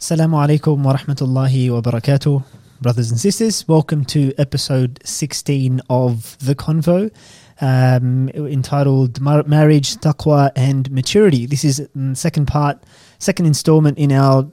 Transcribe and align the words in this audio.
Assalamu 0.00 0.36
alaikum 0.46 0.84
wa 0.84 0.94
rahmatullahi 0.94 1.70
wa 1.72 1.80
barakatuh. 1.80 2.44
Brothers 2.80 3.10
and 3.10 3.18
sisters, 3.18 3.66
welcome 3.66 4.04
to 4.04 4.32
episode 4.38 5.00
16 5.04 5.80
of 5.90 6.38
The 6.38 6.54
Convo, 6.54 7.10
um, 7.60 8.28
entitled 8.28 9.20
Mar- 9.20 9.42
Marriage, 9.48 9.96
Taqwa, 9.96 10.52
and 10.54 10.88
Maturity. 10.92 11.46
This 11.46 11.64
is 11.64 11.88
the 11.96 12.14
second 12.14 12.46
part, 12.46 12.80
second 13.18 13.46
installment 13.46 13.98
in 13.98 14.12
our 14.12 14.46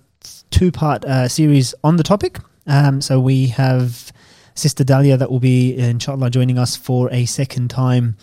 two 0.49 0.71
part 0.71 1.05
uh, 1.05 1.28
series 1.28 1.75
on 1.83 1.97
the 1.97 2.03
topic. 2.03 2.39
Um, 2.65 2.99
so 2.99 3.19
we 3.19 3.46
have 3.49 4.12
Sister 4.55 4.83
Dalya 4.83 5.19
that 5.19 5.29
will 5.29 5.39
be, 5.39 5.77
inshallah, 5.77 6.31
joining 6.31 6.57
us 6.57 6.75
for 6.75 7.07
a 7.13 7.25
second 7.25 7.69
time. 7.69 8.17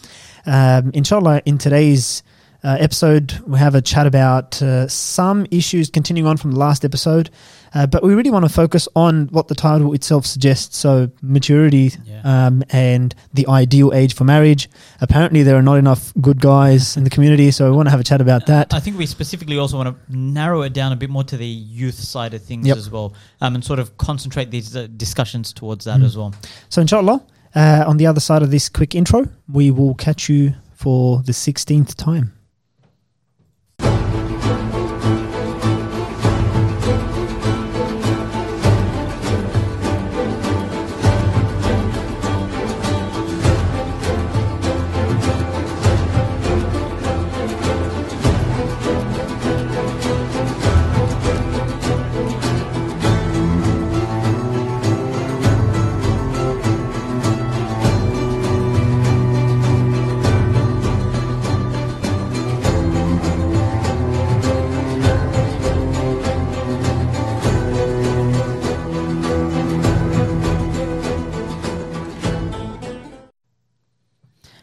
Um, 0.45 0.91
inshallah, 0.93 1.43
in 1.47 1.59
today's 1.59 2.25
uh, 2.65 2.77
episode, 2.79 3.41
we 3.47 3.59
have 3.59 3.75
a 3.75 3.83
chat 3.83 4.07
about 4.07 4.63
uh, 4.63 4.87
some 4.87 5.47
issues 5.51 5.91
continuing 5.91 6.29
on 6.29 6.37
from 6.37 6.53
the 6.53 6.59
last 6.59 6.85
episode, 6.85 7.29
uh, 7.75 7.87
but 7.87 8.05
we 8.05 8.15
really 8.15 8.31
want 8.31 8.45
to 8.45 8.49
focus 8.49 8.87
on 8.95 9.27
what 9.33 9.49
the 9.49 9.55
title 9.55 9.93
itself 9.95 10.25
suggests. 10.27 10.77
So, 10.79 11.11
maturity 11.23 11.93
Yeah. 12.07 12.21
um, 12.47 12.63
and 12.71 13.15
the 13.35 13.49
ideal 13.49 13.93
age 13.93 14.15
for 14.15 14.23
marriage. 14.25 14.69
Apparently, 15.01 15.43
there 15.43 15.57
are 15.57 15.63
not 15.63 15.79
enough 15.79 16.13
good 16.21 16.41
guys 16.41 16.97
in 16.97 17.03
the 17.03 17.11
community, 17.11 17.51
so 17.51 17.69
we 17.69 17.77
want 17.77 17.87
to 17.87 17.91
have 17.91 17.99
a 18.01 18.05
chat 18.05 18.21
about 18.21 18.47
that. 18.47 18.73
I 18.73 18.79
think 18.81 18.97
we 18.97 19.07
specifically 19.07 19.59
also 19.59 19.77
want 19.77 19.89
to 20.09 20.17
narrow 20.17 20.63
it 20.63 20.73
down 20.73 20.93
a 20.93 20.97
bit 20.97 21.11
more 21.11 21.25
to 21.25 21.37
the 21.37 21.47
youth 21.47 21.99
side 21.99 22.33
of 22.35 22.43
things 22.43 22.67
Yep. 22.69 22.77
as 22.77 22.91
well, 22.91 23.13
um, 23.41 23.55
and 23.57 23.65
sort 23.65 23.81
of 23.81 23.97
concentrate 23.99 24.51
these 24.53 24.77
uh, 24.77 24.87
discussions 24.97 25.53
towards 25.53 25.85
that 25.87 25.99
Mm. 26.01 26.05
as 26.05 26.17
well. 26.17 26.33
So, 26.69 26.81
inshallah, 26.81 27.23
uh, 27.57 27.85
on 27.89 27.97
the 27.97 28.07
other 28.07 28.21
side 28.21 28.43
of 28.43 28.51
this 28.53 28.69
quick 28.69 28.95
intro, 28.95 29.27
we 29.51 29.71
will 29.73 29.95
catch 29.95 30.29
you 30.29 30.55
for 30.75 31.23
the 31.25 31.33
16th 31.33 31.97
time. 31.97 32.33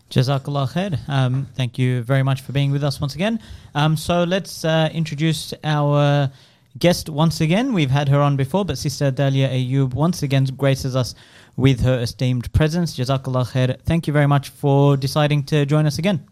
Jazakallah 0.10 0.72
khair. 0.72 1.00
Um, 1.08 1.48
thank 1.56 1.78
you 1.78 2.02
very 2.04 2.24
much 2.24 2.42
for 2.42 2.52
being 2.52 2.72
with 2.72 2.84
us 2.84 3.00
once 3.00 3.16
again. 3.16 3.40
Um, 3.76 3.96
so 3.96 4.24
let's 4.24 4.66
uh, 4.66 4.90
introduce 4.94 5.54
our 5.64 6.32
guest 6.78 7.10
once 7.10 7.42
again. 7.42 7.74
We've 7.74 7.92
had 7.92 8.10
her 8.10 8.20
on 8.20 8.36
before, 8.36 8.66
but 8.66 8.78
Sister 8.78 9.12
Dalya 9.12 9.50
Ayoub 9.50 9.94
once 9.94 10.24
again 10.24 10.46
graces 10.46 10.96
us 10.96 11.16
with 11.56 11.82
her 11.82 12.00
esteemed 12.00 12.52
presence. 12.54 12.98
Jazakallah 12.98 13.52
khair. 13.52 13.80
Thank 13.84 14.08
you 14.08 14.14
very 14.14 14.28
much 14.28 14.50
for 14.50 14.98
deciding 14.98 15.44
to 15.46 15.66
join 15.66 15.86
us 15.86 16.00
again. 16.00 16.26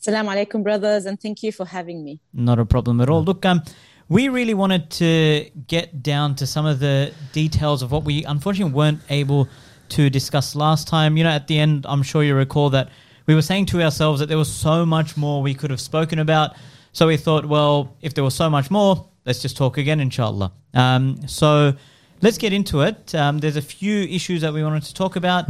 Assalamu 0.00 0.34
alaikum, 0.34 0.64
brothers, 0.64 1.06
and 1.06 1.20
thank 1.20 1.44
you 1.44 1.52
for 1.52 1.64
having 1.64 2.02
me. 2.02 2.20
Not 2.32 2.58
a 2.58 2.64
problem 2.64 3.00
at 3.00 3.08
all. 3.08 3.22
Look, 3.22 3.46
um, 3.46 3.62
we 4.08 4.28
really 4.28 4.54
wanted 4.54 4.90
to 4.90 5.48
get 5.68 6.02
down 6.02 6.34
to 6.36 6.46
some 6.46 6.66
of 6.66 6.80
the 6.80 7.12
details 7.32 7.82
of 7.82 7.92
what 7.92 8.02
we 8.04 8.24
unfortunately 8.24 8.72
weren't 8.72 9.00
able 9.10 9.48
to 9.92 10.10
discuss 10.10 10.54
last 10.54 10.88
time. 10.88 11.16
You 11.16 11.24
know, 11.24 11.30
at 11.30 11.46
the 11.46 11.58
end, 11.58 11.86
I'm 11.88 12.02
sure 12.02 12.22
you 12.22 12.34
recall 12.34 12.70
that 12.70 12.90
we 13.26 13.34
were 13.34 13.42
saying 13.42 13.66
to 13.66 13.82
ourselves 13.82 14.20
that 14.20 14.28
there 14.28 14.38
was 14.38 14.52
so 14.52 14.84
much 14.84 15.16
more 15.16 15.42
we 15.42 15.54
could 15.54 15.70
have 15.70 15.80
spoken 15.80 16.18
about. 16.18 16.56
So 16.92 17.06
we 17.06 17.16
thought, 17.16 17.46
well, 17.46 17.96
if 18.02 18.14
there 18.14 18.24
was 18.24 18.34
so 18.34 18.50
much 18.50 18.70
more, 18.70 19.08
let's 19.24 19.40
just 19.40 19.56
talk 19.56 19.78
again, 19.78 20.00
inshallah. 20.00 20.52
Um, 20.74 21.16
so 21.26 21.74
let's 22.20 22.38
get 22.38 22.52
into 22.52 22.82
it. 22.82 23.14
Um, 23.14 23.38
there's 23.38 23.56
a 23.56 23.62
few 23.62 24.02
issues 24.02 24.40
that 24.42 24.52
we 24.52 24.62
wanted 24.62 24.82
to 24.84 24.94
talk 24.94 25.16
about. 25.16 25.48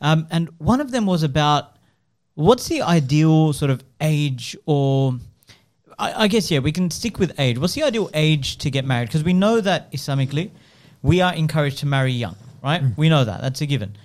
Um, 0.00 0.26
and 0.30 0.50
one 0.58 0.80
of 0.80 0.90
them 0.90 1.06
was 1.06 1.22
about 1.22 1.76
what's 2.34 2.68
the 2.68 2.82
ideal 2.82 3.52
sort 3.52 3.70
of 3.70 3.84
age 4.00 4.56
or 4.66 5.14
I, 5.98 6.24
I 6.24 6.28
guess 6.28 6.50
yeah 6.50 6.60
we 6.60 6.72
can 6.72 6.90
stick 6.90 7.18
with 7.18 7.38
age 7.38 7.58
what's 7.58 7.74
the 7.74 7.82
ideal 7.82 8.08
age 8.14 8.56
to 8.58 8.70
get 8.70 8.86
married 8.86 9.08
because 9.08 9.22
we 9.22 9.34
know 9.34 9.60
that 9.60 9.92
islamically 9.92 10.50
we 11.02 11.20
are 11.20 11.34
encouraged 11.34 11.78
to 11.80 11.86
marry 11.86 12.10
young 12.12 12.36
right? 12.62 12.82
Mm. 12.82 12.96
We 12.96 13.08
know 13.08 13.24
that. 13.24 13.40
That's 13.40 13.60
a 13.60 13.66
given. 13.66 13.96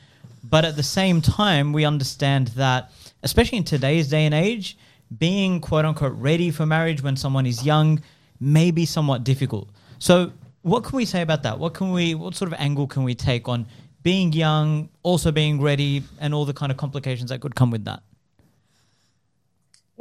But 0.44 0.66
at 0.66 0.75
the 0.75 0.84
same 0.84 1.22
time 1.22 1.73
we 1.73 1.85
understand 1.85 2.50
that 2.50 2.91
especially 3.23 3.57
in 3.57 3.63
today's 3.63 4.09
day 4.09 4.25
and 4.25 4.34
age 4.34 4.78
being 5.18 5.59
quote 5.62 5.85
unquote 5.85 6.13
ready 6.13 6.51
for 6.51 6.66
marriage 6.66 7.01
when 7.01 7.16
someone 7.16 7.46
is 7.46 7.66
young 7.66 8.01
may 8.40 8.72
be 8.72 8.85
somewhat 8.85 9.23
difficult. 9.23 9.69
So 10.00 10.31
what 10.62 10.84
can 10.84 10.97
we 10.97 11.06
say 11.06 11.22
about 11.22 11.44
that? 11.44 11.59
What 11.59 11.73
can 11.73 11.91
we 11.91 12.16
what 12.16 12.35
sort 12.35 12.51
of 12.51 12.59
angle 12.59 12.88
can 12.88 13.03
we 13.03 13.16
take 13.16 13.47
on 13.47 13.66
being 14.03 14.31
young 14.31 14.90
also 15.03 15.31
being 15.31 15.62
ready 15.62 16.03
and 16.19 16.34
all 16.34 16.46
the 16.46 16.53
kind 16.53 16.72
of 16.72 16.78
complications 16.78 17.29
that 17.29 17.41
could 17.41 17.56
come 17.56 17.72
with 17.72 17.85
that 17.85 18.01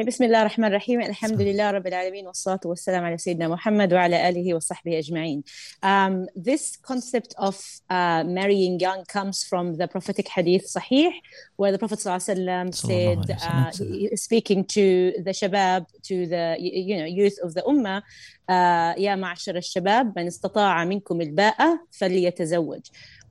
بسم 0.04 0.24
الله 0.24 0.40
الرحمن 0.40 0.68
الرحيم 0.68 1.00
الحمد 1.00 1.40
لله 1.40 1.70
رب 1.70 1.86
العالمين 1.86 2.26
والصلاة 2.26 2.60
والسلام 2.64 3.04
على 3.04 3.18
سيدنا 3.18 3.48
محمد 3.48 3.92
وعلى 3.92 4.28
آله 4.28 4.54
وصحبه 4.54 4.98
أجمعين 4.98 5.42
um, 5.82 6.26
This 6.36 6.76
concept 6.76 7.34
of 7.38 7.56
uh, 7.88 8.22
marrying 8.24 8.78
young 8.78 9.06
comes 9.06 9.42
from 9.44 9.76
the 9.78 9.88
prophetic 9.88 10.28
hadith 10.28 10.66
Sahih 10.68 11.12
where 11.56 11.72
the 11.72 11.78
Prophet 11.78 11.98
ﷺ 11.98 12.74
said 12.74 13.22
uh, 13.42 13.70
speaking 14.16 14.66
to 14.66 15.14
the 15.24 15.30
shabab 15.30 15.86
to 16.02 16.26
the 16.26 16.56
you 16.58 16.98
know 16.98 17.06
youth 17.06 17.38
of 17.42 17.54
the 17.54 17.62
ummah 17.62 18.02
uh, 18.48 18.94
يا 18.98 19.16
معشر 19.16 19.56
الشباب 19.56 20.18
من 20.18 20.26
استطاع 20.26 20.84
منكم 20.84 21.20
الباءة 21.20 21.80
فليتزوج 21.90 22.80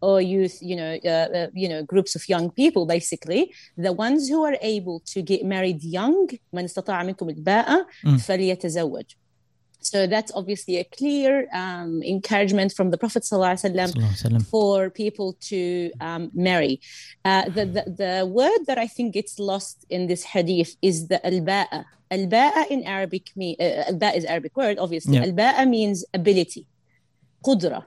or 0.04 0.20
youth 0.20 0.56
you 0.70 0.76
know 0.80 0.92
uh, 1.04 1.28
uh, 1.38 1.46
you 1.62 1.68
know 1.68 1.80
groups 1.92 2.12
of 2.18 2.22
young 2.28 2.46
people 2.60 2.82
basically 2.86 3.42
the 3.86 3.92
ones 3.92 4.28
who 4.30 4.40
are 4.44 4.56
able 4.74 5.00
to 5.12 5.18
get 5.22 5.44
married 5.44 5.82
young 5.82 6.26
من 6.52 6.64
استطاع 6.64 7.02
منكم 7.02 7.28
الباءة 7.28 7.86
Mm. 8.04 8.20
فليتزوج 8.20 9.04
so 9.82 10.06
that's 10.06 10.30
obviously 10.34 10.76
a 10.76 10.84
clear 10.98 11.48
um, 11.54 12.02
encouragement 12.02 12.70
from 12.76 12.90
the 12.90 12.98
Prophet 12.98 13.22
صلى 13.22 13.36
الله 13.36 13.46
عليه 13.48 13.60
وسلم 13.60 13.86
Sallallahu 13.86 14.12
alaihi 14.12 14.24
wasallam. 14.24 14.46
for 14.46 14.90
people 14.90 15.28
to 15.50 15.90
um, 16.00 16.30
marry. 16.34 16.80
Uh, 17.24 17.44
the, 17.56 17.64
the, 17.76 17.84
the 18.02 18.14
word 18.26 18.60
that 18.66 18.76
I 18.78 18.86
think 18.86 19.14
gets 19.14 19.38
lost 19.38 19.76
in 19.88 20.06
this 20.06 20.22
hadith 20.34 20.76
is 20.82 21.08
the 21.08 21.18
al-ba'a. 21.26 21.84
Al-ba'a 22.10 22.62
in 22.74 22.80
Arabic, 22.84 23.24
mean, 23.36 23.56
uh, 23.58 23.88
al-ba'a 23.92 24.16
is 24.16 24.24
Arabic 24.26 24.54
word, 24.56 24.76
obviously. 24.78 25.16
Yeah. 25.16 25.24
Al-ba'a 25.28 25.62
means 25.76 26.04
ability, 26.12 26.66
qudra. 27.46 27.80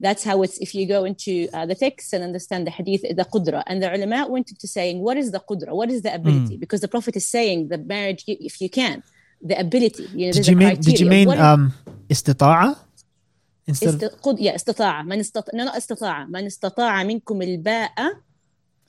that's 0.00 0.24
how 0.24 0.42
it's 0.42 0.58
if 0.58 0.74
you 0.74 0.86
go 0.86 1.04
into 1.04 1.48
uh, 1.52 1.66
the 1.66 1.74
text 1.74 2.12
and 2.12 2.22
understand 2.22 2.66
the 2.66 2.70
hadith 2.70 3.02
the 3.02 3.24
qudra. 3.24 3.62
And 3.66 3.82
the 3.82 3.92
ulama 3.94 4.28
went 4.28 4.50
into 4.50 4.66
saying 4.66 5.00
what 5.00 5.16
is 5.16 5.30
the 5.32 5.40
qudra? 5.40 5.74
What 5.74 5.90
is 5.90 6.02
the 6.02 6.10
hmm. 6.10 6.16
ability? 6.16 6.56
Mm. 6.56 6.60
because 6.60 6.80
the 6.80 6.88
prophet 6.88 7.16
is 7.16 7.26
saying 7.26 7.68
the 7.68 7.78
marriage 7.78 8.24
if 8.26 8.60
you 8.60 8.70
can 8.70 9.02
the 9.42 9.58
ability 9.58 10.08
you 10.14 10.26
know, 10.26 10.32
did, 10.32 10.48
you 10.48 10.56
mean, 10.56 10.80
did 10.80 11.00
you 11.00 11.06
mean 11.06 11.28
what 11.28 11.38
um 11.38 11.72
istita'a? 12.08 12.76
Instead 13.66 14.02
of... 14.02 14.38
yeah 14.38 14.54
istita'a. 14.54 15.04
Man 15.04 15.18
istata 15.18 15.50
no 15.52 15.64
not 15.64 15.74
istita'a. 15.74 16.28
Man 16.28 16.44
istata'a 16.46 17.02
minkum 17.02 17.42
al-ba'a 17.42 18.08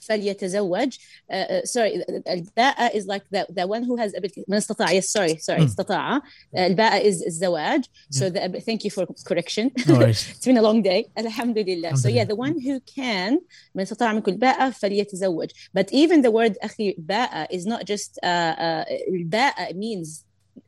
فليتزوج 0.00 0.88
uh, 0.94 1.34
uh, 1.34 1.64
sorry 1.64 2.02
الباءة 2.28 2.88
is 2.98 3.06
like 3.06 3.22
the, 3.30 3.46
the 3.50 3.66
one 3.66 3.84
who 3.84 3.96
has 3.96 4.12
ability 4.14 4.44
من 4.48 4.56
استطاع 4.56 4.88
yes 5.00 5.04
sorry 5.10 5.36
sorry 5.38 5.60
Mm. 5.60 5.64
استطاع 5.64 6.18
uh, 6.18 6.22
الباءة 6.58 7.00
is 7.10 7.26
الزواج 7.26 7.84
so 8.14 8.30
the, 8.30 8.42
ab- 8.44 8.56
thank 8.56 8.84
you 8.84 8.90
for 8.90 9.06
correction 9.28 9.70
no 9.86 9.94
worries. 9.94 10.26
it's 10.30 10.46
been 10.46 10.56
a 10.58 10.62
long 10.62 10.82
day 10.82 11.04
الحمد 11.18 11.56
so 11.94 12.08
yeah 12.08 12.22
Alhamdulillah. 12.22 12.26
the 12.26 12.36
one 12.36 12.54
who 12.60 12.80
can 12.96 13.38
من 13.74 13.82
استطاع 13.82 14.12
منكم 14.12 14.32
الباءة 14.32 14.70
فليتزوج 14.70 15.50
but 15.78 15.86
even 15.92 16.22
the 16.22 16.30
word 16.30 16.54
أخي 16.62 16.94
باءة 16.98 17.48
is 17.56 17.64
not 17.66 17.84
just 17.84 18.18
uh, 18.22 18.26
uh, 18.26 18.84
الباءة 19.08 19.72
means 19.72 20.24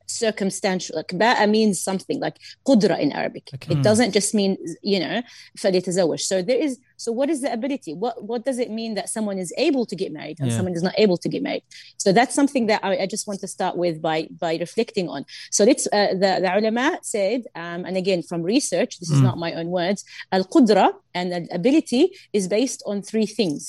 circumstantial 0.06 0.96
like 0.96 1.12
باءة 1.14 1.46
means 1.46 1.80
something 1.80 2.20
like 2.20 2.36
قدرة 2.64 2.96
in 2.96 3.12
Arabic 3.12 3.50
Okay. 3.54 3.72
it 3.74 3.82
doesn't 3.82 4.12
just 4.12 4.34
mean 4.34 4.56
you 4.82 5.00
know 5.00 5.22
فليتزوج 5.58 6.18
so 6.20 6.42
there 6.42 6.62
is 6.66 6.78
so 7.03 7.07
what 7.19 7.27
is 7.33 7.39
the 7.45 7.51
ability 7.59 7.91
what 8.03 8.15
what 8.29 8.41
does 8.49 8.57
it 8.63 8.69
mean 8.79 8.91
that 8.99 9.07
someone 9.15 9.37
is 9.45 9.51
able 9.67 9.83
to 9.91 9.95
get 10.01 10.09
married 10.19 10.37
and 10.39 10.47
Yeah. 10.49 10.57
someone 10.57 10.75
is 10.79 10.85
not 10.89 10.95
able 11.03 11.17
to 11.23 11.29
get 11.33 11.41
married 11.49 11.63
so 12.03 12.07
that's 12.17 12.35
something 12.39 12.63
that 12.71 12.79
I, 12.89 12.91
I 13.03 13.07
just 13.15 13.25
want 13.29 13.39
to 13.45 13.49
start 13.57 13.73
with 13.83 13.95
by 14.09 14.17
by 14.45 14.51
reflecting 14.65 15.07
on 15.15 15.21
so 15.55 15.61
let's 15.69 15.85
uh, 15.97 16.11
the 16.23 16.31
the 16.43 16.49
ulama 16.57 16.87
said 17.15 17.39
um, 17.63 17.79
and 17.87 17.95
again 18.03 18.21
from 18.29 18.39
research 18.55 18.91
this 19.01 19.09
is 19.15 19.19
Mm. 19.19 19.27
not 19.29 19.37
my 19.45 19.51
own 19.59 19.67
words 19.79 19.99
al-qudra 20.37 20.87
and 21.17 21.25
the 21.33 21.39
ability 21.61 22.03
is 22.39 22.43
based 22.57 22.81
on 22.91 22.95
three 23.11 23.27
things 23.39 23.63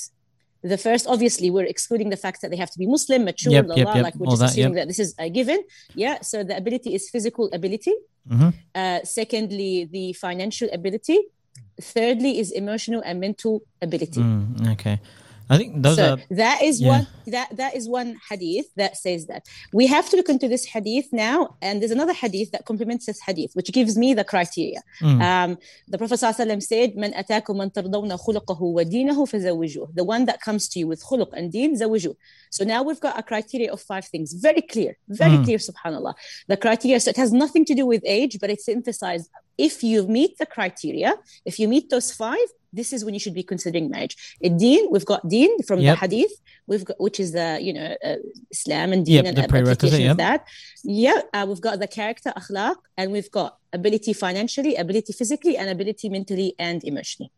the 0.75 0.81
first 0.87 1.05
obviously 1.15 1.49
we're 1.55 1.71
excluding 1.75 2.09
the 2.17 2.21
fact 2.25 2.38
that 2.43 2.49
they 2.53 2.61
have 2.65 2.73
to 2.75 2.79
be 2.82 2.87
muslim 2.97 3.21
mature 3.31 3.53
Yep, 3.56 3.67
yep, 3.81 3.88
yep. 3.94 4.03
like 4.06 4.17
we're 4.21 4.27
All 4.31 4.37
just 4.37 4.43
that, 4.44 4.50
assuming 4.53 4.75
that 4.81 4.88
this 4.93 5.00
is 5.06 5.11
a 5.27 5.29
given 5.38 5.61
yeah 6.05 6.17
so 6.31 6.37
the 6.50 6.56
ability 6.62 6.91
is 6.99 7.03
physical 7.15 7.44
ability 7.61 7.94
Mhm. 8.35 8.53
Uh, 8.81 9.00
secondly, 9.21 9.75
the 9.97 10.06
financial 10.25 10.69
ability. 10.79 11.19
Thirdly, 11.80 12.38
is 12.38 12.50
emotional 12.50 13.02
and 13.04 13.20
mental 13.20 13.62
ability. 13.80 14.20
Mm, 14.20 14.72
okay. 14.72 15.00
I 15.50 15.56
think 15.56 15.82
those 15.82 15.96
so 15.96 16.12
are, 16.12 16.18
that 16.30 16.62
is 16.62 16.80
yeah. 16.80 16.88
one 16.88 17.06
that 17.26 17.56
that 17.56 17.74
is 17.74 17.88
one 17.88 18.16
hadith 18.30 18.66
that 18.76 18.96
says 18.96 19.26
that 19.26 19.48
we 19.72 19.88
have 19.88 20.08
to 20.10 20.16
look 20.16 20.28
into 20.28 20.46
this 20.46 20.64
hadith 20.64 21.12
now, 21.12 21.56
and 21.60 21.80
there's 21.80 21.90
another 21.90 22.12
hadith 22.12 22.52
that 22.52 22.66
complements 22.66 23.06
this 23.06 23.20
hadith, 23.20 23.50
which 23.54 23.72
gives 23.72 23.98
me 23.98 24.14
the 24.14 24.22
criteria. 24.22 24.80
Mm. 25.00 25.20
Um, 25.20 25.58
the 25.88 25.98
Prophet 25.98 26.20
ﷺ 26.20 26.62
said, 26.62 26.94
"Man 26.94 27.12
ataku 27.14 27.56
man 27.56 27.70
tardawna 27.70 28.16
khulqahu 28.24 28.72
wa 28.78 28.84
dinahu 28.84 29.26
fazawjuh." 29.32 29.92
The 29.94 30.04
one 30.04 30.24
that 30.26 30.40
comes 30.40 30.68
to 30.68 30.78
you 30.78 30.86
with 30.86 31.02
khuluq 31.02 31.32
and 31.32 31.50
deen, 31.50 31.76
zawjuh. 31.76 32.14
So 32.50 32.62
now 32.62 32.84
we've 32.84 33.00
got 33.00 33.18
a 33.18 33.22
criteria 33.24 33.72
of 33.72 33.80
five 33.80 34.04
things, 34.04 34.32
very 34.32 34.62
clear, 34.62 34.98
very 35.08 35.38
mm. 35.38 35.44
clear. 35.44 35.58
Subhanallah, 35.58 36.14
the 36.46 36.56
criteria. 36.56 37.00
So 37.00 37.10
it 37.10 37.16
has 37.16 37.32
nothing 37.32 37.64
to 37.64 37.74
do 37.74 37.86
with 37.86 38.02
age, 38.06 38.38
but 38.40 38.50
it's 38.50 38.68
emphasized 38.68 39.28
if 39.60 39.82
you 39.82 40.06
meet 40.06 40.38
the 40.38 40.46
criteria, 40.46 41.14
if 41.44 41.58
you 41.58 41.68
meet 41.68 41.90
those 41.90 42.12
five, 42.12 42.48
this 42.72 42.92
is 42.92 43.04
when 43.04 43.14
you 43.14 43.20
should 43.20 43.34
be 43.34 43.42
considering 43.42 43.90
marriage. 43.90 44.16
Deen, 44.40 44.88
we've 44.90 45.04
got 45.04 45.28
Deen 45.28 45.62
from 45.62 45.80
yep. 45.80 45.94
the 45.94 46.00
Hadith, 46.00 46.32
we've 46.66 46.84
got 46.84 47.00
which 47.00 47.18
is 47.20 47.32
the 47.32 47.58
you 47.60 47.72
know 47.72 47.96
uh, 48.04 48.16
Islam 48.50 48.92
and 48.92 49.04
Deen 49.04 49.16
yep, 49.16 49.24
and 49.26 49.36
the 49.36 49.42
application 49.42 50.00
yep. 50.00 50.12
of 50.12 50.16
that. 50.18 50.46
Yeah, 50.84 51.20
uh, 51.34 51.44
we've 51.48 51.60
got 51.60 51.78
the 51.80 51.88
character 51.88 52.32
akhlaq, 52.36 52.76
and 52.96 53.12
we've 53.12 53.30
got 53.30 53.58
ability 53.72 54.12
financially, 54.12 54.76
ability 54.76 55.12
physically, 55.12 55.56
and 55.56 55.68
ability 55.68 56.08
mentally 56.08 56.54
and 56.58 56.82
emotionally. 56.84 57.32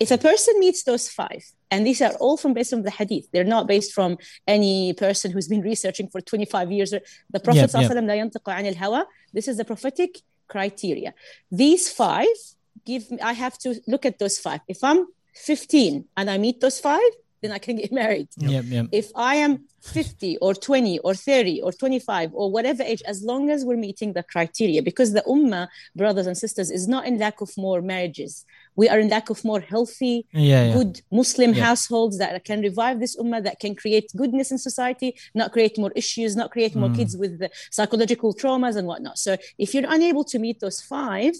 If 0.00 0.10
a 0.10 0.18
person 0.18 0.58
meets 0.58 0.82
those 0.82 1.08
five, 1.08 1.44
and 1.70 1.86
these 1.86 2.00
are 2.02 2.12
all 2.14 2.36
from 2.36 2.54
based 2.54 2.72
on 2.72 2.82
the 2.82 2.90
hadith, 2.90 3.26
they're 3.32 3.44
not 3.56 3.68
based 3.68 3.92
from 3.92 4.18
any 4.46 4.92
person 4.94 5.30
who's 5.30 5.48
been 5.48 5.60
researching 5.72 6.08
for 6.08 6.20
25 6.20 6.72
years. 6.72 6.90
The 6.90 7.40
Prophet 7.40 7.70
yep, 7.72 7.92
yep. 7.92 9.06
this 9.32 9.46
is 9.46 9.56
the 9.58 9.64
prophetic 9.64 10.22
criteria. 10.54 11.14
These 11.50 11.90
five 11.90 12.36
give 12.84 13.10
me, 13.10 13.20
I 13.20 13.32
have 13.32 13.56
to 13.58 13.80
look 13.86 14.04
at 14.04 14.18
those 14.18 14.38
five. 14.38 14.60
If 14.68 14.82
I'm 14.82 15.06
15 15.34 16.04
and 16.16 16.30
I 16.30 16.38
meet 16.38 16.60
those 16.60 16.80
five, 16.80 17.12
then 17.42 17.52
I 17.52 17.58
can 17.58 17.76
get 17.76 17.90
married. 18.02 18.28
Yep, 18.36 18.64
yep. 18.68 18.86
If 18.92 19.10
I 19.14 19.36
am 19.36 19.64
50 19.82 20.36
or 20.38 20.54
20 20.54 20.98
or 21.00 21.14
30 21.14 21.62
or 21.62 21.72
25 21.72 22.30
or 22.34 22.50
whatever 22.50 22.82
age, 22.82 23.02
as 23.06 23.22
long 23.22 23.50
as 23.50 23.64
we're 23.64 23.76
meeting 23.76 24.12
the 24.12 24.22
criteria, 24.22 24.82
because 24.82 25.12
the 25.12 25.22
ummah, 25.26 25.68
brothers 25.96 26.26
and 26.26 26.36
sisters, 26.36 26.70
is 26.70 26.86
not 26.86 27.06
in 27.06 27.18
lack 27.18 27.40
of 27.40 27.50
more 27.56 27.80
marriages. 27.80 28.44
We 28.76 28.88
are 28.88 28.98
in 28.98 29.08
lack 29.08 29.30
of 29.30 29.44
more 29.44 29.60
healthy, 29.60 30.26
Yeah, 30.32 30.66
yeah. 30.66 30.72
good 30.74 31.00
Muslim 31.10 31.54
Yeah. 31.54 31.64
households 31.64 32.18
that 32.18 32.44
can 32.44 32.60
revive 32.60 33.00
this 33.00 33.16
ummah, 33.16 33.42
that 33.44 33.58
can 33.58 33.74
create 33.74 34.10
goodness 34.16 34.50
in 34.50 34.58
society, 34.58 35.16
not 35.34 35.52
create 35.52 35.78
more 35.78 35.92
issues, 35.96 36.36
not 36.36 36.50
create 36.50 36.74
more 36.76 36.90
Mm. 36.90 36.96
kids 36.96 37.16
with 37.16 37.38
the 37.38 37.50
psychological 37.70 38.34
traumas 38.34 38.76
and 38.76 38.86
whatnot. 38.86 39.18
So 39.18 39.36
if 39.58 39.74
you're 39.74 39.90
unable 39.90 40.24
to 40.24 40.38
meet 40.38 40.60
those 40.60 40.80
five, 40.80 41.34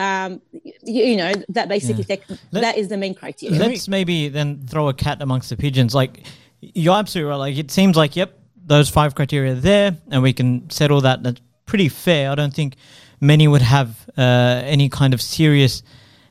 um, 0.00 0.40
you, 0.52 1.04
you 1.04 1.16
know 1.16 1.32
that 1.50 1.68
basically 1.68 2.04
take, 2.04 2.22
Let- 2.52 2.62
that 2.62 2.78
is 2.78 2.88
the 2.88 2.96
main 2.96 3.14
criteria. 3.14 3.58
Let's 3.58 3.86
maybe 3.86 4.28
then 4.28 4.66
throw 4.66 4.88
a 4.88 4.94
cat 4.94 5.20
amongst 5.20 5.50
the 5.50 5.56
pigeons. 5.56 5.94
Like 5.94 6.26
you're 6.60 6.96
absolutely 6.96 7.30
right. 7.30 7.36
Like 7.36 7.58
it 7.58 7.70
seems 7.70 7.96
like 7.96 8.16
yep, 8.16 8.38
those 8.64 8.88
five 8.88 9.14
criteria 9.14 9.52
are 9.52 9.56
there, 9.56 9.96
and 10.10 10.22
we 10.22 10.32
can 10.32 10.70
settle 10.70 11.02
that. 11.02 11.22
That's 11.22 11.40
pretty 11.66 11.88
fair. 11.88 12.30
I 12.30 12.34
don't 12.34 12.54
think 12.54 12.76
many 13.20 13.46
would 13.46 13.62
have 13.62 14.08
uh, 14.16 14.62
any 14.64 14.88
kind 14.88 15.12
of 15.12 15.20
serious 15.20 15.82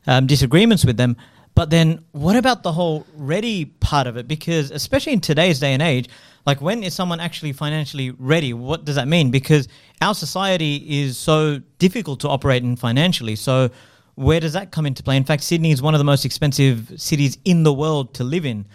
um, 0.08 0.26
disagreements 0.26 0.84
with 0.84 0.98
them. 0.98 1.16
But 1.54 1.70
then, 1.70 2.06
what 2.12 2.36
about 2.36 2.64
the 2.64 2.72
whole 2.72 3.06
ready 3.16 3.66
part 3.66 4.08
of 4.08 4.18
it? 4.18 4.28
Because 4.28 4.72
especially 4.72 5.14
in 5.14 5.22
today's 5.22 5.60
day 5.60 5.74
and 5.74 5.82
age, 5.82 6.10
like 6.46 6.62
when 6.62 6.84
is 6.84 6.94
someone 6.94 7.20
actually 7.20 7.54
financially 7.54 8.12
ready? 8.12 8.54
What 8.54 8.86
does 8.86 8.96
that 8.96 9.08
mean? 9.08 9.32
Because 9.32 9.68
our 10.02 10.16
society 10.16 11.02
is 11.04 11.18
so 11.18 11.62
difficult 11.78 12.20
to 12.22 12.30
operate 12.30 12.64
in 12.64 12.76
financially. 12.76 13.36
So 13.36 13.70
where 14.16 14.40
does 14.40 14.54
that 14.54 14.72
come 14.72 14.86
into 14.86 15.02
play? 15.02 15.16
In 15.16 15.24
fact, 15.24 15.44
Sydney 15.44 15.72
is 15.72 15.82
one 15.82 15.94
of 15.94 16.00
the 16.00 16.06
most 16.06 16.26
expensive 16.26 16.94
cities 16.98 17.38
in 17.46 17.64
the 17.64 17.74
world 17.74 18.14
to 18.16 18.24
live 18.24 18.46
in. 18.46 18.66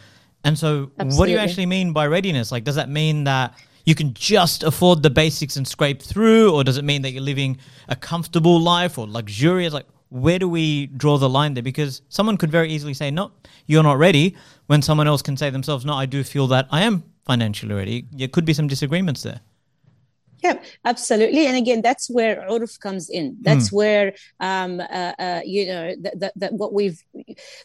And 0.43 0.59
so, 0.59 0.91
what 0.97 1.27
do 1.27 1.33
you 1.33 1.39
actually 1.39 1.67
mean 1.67 1.93
by 1.93 2.07
readiness? 2.07 2.53
Like, 2.53 2.65
does 2.65 2.77
that 2.77 2.91
mean 2.91 3.25
that 3.25 3.55
you 3.85 3.95
can 3.95 4.15
just 4.15 4.63
afford 4.63 5.03
the 5.03 5.11
basics 5.11 5.57
and 5.57 5.67
scrape 5.67 6.03
through, 6.03 6.53
or 6.53 6.65
does 6.65 6.77
it 6.79 6.85
mean 6.85 7.03
that 7.03 7.13
you're 7.13 7.23
living 7.23 7.59
a 7.89 7.97
comfortable 7.97 8.61
life 8.61 8.99
or 8.99 9.07
luxurious? 9.07 9.73
Like, 9.73 9.87
where 10.09 10.39
do 10.39 10.49
we 10.49 10.87
draw 10.87 11.19
the 11.19 11.29
line 11.29 11.55
there? 11.55 11.63
Because 11.63 12.03
someone 12.09 12.37
could 12.37 12.51
very 12.51 12.71
easily 12.71 12.95
say, 12.95 13.11
"No, 13.11 13.33
you're 13.67 13.83
not 13.83 13.99
ready," 13.99 14.37
when 14.67 14.81
someone 14.81 15.07
else 15.07 15.23
can 15.23 15.37
say 15.37 15.51
themselves, 15.51 15.85
"No, 15.85 15.95
I 15.95 16.07
do 16.07 16.23
feel 16.25 16.47
that 16.49 16.69
I 16.71 16.83
am 16.83 17.05
financially 17.25 17.75
ready." 17.75 18.07
There 18.13 18.29
could 18.29 18.45
be 18.45 18.55
some 18.55 18.69
disagreements 18.69 19.23
there. 19.23 19.41
Yeah, 20.45 20.61
absolutely. 20.85 21.47
And 21.47 21.57
again, 21.57 21.81
that's 21.81 22.11
where 22.11 22.45
urf 22.51 22.79
comes 22.79 23.09
in. 23.09 23.37
That's 23.41 23.73
where, 23.73 24.15
um, 24.41 24.81
uh, 24.81 25.13
uh, 25.19 25.41
you 25.45 25.67
know, 25.67 25.95
that, 26.37 26.53
what 26.53 26.73
we've 26.73 27.03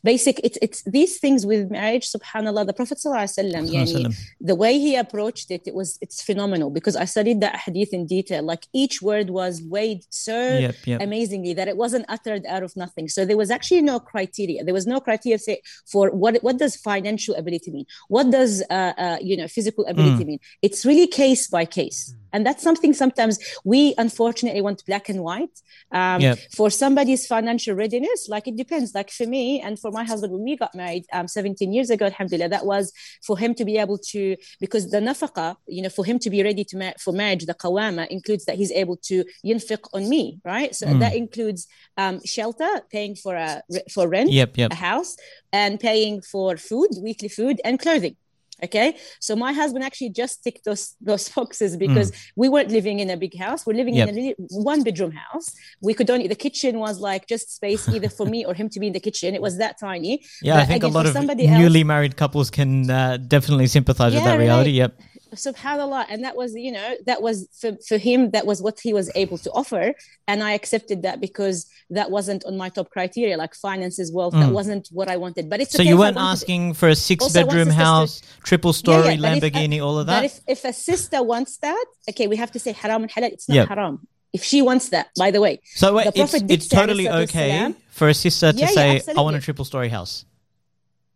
basic. 0.03 0.39
It's 0.43 0.57
it's 0.61 0.83
these 0.83 1.19
things 1.19 1.45
with 1.45 1.69
marriage. 1.69 2.09
Subhanallah, 2.09 2.65
the 2.67 2.73
Prophet 2.73 2.97
sallallahu 2.97 3.27
alaihi 3.27 3.53
wasallam, 3.53 3.63
yani, 3.69 4.15
the 4.39 4.55
way 4.55 4.79
he 4.79 4.95
approached 4.95 5.51
it, 5.51 5.63
it 5.65 5.75
was 5.75 5.97
it's 6.01 6.23
phenomenal 6.23 6.69
because 6.69 6.95
I 6.95 7.05
studied 7.05 7.41
that 7.41 7.55
hadith 7.57 7.93
in 7.93 8.05
detail. 8.05 8.43
Like 8.43 8.65
each 8.73 9.01
word 9.01 9.29
was 9.29 9.61
weighed 9.61 10.05
so 10.09 10.37
Yep, 10.39 10.75
yep. 10.85 11.01
amazingly 11.01 11.53
that 11.53 11.67
it 11.67 11.77
wasn't 11.77 12.05
uttered 12.07 12.45
out 12.45 12.63
of 12.63 12.75
nothing. 12.75 13.07
So 13.09 13.25
there 13.25 13.37
was 13.37 13.51
actually 13.51 13.81
no 13.81 13.99
criteria. 13.99 14.63
There 14.63 14.73
was 14.73 14.87
no 14.87 14.99
criteria 14.99 15.37
say 15.39 15.61
for 15.85 16.09
what 16.11 16.37
what 16.43 16.57
does 16.57 16.75
financial 16.75 17.35
ability 17.35 17.71
mean? 17.71 17.85
What 18.07 18.31
does 18.31 18.63
uh, 18.69 18.93
uh, 18.97 19.17
you 19.21 19.35
know 19.37 19.47
physical 19.47 19.85
ability 19.85 20.23
mean? 20.25 20.39
It's 20.61 20.85
really 20.85 21.07
case 21.07 21.47
by 21.47 21.65
case. 21.65 22.15
And 22.33 22.45
that's 22.45 22.63
something 22.63 22.93
sometimes 22.93 23.39
we 23.63 23.93
unfortunately 23.97 24.61
want 24.61 24.85
black 24.85 25.09
and 25.09 25.21
white. 25.23 25.55
Um, 25.91 26.21
Yep. 26.21 26.37
For 26.55 26.69
somebody's 26.69 27.25
financial 27.25 27.75
readiness, 27.75 28.27
like 28.29 28.47
it 28.47 28.55
depends. 28.55 28.93
Like 28.93 29.09
for 29.09 29.25
me 29.25 29.61
and 29.61 29.79
for 29.79 29.91
my 29.91 30.03
husband, 30.03 30.33
when 30.33 30.43
we 30.43 30.55
got 30.57 30.73
married 30.75 31.05
um, 31.13 31.27
17 31.27 31.71
years 31.73 31.89
ago, 31.89 32.05
alhamdulillah, 32.05 32.49
that 32.49 32.65
was 32.65 32.91
for 33.23 33.37
him 33.37 33.53
to 33.55 33.65
be 33.65 33.77
able 33.77 33.97
to, 34.11 34.35
because 34.59 34.91
the 34.91 34.99
nafaqa, 34.99 35.55
you 35.67 35.81
know, 35.81 35.89
for 35.89 36.05
him 36.05 36.19
to 36.19 36.29
be 36.29 36.43
ready 36.43 36.63
to 36.65 36.77
ma- 36.77 36.91
for 36.99 37.13
marriage, 37.13 37.45
the 37.45 37.53
qawama 37.53 38.07
includes 38.07 38.45
that 38.45 38.55
he's 38.55 38.71
able 38.71 38.97
to 38.97 39.23
yunfiq 39.45 39.79
on 39.93 40.09
me, 40.09 40.39
right? 40.43 40.75
So 40.75 40.85
that 40.99 41.15
includes 41.15 41.67
um, 41.97 42.19
shelter, 42.25 42.69
paying 42.91 43.15
for 43.15 43.35
a 43.35 43.61
for 43.93 44.07
rent, 44.07 44.29
Yep, 44.31 44.57
yep. 44.57 44.71
a 44.71 44.75
house, 44.75 45.15
and 45.53 45.79
paying 45.79 46.21
for 46.21 46.57
food, 46.57 46.89
weekly 47.01 47.29
food, 47.29 47.61
and 47.63 47.79
clothing. 47.79 48.15
Okay, 48.63 48.97
so 49.19 49.35
my 49.35 49.51
husband 49.53 49.83
actually 49.85 50.09
just 50.09 50.43
ticked 50.43 50.63
those 50.65 50.95
those 51.01 51.29
boxes 51.37 51.77
because 51.77 52.11
we 52.35 52.47
weren't 52.49 52.71
living 52.71 52.99
in 52.99 53.09
a 53.09 53.17
big 53.17 53.35
house. 53.37 53.65
We're 53.65 53.79
living 53.81 53.95
Yep. 53.95 54.09
in 54.09 54.17
a 54.19 54.35
one 54.71 54.83
bedroom 54.83 55.11
house. 55.11 55.47
We 55.81 55.93
could 55.93 56.09
only 56.09 56.27
the 56.27 56.35
kitchen 56.47 56.79
was 56.79 56.99
like 56.99 57.23
just 57.27 57.55
space 57.55 57.87
either 57.89 58.09
for 58.09 58.25
me 58.25 58.39
or 58.45 58.53
him 58.53 58.67
to 58.69 58.79
be 58.79 58.87
in 58.87 58.93
the 58.93 58.99
kitchen. 58.99 59.33
It 59.35 59.41
was 59.41 59.57
that 59.63 59.79
tiny. 59.79 60.13
Yeah, 60.41 60.55
I 60.55 60.59
But 60.59 60.67
think 60.67 60.83
a 60.83 60.87
lot 60.87 61.05
of 61.05 61.13
somebody 61.13 61.47
else- 61.47 61.59
newly 61.61 61.83
married 61.83 62.15
couples 62.17 62.49
can 62.49 62.89
uh, 62.89 63.17
definitely 63.35 63.67
sympathize 63.67 64.13
with 64.13 64.23
that 64.23 64.37
reality. 64.37 64.71
right. 64.79 64.91
Yep. 64.97 65.01
Subhanallah. 65.35 66.05
And 66.09 66.23
that 66.23 66.35
was 66.35 66.53
you 66.55 66.71
know 66.71 66.95
that 67.05 67.21
was 67.21 67.47
for, 67.59 67.77
for 67.87 67.97
him 67.97 68.31
that 68.31 68.45
was 68.45 68.61
what 68.61 68.79
he 68.79 68.93
was 68.93 69.11
able 69.15 69.37
to 69.39 69.51
offer. 69.51 69.93
And 70.27 70.43
i 70.43 70.51
accepted 70.53 71.03
that 71.03 71.19
because 71.21 71.67
that 71.89 72.11
wasn't 72.11 72.45
on 72.45 72.55
my 72.57 72.69
top 72.69 72.89
criteria 72.91 73.35
like 73.37 73.55
finances 73.55 74.11
wealth 74.11 74.33
that 74.33 74.51
wasn't 74.51 74.87
what 74.91 75.07
i 75.09 75.17
wanted. 75.17 75.49
But 75.49 75.59
it's 75.61 75.73
Mm. 75.73 75.77
So 75.77 75.81
okay 75.83 75.89
you 75.89 75.97
weren't 75.97 76.17
asking 76.17 76.73
for 76.73 76.87
a 76.89 76.95
six 76.95 77.23
Also, 77.23 77.43
bedroom 77.45 77.69
house, 77.69 78.21
triple 78.43 78.73
story 78.73 79.13
yeah, 79.15 79.21
but 79.21 79.43
if 79.43 79.53
Lamborghini, 79.53 79.83
all 79.85 79.97
of 79.99 80.07
but 80.07 80.21
that? 80.21 80.25
if, 80.25 80.39
if 80.47 80.65
a 80.65 80.73
sister 80.73 81.21
wants 81.23 81.57
that 81.57 81.85
okay 82.09 82.27
we 82.27 82.35
have 82.35 82.51
to 82.51 82.59
say 82.59 82.71
haram 82.71 83.01
and 83.03 83.11
halal. 83.11 83.31
It's 83.31 83.47
not 83.49 83.55
Yep. 83.55 83.67
haram. 83.69 84.07
If 84.31 84.43
she 84.43 84.61
wants 84.61 84.89
that 84.89 85.07
by 85.17 85.31
the 85.31 85.41
way. 85.41 85.59
So 85.81 85.93
wait, 85.95 86.13
the 86.13 86.21
it's, 86.21 86.33
it's 86.55 86.67
totally 86.67 87.09
okay 87.09 87.73
for 87.89 88.07
a 88.09 88.13
sister 88.13 88.51
to 88.53 88.57
Yeah, 88.57 88.67
yeah, 88.69 88.99
say, 88.99 89.13
I 89.17 89.21
want 89.21 89.35
a 89.35 89.41
triple 89.41 89.65
story 89.65 89.89
house 89.89 90.25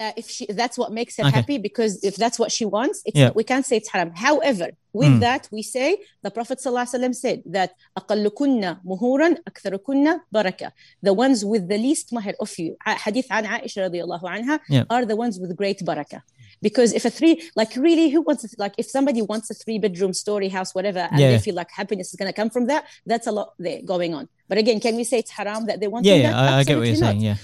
uh, 0.01 0.13
if 0.17 0.27
she 0.31 0.47
that's 0.61 0.77
what 0.79 0.91
makes 0.93 1.17
her 1.17 1.25
Okay. 1.25 1.37
happy 1.39 1.59
because 1.59 1.93
if 2.05 2.15
that's 2.23 2.39
what 2.39 2.51
she 2.57 2.65
wants 2.65 3.03
it's 3.05 3.17
Yeah. 3.19 3.27
not, 3.27 3.37
we 3.41 3.45
can't 3.51 3.67
say 3.67 3.77
it's 3.81 3.89
haram 3.95 4.11
however 4.15 4.69
with 5.01 5.09
Mm. 5.15 5.21
that 5.27 5.43
we 5.57 5.63
say 5.63 5.89
the 6.23 6.31
prophet 6.31 6.59
ﷺ 6.65 7.15
said 7.25 7.43
that 7.57 7.71
أقلكن 7.99 8.77
مهورا 8.85 9.35
أكثركن 9.49 10.21
بركة 10.33 10.73
the 11.03 11.13
ones 11.13 11.45
with 11.45 11.69
the 11.69 11.79
least 11.79 12.13
mahar 12.13 12.35
of 12.41 12.51
you 12.59 12.77
ع- 12.87 12.95
حديث 12.95 13.27
عن 13.33 13.47
عائشة 13.47 13.83
رضي 13.87 14.05
الله 14.05 14.31
عنها 14.31 14.61
Yeah. 14.71 14.85
are 14.91 15.05
the 15.05 15.17
ones 15.17 15.39
with 15.41 15.57
great 15.57 15.81
barakah 15.85 16.23
because 16.63 16.93
if 16.93 17.05
a 17.05 17.11
three 17.11 17.35
like 17.57 17.75
really 17.77 18.09
who 18.11 18.21
wants 18.23 18.45
it 18.45 18.53
like 18.59 18.75
if 18.79 18.87
somebody 18.89 19.21
wants 19.23 19.51
a 19.51 19.55
three 19.55 19.79
bedroom 19.79 20.13
story 20.13 20.49
house 20.49 20.75
whatever 20.75 21.05
and 21.11 21.19
Yeah. 21.21 21.31
they 21.33 21.39
feel 21.39 21.55
like 21.55 21.71
happiness 21.81 22.09
is 22.13 22.17
going 22.21 22.31
to 22.33 22.37
come 22.41 22.51
from 22.51 22.65
that 22.67 22.85
that's 23.07 23.27
a 23.27 23.33
lot 23.39 23.49
there 23.59 23.81
going 23.83 24.13
on 24.15 24.29
but 24.49 24.57
again 24.59 24.79
can 24.81 24.95
we 24.97 25.05
say 25.11 25.19
it's 25.19 25.31
haram 25.39 25.67
that 25.67 25.81
they 25.81 25.89
want 25.89 26.05
Yeah, 26.07 26.15
that? 26.19 26.23
yeah, 26.23 26.41
I, 26.41 26.59
I 26.59 26.65
get 26.65 26.79
what 26.79 26.87
you're 26.87 26.95
Absolutely 26.95 27.01
not. 27.01 27.11
saying. 27.11 27.21
Yeah. 27.23 27.37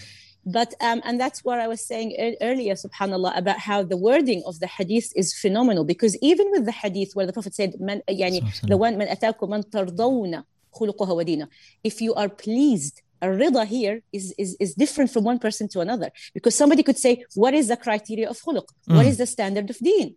but 0.45 0.73
um, 0.81 1.01
and 1.03 1.19
that's 1.19 1.43
what 1.43 1.59
I 1.59 1.67
was 1.67 1.85
saying 1.85 2.11
ear- 2.17 2.37
earlier, 2.41 2.73
subhanallah, 2.73 3.37
about 3.37 3.59
how 3.59 3.83
the 3.83 3.97
wording 3.97 4.41
of 4.45 4.59
the 4.59 4.67
hadith 4.67 5.11
is 5.15 5.33
phenomenal. 5.33 5.83
Because 5.83 6.17
even 6.21 6.49
with 6.51 6.65
the 6.65 6.71
hadith 6.71 7.11
where 7.13 7.25
the 7.25 7.33
Prophet 7.33 7.53
said, 7.53 7.79
"Man, 7.79 8.01
uh, 8.07 8.13
yani, 8.13 8.41
the 8.63 8.77
one 8.77 8.97
man 8.97 9.07
atakum 9.07 9.49
man 9.49 9.63
tardawna 9.63 10.43
khuluquha 10.73 11.15
wa. 11.15 11.45
If 11.83 12.01
you 12.01 12.13
are 12.13 12.29
pleased, 12.29 13.01
a 13.21 13.27
rida 13.27 13.65
here 13.65 14.01
is, 14.13 14.33
is 14.37 14.55
is 14.59 14.73
different 14.75 15.11
from 15.11 15.25
one 15.25 15.39
person 15.39 15.67
to 15.69 15.81
another. 15.81 16.09
Because 16.33 16.55
somebody 16.55 16.83
could 16.83 16.97
say, 16.97 17.25
"What 17.35 17.53
is 17.53 17.67
the 17.67 17.77
criteria 17.77 18.29
of 18.29 18.41
khuluq? 18.41 18.67
What 18.85 19.05
is 19.05 19.17
the 19.17 19.25
standard 19.25 19.69
of 19.69 19.77
deen?" 19.79 20.15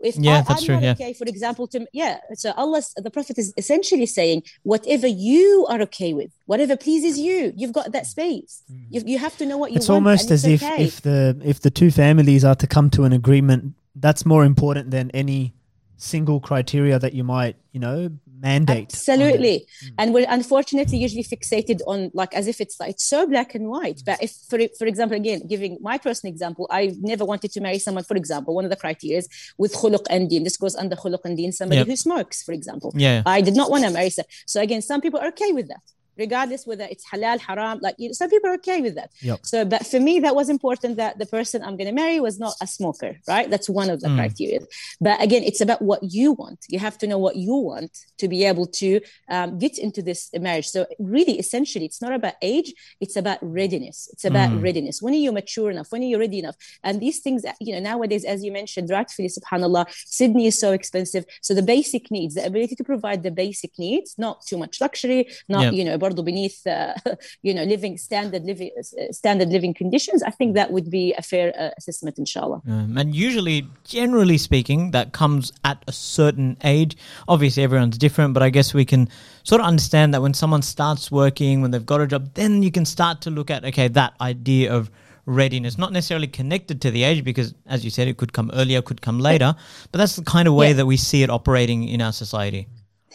If 0.00 0.16
Yeah, 0.16 0.38
I, 0.38 0.42
that's 0.42 0.60
I'm 0.62 0.66
true, 0.66 0.74
not 0.76 0.82
yeah. 0.82 0.92
okay, 0.92 1.12
for 1.12 1.24
example, 1.24 1.66
to 1.68 1.86
yeah, 1.92 2.18
so 2.34 2.52
Allah, 2.56 2.82
the 2.96 3.10
Prophet 3.10 3.38
is 3.38 3.52
essentially 3.56 4.06
saying, 4.06 4.42
whatever 4.62 5.06
you 5.06 5.66
are 5.68 5.80
okay 5.82 6.14
with, 6.14 6.30
whatever 6.46 6.76
pleases 6.76 7.18
you, 7.18 7.52
you've 7.56 7.72
got 7.72 7.92
that 7.92 8.06
space. 8.06 8.62
Mm-hmm. 8.72 8.94
You, 8.94 9.02
you 9.06 9.18
have 9.18 9.36
to 9.38 9.46
know 9.46 9.58
what 9.58 9.72
you 9.72 9.76
It's 9.76 9.88
want. 9.88 9.96
almost 10.06 10.30
and 10.30 10.32
it's 10.32 10.44
almost 10.44 10.62
as 10.62 10.62
if 10.62 10.72
okay. 10.72 10.84
if 10.84 11.02
the 11.02 11.40
if 11.44 11.60
the 11.60 11.70
two 11.70 11.90
families 11.90 12.44
are 12.44 12.54
to 12.56 12.66
come 12.66 12.88
to 12.90 13.04
an 13.04 13.12
agreement, 13.12 13.74
that's 13.94 14.24
more 14.24 14.44
important 14.44 14.90
than 14.90 15.10
any 15.12 15.52
single 15.96 16.40
criteria 16.40 16.98
that 16.98 17.12
you 17.12 17.22
might, 17.22 17.56
you 17.72 17.80
know, 17.80 18.10
mandate. 18.40 18.92
Absolutely. 18.92 19.66
Hmm. 19.82 19.88
And 19.98 20.14
we're 20.14 20.26
unfortunately 20.28 20.98
usually 20.98 21.24
fixated 21.24 21.80
on 21.86 22.10
like 22.14 22.34
as 22.34 22.46
if 22.46 22.60
it's 22.60 22.78
like 22.80 22.90
it's 22.90 23.04
so 23.04 23.26
black 23.26 23.54
and 23.54 23.68
white. 23.68 23.98
Hmm. 24.00 24.06
But 24.06 24.22
if 24.22 24.32
for 24.48 24.58
for 24.78 24.86
example, 24.86 25.16
again, 25.16 25.46
giving 25.46 25.78
my 25.80 25.98
personal 25.98 26.32
example, 26.32 26.66
I 26.70 26.94
never 27.00 27.24
wanted 27.24 27.52
to 27.52 27.60
marry 27.60 27.78
someone, 27.78 28.04
for 28.04 28.16
example, 28.16 28.54
one 28.54 28.64
of 28.64 28.70
the 28.70 28.76
criteria 28.76 29.18
is 29.18 29.28
with 29.58 29.74
khuluq 29.74 30.06
and 30.10 30.28
deen. 30.30 30.44
This 30.44 30.56
goes 30.56 30.74
under 30.76 30.96
khuluq 30.96 31.24
and 31.24 31.36
deen, 31.36 31.52
somebody 31.52 31.78
Yep. 31.80 31.86
who 31.86 31.96
smokes, 31.96 32.42
for 32.42 32.52
example. 32.52 32.92
Yeah. 32.96 33.22
I 33.26 33.40
did 33.40 33.54
not 33.54 33.70
want 33.70 33.84
to 33.84 33.90
marry 33.90 34.10
some. 34.10 34.24
So 34.46 34.60
again, 34.60 34.82
some 34.82 35.00
people 35.00 35.20
are 35.20 35.28
okay 35.28 35.52
with 35.52 35.68
that. 35.68 35.82
Regardless 36.26 36.62
whether 36.70 36.86
it's 36.92 37.04
halal, 37.10 37.38
haram, 37.48 37.76
like 37.86 37.96
you 37.98 38.06
some 38.20 38.28
people 38.34 38.48
are 38.50 38.54
okay 38.62 38.80
with 38.86 38.94
that. 38.98 39.10
Yep. 39.28 39.38
So, 39.50 39.56
but 39.72 39.82
for 39.92 40.00
me, 40.08 40.14
that 40.26 40.34
was 40.40 40.46
important 40.56 40.92
that 41.02 41.12
the 41.22 41.28
person 41.36 41.56
I'm 41.66 41.76
going 41.80 41.90
to 41.94 41.98
marry 42.04 42.18
was 42.28 42.36
not 42.44 42.54
a 42.60 42.66
smoker, 42.78 43.12
right? 43.34 43.48
That's 43.52 43.68
one 43.82 43.88
of 43.94 43.98
the 44.02 44.08
Mm. 44.10 44.16
criteria. 44.20 44.60
But 45.06 45.16
again, 45.26 45.42
it's 45.50 45.62
about 45.66 45.80
what 45.90 46.00
you 46.16 46.28
want. 46.42 46.60
You 46.74 46.78
have 46.86 46.96
to 47.02 47.06
know 47.10 47.18
what 47.26 47.36
you 47.46 47.54
want 47.70 47.92
to 48.22 48.26
be 48.34 48.40
able 48.52 48.66
to 48.82 48.88
um, 49.34 49.48
get 49.64 49.74
into 49.86 50.00
this 50.08 50.20
marriage. 50.46 50.68
So, 50.74 50.80
really, 51.16 51.34
essentially, 51.44 51.84
it's 51.90 52.02
not 52.06 52.12
about 52.20 52.34
age; 52.52 52.68
it's 53.04 53.16
about 53.22 53.38
readiness. 53.58 53.98
It's 54.12 54.26
about 54.32 54.50
Mm. 54.50 54.62
readiness. 54.66 54.96
When 55.04 55.12
are 55.16 55.24
you 55.26 55.32
mature 55.40 55.68
enough? 55.74 55.88
When 55.92 56.02
are 56.04 56.10
you 56.14 56.18
ready 56.26 56.38
enough? 56.44 56.56
And 56.86 56.94
these 57.04 57.18
things, 57.24 57.40
you 57.66 57.72
know, 57.74 57.82
nowadays, 57.92 58.24
as 58.32 58.38
you 58.44 58.52
mentioned, 58.60 58.86
rightfully, 58.98 59.28
Subhanallah, 59.38 59.84
Sydney 60.18 60.46
is 60.50 60.56
so 60.64 60.68
expensive. 60.80 61.24
So, 61.46 61.50
the 61.60 61.66
basic 61.76 62.02
needs, 62.16 62.32
the 62.34 62.44
ability 62.52 62.74
to 62.80 62.84
provide 62.92 63.20
the 63.22 63.34
basic 63.44 63.72
needs, 63.84 64.08
not 64.26 64.36
too 64.48 64.58
much 64.64 64.74
luxury, 64.84 65.20
not 65.48 65.62
Yeah. 65.64 65.70
you 65.78 65.84
know, 65.86 65.96
برضو 66.09 66.23
beneath 66.23 66.65
uh, 66.67 66.93
you 67.43 67.53
know 67.53 67.63
living 67.63 67.97
standard 67.97 68.43
living 68.43 68.69
uh, 68.79 69.11
standard 69.11 69.49
living 69.49 69.73
conditions. 69.73 70.23
I 70.23 70.31
think 70.31 70.55
that 70.55 70.71
would 70.71 70.89
be 70.89 71.13
a 71.13 71.21
fair 71.21 71.47
uh, 71.59 71.69
assessment, 71.77 72.17
inshallah. 72.17 72.61
Um, 72.67 72.97
and 72.97 73.15
usually, 73.15 73.67
generally 73.83 74.37
speaking, 74.37 74.91
that 74.91 75.13
comes 75.13 75.51
at 75.63 75.83
a 75.87 75.91
certain 75.91 76.57
age. 76.63 76.97
Obviously, 77.27 77.63
everyone's 77.63 77.97
different, 77.97 78.33
but 78.33 78.43
I 78.43 78.49
guess 78.49 78.73
we 78.73 78.85
can 78.85 79.09
sort 79.43 79.61
of 79.61 79.67
understand 79.67 80.13
that 80.13 80.21
when 80.21 80.33
someone 80.33 80.61
starts 80.61 81.11
working, 81.11 81.61
when 81.61 81.71
they've 81.71 81.85
got 81.93 82.01
a 82.01 82.07
job, 82.07 82.33
then 82.33 82.63
you 82.63 82.71
can 82.71 82.85
start 82.85 83.21
to 83.21 83.29
look 83.29 83.49
at, 83.49 83.63
okay, 83.65 83.87
that 83.89 84.13
idea 84.21 84.73
of 84.73 84.89
readiness, 85.25 85.77
not 85.83 85.91
necessarily 85.91 86.27
connected 86.27 86.81
to 86.81 86.91
the 86.91 87.03
age, 87.03 87.23
because 87.23 87.53
as 87.65 87.83
you 87.83 87.89
said, 87.89 88.07
it 88.07 88.17
could 88.17 88.31
come 88.33 88.51
earlier, 88.53 88.81
could 88.81 89.01
come 89.01 89.19
later, 89.19 89.55
but 89.91 89.97
that's 89.97 90.15
the 90.17 90.23
kind 90.23 90.47
of 90.47 90.53
way 90.53 90.67
Yeah. 90.69 90.73
that 90.79 90.85
we 90.85 90.97
see 90.97 91.23
it 91.23 91.31
operating 91.31 91.87
in 91.87 91.99
our 92.07 92.13
society. 92.13 92.67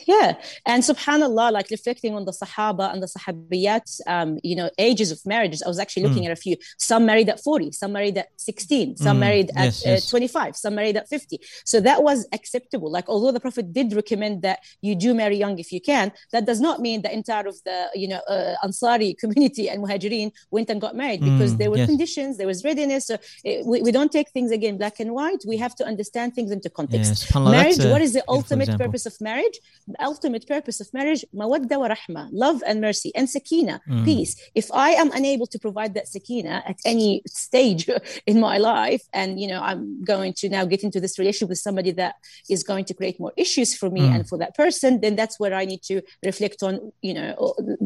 Yeah, 0.06 0.36
and 0.66 0.84
subhanallah, 0.84 1.52
like 1.52 1.70
reflecting 1.70 2.16
on 2.16 2.26
the 2.26 2.32
Sahaba 2.34 2.92
and 2.94 3.02
the 3.02 3.08
Sahabiyat, 3.08 4.02
um, 4.08 4.40
you 4.44 4.56
know, 4.56 4.70
ages 4.78 5.10
of 5.12 5.20
marriages. 5.26 5.62
I 5.64 5.68
was 5.70 5.80
actually 5.80 6.04
Hmm. 6.04 6.10
looking 6.10 6.26
at 6.26 6.32
a 6.32 6.36
few. 6.36 6.58
Some 6.78 7.06
married 7.06 7.30
at 7.30 7.40
40, 7.42 7.72
some 7.72 7.94
married 7.94 8.18
at 8.18 8.28
16, 8.38 8.98
some 8.98 9.18
Mm, 9.18 9.20
married 9.20 9.50
at 9.56 9.66
yes, 9.66 9.86
uh, 9.86 9.90
yes. 9.92 10.10
25, 10.10 10.56
some 10.58 10.76
married 10.76 10.98
at 10.98 11.08
50. 11.08 11.40
So 11.66 11.80
that 11.82 12.04
was 12.04 12.28
acceptable. 12.34 12.92
Like, 12.92 13.08
although 13.08 13.32
the 13.32 13.40
Prophet 13.40 13.72
did 13.74 13.94
recommend 13.94 14.42
that 14.42 14.60
you 14.82 14.96
do 14.96 15.14
marry 15.14 15.38
young 15.38 15.60
if 15.60 15.72
you 15.72 15.80
can, 15.82 16.12
that 16.34 16.46
does 16.46 16.60
not 16.60 16.82
mean 16.82 17.02
the 17.02 17.14
entire 17.14 17.48
of 17.48 17.56
the, 17.64 17.88
you 17.96 18.08
know, 18.08 18.22
uh, 18.28 18.56
Ansari 18.66 19.18
community 19.24 19.70
and 19.70 19.84
Muhajirin 19.84 20.32
went 20.52 20.70
and 20.70 20.82
got 20.82 20.96
married 20.96 21.22
because 21.24 21.54
Mm, 21.54 21.58
there 21.60 21.72
were 21.72 21.78
yes. 21.78 21.88
conditions, 21.88 22.38
there 22.38 22.48
was 22.48 22.64
readiness. 22.64 23.08
So 23.08 23.16
uh, 23.16 23.20
we, 23.66 23.82
we 23.82 23.92
don't 23.92 24.12
take 24.12 24.30
things 24.32 24.52
again 24.52 24.78
black 24.78 25.00
and 25.00 25.14
white. 25.14 25.42
We 25.48 25.58
have 25.58 25.76
to 25.76 25.86
understand 25.86 26.34
things 26.36 26.52
into 26.52 26.70
context 26.70 27.34
marriage 27.36 27.80
a 27.80 27.90
what 27.90 28.02
is 28.02 28.14
the 28.14 28.24
ultimate 28.28 28.64
example. 28.64 28.88
purpose 28.88 29.06
of 29.06 29.14
marriage 29.22 29.58
the 29.88 30.04
ultimate 30.04 30.48
purpose 30.48 30.78
of 30.82 30.88
marriage 30.94 31.24
mawadda 31.34 31.78
wa 31.80 31.88
rahma 31.96 32.24
love 32.32 32.60
and 32.68 32.82
mercy 32.82 33.12
and 33.16 33.30
sakina 33.30 33.76
Mm. 33.88 34.04
peace 34.06 34.36
if 34.62 34.68
i 34.74 34.90
am 35.02 35.10
unable 35.20 35.48
to 35.54 35.60
provide 35.60 35.94
that 35.94 36.08
sakina 36.08 36.64
at 36.72 36.78
any 36.86 37.22
stage 37.28 37.84
in 38.32 38.40
my 38.40 38.58
life 38.58 39.04
and 39.14 39.40
you 39.42 39.48
know 39.52 39.62
i'm 39.70 40.04
going 40.14 40.34
to 40.42 40.50
now 40.50 40.64
get 40.74 40.82
into 40.84 41.00
this 41.00 41.20
relationship 41.20 41.50
with 41.50 41.60
somebody 41.68 41.92
that 41.92 42.16
is 42.50 42.64
going 42.64 42.86
to 42.90 42.94
create 43.00 43.18
more 43.20 43.34
issues 43.38 43.70
for 43.80 43.90
me 43.90 44.02
Mm. 44.02 44.16
and 44.16 44.22
for 44.30 44.38
that 44.44 44.54
person 44.64 45.02
then 45.02 45.16
that's 45.16 45.40
where 45.40 45.54
i 45.62 45.66
need 45.72 45.82
to 45.92 45.96
reflect 46.30 46.60
on 46.68 46.74
you 47.08 47.14
know 47.18 47.30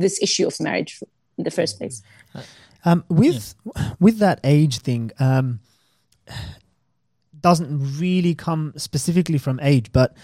this 0.03 0.15
issue 0.27 0.45
of 0.47 0.55
marriage 0.67 0.93
in 1.37 1.43
the 1.43 1.51
first 1.59 1.73
place 1.79 1.97
Um, 2.89 3.03
with 3.09 3.55
with 4.05 4.17
that 4.25 4.39
age 4.55 4.75
thing, 4.87 5.11
um, 5.27 5.59
doesn't 7.41 7.99
really 7.99 8.35
come 8.35 8.73
specifically 8.77 9.37
from 9.37 9.59
age, 9.61 9.91
but 9.91 10.15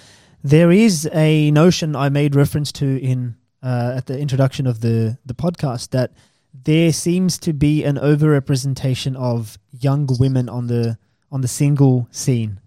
there 0.46 0.72
is 0.72 1.10
a 1.12 1.50
notion 1.52 1.96
I 1.96 2.10
made 2.10 2.36
reference 2.36 2.72
to 2.74 3.02
in 3.02 3.36
uh, 3.64 3.94
at 3.98 4.06
the 4.06 4.20
introduction 4.20 4.68
of 4.68 4.82
the 4.82 5.18
the 5.26 5.34
podcast 5.34 5.90
that 5.90 6.12
there 6.54 6.94
seems 6.94 7.40
to 7.40 7.52
be 7.52 7.84
an 7.84 7.96
overrepresentation 7.98 9.16
of 9.16 9.58
young 9.72 10.08
women 10.20 10.48
on 10.48 10.68
the 10.68 10.98
on 11.32 11.42
the 11.42 11.48
single 11.48 12.08
scene. 12.12 12.60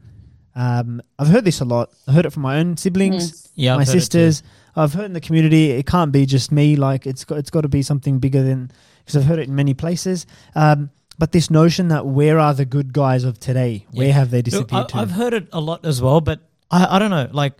Um, 0.56 1.00
I've 1.20 1.28
heard 1.28 1.44
this 1.44 1.60
a 1.60 1.64
lot. 1.64 1.90
I 2.08 2.12
heard 2.12 2.26
it 2.26 2.32
from 2.32 2.42
my 2.42 2.58
own 2.58 2.76
siblings, 2.76 3.48
Yeah, 3.54 3.74
I've 3.74 3.78
my 3.78 3.84
heard 3.84 3.92
sisters. 3.92 4.42
I've 4.74 4.92
heard 4.92 5.04
in 5.06 5.12
the 5.12 5.20
community. 5.20 5.70
It 5.70 5.86
can't 5.86 6.10
be 6.10 6.26
just 6.26 6.50
me. 6.50 6.74
Like 6.74 7.06
it's 7.06 7.24
got 7.24 7.38
it's 7.38 7.50
got 7.50 7.60
to 7.60 7.68
be 7.68 7.82
something 7.82 8.18
bigger 8.18 8.42
than 8.42 8.72
because 8.98 9.16
I've 9.16 9.24
heard 9.26 9.38
it 9.38 9.46
in 9.48 9.54
many 9.54 9.74
places. 9.74 10.26
Um, 10.56 10.90
but 11.16 11.30
this 11.30 11.48
notion 11.48 11.88
that 11.88 12.06
where 12.06 12.40
are 12.40 12.54
the 12.54 12.64
good 12.64 12.92
guys 12.92 13.22
of 13.22 13.38
today? 13.38 13.86
Where 13.92 14.08
Yeah. 14.08 14.14
have 14.14 14.30
they 14.32 14.42
disappeared 14.42 14.86
I, 14.86 14.88
to? 14.88 14.96
I've 14.98 15.12
heard 15.12 15.32
it 15.34 15.48
a 15.52 15.60
lot 15.60 15.84
as 15.86 16.02
well, 16.02 16.20
but 16.20 16.40
I, 16.70 16.96
I 16.96 16.98
don't 16.98 17.10
know. 17.10 17.28
Like, 17.32 17.54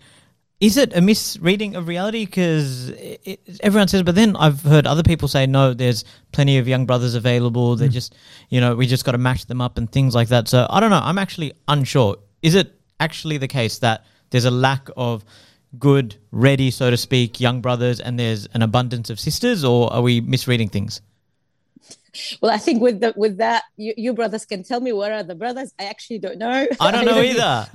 is 0.60 0.76
it 0.76 0.96
a 0.96 1.00
misreading 1.00 1.76
of 1.76 1.86
reality? 1.86 2.26
Because 2.26 2.90
everyone 3.60 3.88
says, 3.88 4.02
but 4.02 4.16
then 4.16 4.34
I've 4.36 4.62
heard 4.62 4.86
other 4.86 5.04
people 5.04 5.28
say, 5.28 5.46
no, 5.46 5.72
there's 5.72 6.04
plenty 6.32 6.58
of 6.58 6.66
young 6.66 6.84
brothers 6.84 7.14
available. 7.14 7.76
Mm. 7.76 7.78
They're 7.78 7.88
just, 7.88 8.16
you 8.48 8.60
know, 8.60 8.74
we 8.74 8.86
just 8.86 9.04
got 9.04 9.12
to 9.12 9.18
match 9.18 9.46
them 9.46 9.60
up 9.60 9.78
and 9.78 9.90
things 9.90 10.14
like 10.14 10.28
that. 10.28 10.48
So 10.48 10.66
I 10.68 10.80
don't 10.80 10.90
know. 10.90 11.00
I'm 11.02 11.18
actually 11.18 11.52
unsure. 11.68 12.16
Is 12.42 12.54
it 12.54 12.74
actually 12.98 13.38
the 13.38 13.48
case 13.48 13.78
that 13.78 14.04
there's 14.30 14.46
a 14.46 14.50
lack 14.50 14.88
of 14.96 15.24
good, 15.78 16.16
ready, 16.32 16.70
so 16.70 16.90
to 16.90 16.96
speak, 16.96 17.40
young 17.40 17.60
brothers 17.60 18.00
and 18.00 18.18
there's 18.18 18.46
an 18.46 18.62
abundance 18.62 19.10
of 19.10 19.20
sisters, 19.20 19.64
or 19.64 19.92
are 19.92 20.02
we 20.02 20.20
misreading 20.20 20.68
things? 20.68 21.02
Well 22.40 22.50
i 22.52 22.58
think 22.58 22.80
with 22.80 23.00
the 23.00 23.12
with 23.16 23.36
that 23.38 23.62
you, 23.76 23.92
you 23.96 24.12
brothers 24.12 24.44
can 24.44 24.62
tell 24.62 24.80
me 24.80 24.92
where 24.92 25.12
are 25.12 25.22
the 25.22 25.34
brothers 25.34 25.72
i 25.78 25.84
actually 25.84 26.18
don't 26.18 26.38
know 26.38 26.66
I 26.80 26.90
don't 26.90 27.04
know 27.12 27.20
either. 27.22 27.68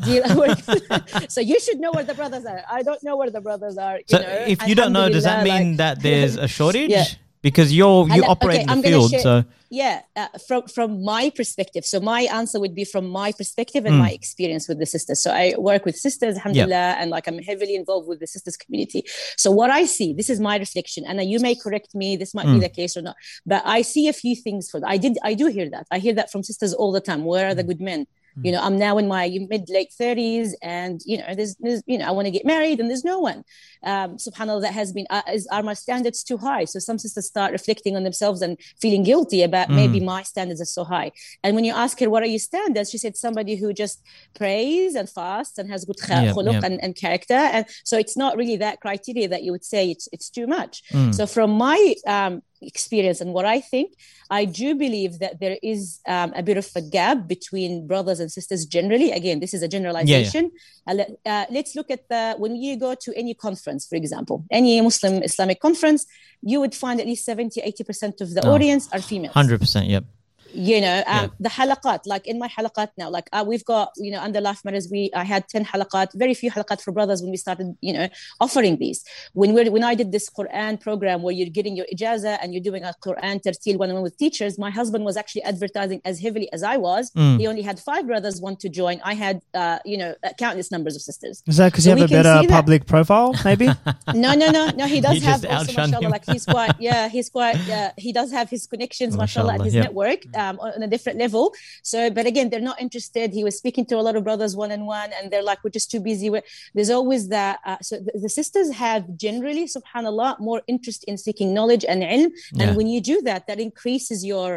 so 1.29 1.39
you 1.41 1.59
should 1.59 1.79
know 1.79 1.91
where 1.91 2.03
the 2.03 2.13
brothers 2.13 2.45
are. 2.45 2.61
I 2.69 2.81
don't 2.83 3.01
know 3.03 3.15
where 3.17 3.29
the 3.29 3.41
brothers 3.41 3.77
are. 3.77 3.97
You 3.97 4.03
So 4.07 4.17
know, 4.19 4.45
if 4.47 4.67
you 4.67 4.75
don't 4.75 4.93
know, 4.93 5.09
does 5.09 5.23
that 5.23 5.43
mean 5.43 5.71
like- 5.71 5.77
that 5.77 6.01
there's 6.01 6.35
a 6.37 6.47
shortage? 6.57 6.89
Yeah. 6.89 7.05
Because 7.43 7.69
you're 7.77 8.07
you 8.07 8.13
Hala- 8.23 8.27
operate 8.33 8.61
okay, 8.61 8.71
in 8.73 8.81
the 8.81 8.87
field, 8.87 9.11
share- 9.11 9.19
so 9.27 9.35
Yeah, 9.69 10.01
uh, 10.21 10.27
from 10.47 10.61
from 10.75 10.89
my 11.13 11.23
perspective. 11.39 11.83
So 11.91 11.97
my 11.99 12.21
answer 12.39 12.57
would 12.63 12.75
be 12.81 12.85
from 12.93 13.05
my 13.21 13.29
perspective 13.39 13.81
and 13.87 13.95
Mm. 13.95 14.03
my 14.05 14.11
experience 14.19 14.63
with 14.69 14.79
the 14.83 14.89
sisters. 14.95 15.19
So 15.25 15.29
I 15.43 15.45
work 15.69 15.81
with 15.87 15.95
sisters, 16.07 16.33
alhamdulillah, 16.39 16.89
and 16.99 17.07
like 17.15 17.25
I'm 17.29 17.39
heavily 17.49 17.75
involved 17.81 18.07
with 18.11 18.19
the 18.23 18.29
sisters 18.35 18.55
community. 18.63 19.01
So 19.43 19.47
what 19.59 19.69
I 19.79 19.83
see, 19.97 20.09
this 20.19 20.29
is 20.33 20.39
my 20.49 20.55
reflection, 20.65 21.01
and 21.09 21.15
uh, 21.19 21.23
you 21.31 21.39
may 21.47 21.55
correct 21.65 21.91
me. 22.01 22.07
This 22.23 22.31
might 22.37 22.49
be 22.53 22.57
Mm. 22.59 22.65
the 22.67 22.73
case 22.81 22.93
or 22.97 23.03
not, 23.09 23.15
but 23.51 23.61
I 23.77 23.79
see 23.93 24.05
a 24.13 24.15
few 24.23 24.35
things 24.45 24.63
for 24.71 24.77
that. 24.79 24.89
I 24.95 24.97
did, 25.05 25.13
I 25.31 25.33
do 25.41 25.45
hear 25.57 25.67
that. 25.75 25.85
I 25.95 25.97
hear 26.05 26.15
that 26.19 26.27
from 26.31 26.41
sisters 26.51 26.71
all 26.79 26.91
the 26.97 27.01
time. 27.09 27.21
Where 27.31 27.45
are 27.49 27.55
the 27.61 27.67
good 27.71 27.81
men? 27.91 28.01
You 28.41 28.51
know, 28.51 28.61
I'm 28.61 28.77
now 28.79 28.97
in 28.97 29.07
my 29.07 29.29
mid 29.49 29.69
late 29.69 29.91
30s, 29.99 30.53
and 30.61 31.01
you 31.05 31.17
know, 31.19 31.35
there's, 31.35 31.55
there's 31.57 31.83
you 31.85 31.97
know, 31.99 32.07
I 32.07 32.11
want 32.11 32.25
to 32.25 32.31
get 32.31 32.45
married, 32.45 32.79
and 32.79 32.89
there's 32.89 33.03
no 33.03 33.19
one. 33.19 33.43
Um, 33.83 34.17
Subhanallah, 34.17 34.61
that 34.61 34.73
has 34.73 34.91
been 34.93 35.05
uh, 35.09 35.21
is, 35.31 35.45
are 35.47 35.61
my 35.61 35.73
standards 35.73 36.23
too 36.23 36.37
high? 36.37 36.65
So 36.65 36.79
some 36.79 36.97
sisters 36.97 37.27
start 37.27 37.51
reflecting 37.51 37.95
on 37.95 38.03
themselves 38.03 38.41
and 38.41 38.57
feeling 38.81 39.03
guilty 39.03 39.43
about 39.43 39.67
Mm. 39.69 39.75
maybe 39.75 39.99
my 39.99 40.23
standards 40.23 40.61
are 40.61 40.65
so 40.65 40.83
high. 40.83 41.11
And 41.43 41.55
when 41.55 41.63
you 41.63 41.73
ask 41.73 41.99
her, 41.99 42.09
"What 42.09 42.23
are 42.23 42.27
your 42.27 42.39
standards?" 42.39 42.89
she 42.89 42.97
said, 42.97 43.15
"Somebody 43.17 43.55
who 43.55 43.71
just 43.73 44.01
prays 44.33 44.95
and 44.95 45.09
fasts 45.09 45.57
and 45.57 45.69
has 45.69 45.85
good 45.85 45.97
Yeah, 46.09 46.33
khuluq 46.33 46.53
yeah. 46.53 46.61
and, 46.65 46.83
and 46.83 46.95
character." 46.95 47.33
And 47.55 47.65
so 47.83 47.97
it's 47.97 48.17
not 48.17 48.35
really 48.37 48.57
that 48.57 48.79
criteria 48.81 49.27
that 49.27 49.43
you 49.43 49.51
would 49.51 49.65
say 49.65 49.91
it's 49.91 50.07
it's 50.11 50.29
too 50.29 50.47
much. 50.47 50.81
Mm. 50.91 51.13
So 51.13 51.25
from 51.27 51.51
my 51.51 51.95
um, 52.07 52.41
experience 52.67 53.21
and 53.21 53.33
what 53.33 53.45
I 53.45 53.59
think, 53.61 53.93
I 54.29 54.45
do 54.45 54.75
believe 54.75 55.19
that 55.19 55.39
there 55.39 55.57
is 55.61 55.99
um, 56.07 56.33
a 56.35 56.43
bit 56.43 56.57
of 56.57 56.67
a 56.75 56.81
gap 56.81 57.27
between 57.27 57.87
brothers 57.87 58.19
and 58.19 58.31
sisters 58.31 58.65
generally. 58.65 59.11
Again, 59.11 59.39
this 59.39 59.53
is 59.53 59.61
a 59.61 59.67
generalization. 59.67 60.51
Uh, 60.87 60.93
let, 60.93 61.09
uh, 61.25 61.45
let's 61.51 61.75
look 61.75 61.89
at 61.91 62.07
the 62.09 62.35
when 62.37 62.55
you 62.55 62.77
go 62.77 62.95
to 62.95 63.13
any 63.15 63.33
conference, 63.33 63.85
for 63.87 63.95
example, 63.95 64.45
any 64.51 64.81
Muslim 64.81 65.21
Islamic 65.23 65.59
conference, 65.59 66.05
you 66.41 66.59
would 66.59 66.75
find 66.75 66.99
at 66.99 67.05
least 67.05 67.25
70, 67.25 67.61
80% 67.61 68.21
of 68.21 68.33
the 68.33 68.41
Oh, 68.45 68.53
audience 68.53 68.89
are 68.91 69.01
females. 69.01 69.33
hundred 69.33 69.59
percent. 69.59 69.87
Yep. 69.87 70.05
You 70.53 70.79
know 70.81 70.97
um, 71.07 71.23
Yeah. 71.23 71.27
the 71.39 71.49
halaqat 71.49 72.01
like 72.05 72.27
in 72.27 72.37
my 72.39 72.47
halaqat 72.47 72.89
now 72.97 73.09
like 73.09 73.27
uh, 73.33 73.43
we've 73.47 73.65
got 73.65 73.91
you 73.97 74.11
know 74.11 74.19
under 74.19 74.39
life 74.41 74.63
matters 74.65 74.87
we 74.91 75.09
i 75.15 75.23
had 75.23 75.47
10 75.47 75.65
halaqat 75.65 76.07
very 76.13 76.33
few 76.33 76.51
halaqat 76.51 76.81
for 76.81 76.91
brothers 76.91 77.21
when 77.21 77.31
we 77.31 77.37
started 77.37 77.75
you 77.81 77.93
know 77.93 78.07
offering 78.39 78.77
these 78.77 79.03
when 79.33 79.53
we 79.53 79.69
when 79.69 79.83
i 79.83 79.95
did 79.95 80.11
this 80.11 80.29
quran 80.29 80.79
program 80.79 81.21
where 81.23 81.33
you're 81.33 81.49
getting 81.49 81.75
your 81.75 81.85
ijaza 81.93 82.37
and 82.41 82.53
you're 82.53 82.63
doing 82.69 82.83
a 82.83 82.93
quran 83.05 83.41
tertil 83.43 83.77
one-on-one 83.77 84.03
with 84.03 84.17
teachers 84.17 84.57
my 84.59 84.69
husband 84.69 85.03
was 85.05 85.17
actually 85.17 85.43
advertising 85.43 85.99
as 86.05 86.19
heavily 86.19 86.47
as 86.53 86.61
i 86.63 86.77
was 86.77 87.11
Mm. 87.15 87.39
he 87.39 87.45
only 87.47 87.61
had 87.61 87.79
five 87.79 88.03
brothers 88.07 88.35
want 88.41 88.59
to 88.59 88.69
join 88.69 88.99
i 89.03 89.13
had 89.13 89.41
uh, 89.53 89.77
you 89.85 89.97
know 89.97 90.11
uh, 90.23 90.29
countless 90.43 90.71
numbers 90.71 90.95
of 90.95 91.01
sisters 91.01 91.43
Is 91.47 91.57
that 91.57 91.71
because 91.71 91.83
So 91.85 91.91
you 91.91 91.97
have 92.01 92.11
a 92.11 92.13
better 92.19 92.47
public 92.47 92.81
profile, 92.93 93.29
maybe? 93.45 93.67
no, 94.25 94.31
no, 94.41 94.47
no, 94.57 94.63
no. 94.81 94.85
He 94.95 94.99
does 95.07 95.21
have 95.23 95.41
also, 95.45 95.73
mashallah, 95.73 96.01
him. 96.05 96.11
like 96.15 96.25
he's 96.33 96.45
quite, 96.45 96.73
yeah, 96.79 97.03
he's 97.15 97.29
quite, 97.37 97.57
uh, 97.77 97.91
he 98.05 98.11
does 98.19 98.29
have 98.37 98.47
his 98.55 98.63
connections, 98.73 99.11
mashallah, 99.23 99.53
Mashallah, 99.53 99.65
his 99.67 99.75
yeah. 99.75 99.83
network 99.87 100.21
um, 100.43 100.55
on 100.59 100.81
a 100.87 100.89
different 100.93 101.17
level. 101.25 101.43
So, 101.91 101.99
but 102.17 102.25
again, 102.31 102.47
they're 102.49 102.67
not 102.71 102.79
interested. 102.85 103.25
He 103.39 103.43
was 103.47 103.55
speaking 103.61 103.85
to 103.91 103.95
a 104.01 104.03
lot 104.07 104.15
of 104.17 104.23
brothers 104.29 104.53
one 104.63 104.71
on 104.77 104.83
one, 104.99 105.09
and 105.17 105.23
they're 105.31 105.47
like, 105.51 105.59
we're 105.63 105.77
just 105.79 105.89
too 105.93 106.01
busy. 106.11 106.27
We're, 106.33 106.47
there's 106.75 106.93
always 106.99 107.21
that. 107.37 107.55
Uh, 107.69 107.77
so 107.87 107.93
the, 108.05 108.13
the 108.25 108.31
sisters 108.39 108.67
have 108.85 109.01
generally, 109.27 109.65
subhanallah, 109.75 110.31
more 110.49 110.61
interest 110.73 111.01
in 111.09 111.15
seeking 111.25 111.49
knowledge 111.57 111.85
and 111.91 111.99
ilm. 112.17 112.29
And 112.61 112.69
when 112.77 112.87
you 112.93 112.99
do 113.13 113.17
that, 113.29 113.41
that 113.49 113.59
increases 113.69 114.19
your, 114.31 114.49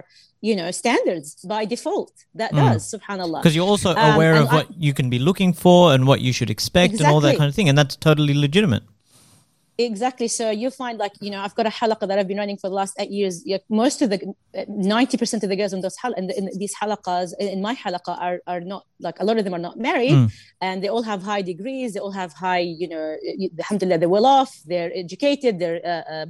you 0.48 0.54
know, 0.60 0.68
standards 0.82 1.28
by 1.54 1.62
default. 1.74 2.12
That 2.40 2.50
Mm. 2.52 2.58
does, 2.72 2.82
subhanallah. 2.94 3.38
Because 3.42 3.56
you're 3.56 3.70
also 3.74 3.90
Um, 3.94 4.14
aware 4.14 4.34
and 4.34 4.44
of 4.44 4.50
I- 4.52 4.56
what 4.58 4.68
you 4.86 4.92
can 4.98 5.08
be 5.16 5.20
looking 5.28 5.52
for 5.64 5.80
and 5.94 6.02
what 6.10 6.18
you 6.26 6.32
should 6.38 6.50
expect 6.56 6.92
and 7.00 7.06
all 7.12 7.20
that 7.26 7.36
kind 7.40 7.48
of 7.50 7.54
thing, 7.58 7.68
and 7.70 7.76
that's 7.80 7.96
totally 8.08 8.34
legitimate. 8.46 8.84
Exactly. 9.78 10.28
So 10.28 10.50
you 10.50 10.70
find 10.70 10.98
like, 10.98 11.12
you 11.20 11.30
know, 11.30 11.40
I've 11.40 11.54
got 11.54 11.66
a 11.66 11.70
halaqa 11.70 12.08
that 12.08 12.18
I've 12.18 12.28
been 12.28 12.38
running 12.38 12.56
for 12.56 12.68
the 12.68 12.74
last 12.74 12.94
eight 12.98 13.10
years. 13.10 13.44
Most 13.68 14.00
of 14.00 14.08
the, 14.10 14.34
90% 14.54 15.42
of 15.42 15.48
the 15.50 15.56
girls 15.56 15.72
in 15.74 15.82
those 15.82 15.96
hal- 15.98 16.14
in, 16.14 16.28
the, 16.28 16.38
in 16.38 16.48
these 16.56 16.74
halaqas, 16.80 17.32
in, 17.38 17.60
my 17.60 17.74
halaqa 17.74 18.18
are, 18.18 18.38
are 18.46 18.60
not 18.60 18.86
like, 19.00 19.16
a 19.20 19.24
lot 19.24 19.36
of 19.36 19.44
them 19.44 19.54
are 19.54 19.58
not 19.58 19.78
married 19.78 20.06
Mm. 20.06 20.32
and 20.60 20.82
they 20.82 20.88
all 20.88 21.02
have 21.02 21.22
high 21.22 21.42
degrees. 21.42 21.92
They 21.94 22.00
all 22.00 22.12
have 22.12 22.32
high, 22.32 22.60
you 22.60 22.88
know, 22.88 23.16
alhamdulillah, 23.58 23.98
they're 23.98 24.08
well 24.08 24.24
off. 24.24 24.52
They're 24.64 24.90
educated. 24.94 25.58
They're 25.58 25.80
uh, 25.84 26.12
uh, 26.12 26.26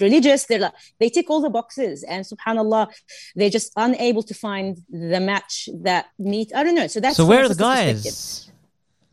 religious. 0.00 0.44
They're 0.46 0.60
like, 0.60 0.72
they 1.00 1.10
tick 1.10 1.28
all 1.28 1.40
the 1.42 1.50
boxes 1.50 2.02
and 2.04 2.24
subhanallah, 2.24 2.88
they're 3.34 3.50
just 3.50 3.72
unable 3.76 4.22
to 4.22 4.34
find 4.34 4.78
the 4.88 5.20
match 5.20 5.68
that 5.82 6.06
meet. 6.18 6.52
I 6.54 6.62
don't 6.64 6.74
know. 6.74 6.86
So 6.86 7.00
that's 7.00 7.16
so 7.16 7.26
where 7.26 7.44
are 7.44 7.48
the 7.48 7.54
guys? 7.54 8.50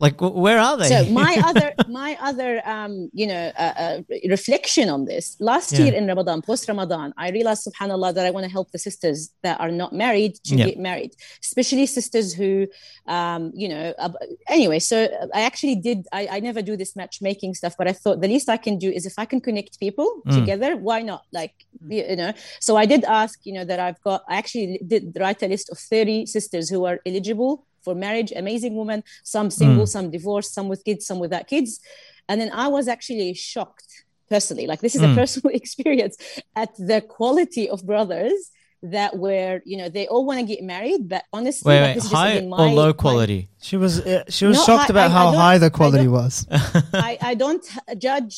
Like, 0.00 0.20
where 0.20 0.58
are 0.58 0.76
they? 0.76 0.88
So 0.88 1.10
my 1.22 1.40
other, 1.44 1.72
my 1.86 2.16
other, 2.20 2.60
um, 2.68 3.10
you 3.12 3.26
know, 3.26 3.52
uh, 3.56 3.72
uh, 3.84 4.00
reflection 4.28 4.88
on 4.88 5.04
this. 5.04 5.36
Last 5.40 5.72
Yeah. 5.72 5.84
year 5.84 5.94
in 5.94 6.06
Ramadan, 6.06 6.42
post 6.42 6.68
Ramadan, 6.68 7.12
I 7.16 7.30
realized, 7.30 7.66
Subhanallah, 7.68 8.14
that 8.14 8.26
I 8.26 8.30
want 8.30 8.44
to 8.44 8.50
help 8.50 8.70
the 8.72 8.78
sisters 8.78 9.30
that 9.42 9.60
are 9.60 9.70
not 9.70 9.92
married 9.92 10.34
to 10.44 10.56
Yeah. 10.56 10.66
get 10.66 10.78
married, 10.78 11.12
especially 11.42 11.86
sisters 11.86 12.34
who, 12.34 12.66
um, 13.06 13.52
you 13.54 13.68
know. 13.68 13.94
Uh, 13.98 14.10
anyway, 14.48 14.78
so 14.78 14.96
I 15.32 15.42
actually 15.42 15.76
did. 15.76 16.06
I, 16.12 16.22
I 16.36 16.40
never 16.40 16.60
do 16.62 16.76
this 16.76 16.96
matchmaking 16.96 17.54
stuff, 17.54 17.74
but 17.78 17.86
I 17.88 17.92
thought 17.92 18.20
the 18.20 18.28
least 18.28 18.48
I 18.48 18.56
can 18.56 18.78
do 18.78 18.90
is 18.90 19.06
if 19.06 19.14
I 19.18 19.24
can 19.26 19.40
connect 19.40 19.78
people 19.78 20.08
Mm. 20.26 20.34
together, 20.40 20.76
why 20.76 21.02
not? 21.02 21.22
Like, 21.32 21.54
you 21.88 22.02
you 22.10 22.16
know. 22.16 22.32
So 22.60 22.76
I 22.76 22.86
did 22.86 23.04
ask, 23.04 23.38
you 23.44 23.52
know, 23.56 23.64
that 23.64 23.78
I've 23.80 24.00
got. 24.02 24.22
I 24.28 24.36
actually 24.36 24.80
did 24.86 25.16
write 25.20 25.42
a 25.42 25.48
list 25.48 25.70
of 25.70 25.78
thirty 25.78 26.26
sisters 26.26 26.68
who 26.68 26.84
are 26.84 26.98
eligible 27.06 27.66
for 27.84 27.94
marriage, 27.94 28.32
amazing 28.34 28.74
women, 28.76 29.04
some 29.22 29.50
single, 29.50 29.86
some 29.86 30.10
divorced, 30.10 30.52
some 30.54 30.68
with 30.68 30.84
kids, 30.84 31.06
some 31.06 31.18
without 31.18 31.46
kids. 31.46 31.80
And 32.28 32.40
then 32.40 32.50
I 32.52 32.68
was 32.68 32.88
actually 32.88 33.34
shocked 33.34 33.90
personally. 34.30 34.66
Like 34.66 34.80
this 34.80 34.94
is 34.94 35.02
Mm. 35.02 35.12
a 35.12 35.14
personal 35.14 35.54
experience 35.62 36.16
at 36.56 36.70
the 36.90 37.00
quality 37.02 37.68
of 37.68 37.84
brothers 37.86 38.50
that 38.98 39.16
were, 39.24 39.60
you 39.64 39.76
know, 39.78 39.88
they 39.88 40.06
all 40.06 40.24
want 40.26 40.38
to 40.40 40.46
get 40.54 40.62
married, 40.62 41.08
but 41.08 41.22
honestly, 41.32 41.68
wait, 41.70 41.80
like, 41.80 41.86
wait, 41.88 41.94
this 41.94 42.04
is 42.04 42.10
just 42.10 42.22
high 42.22 42.38
or 42.40 42.48
my- 42.48 42.70
low 42.72 42.86
my- 42.88 42.92
quality? 43.04 43.48
She 43.62 43.76
was 43.78 44.00
uh, 44.00 44.24
she 44.28 44.44
was 44.50 44.58
No, 44.58 44.64
shocked 44.66 44.90
I- 44.90 44.92
about 44.94 45.10
I- 45.10 45.14
I 45.14 45.16
how 45.18 45.24
don't- 45.30 45.40
high 45.40 45.58
the 45.58 45.70
quality 45.70 46.04
don't- 46.04 46.12
was. 46.12 46.46
I, 47.10 47.12
I 47.30 47.34
don't 47.34 47.64
judge 47.98 48.34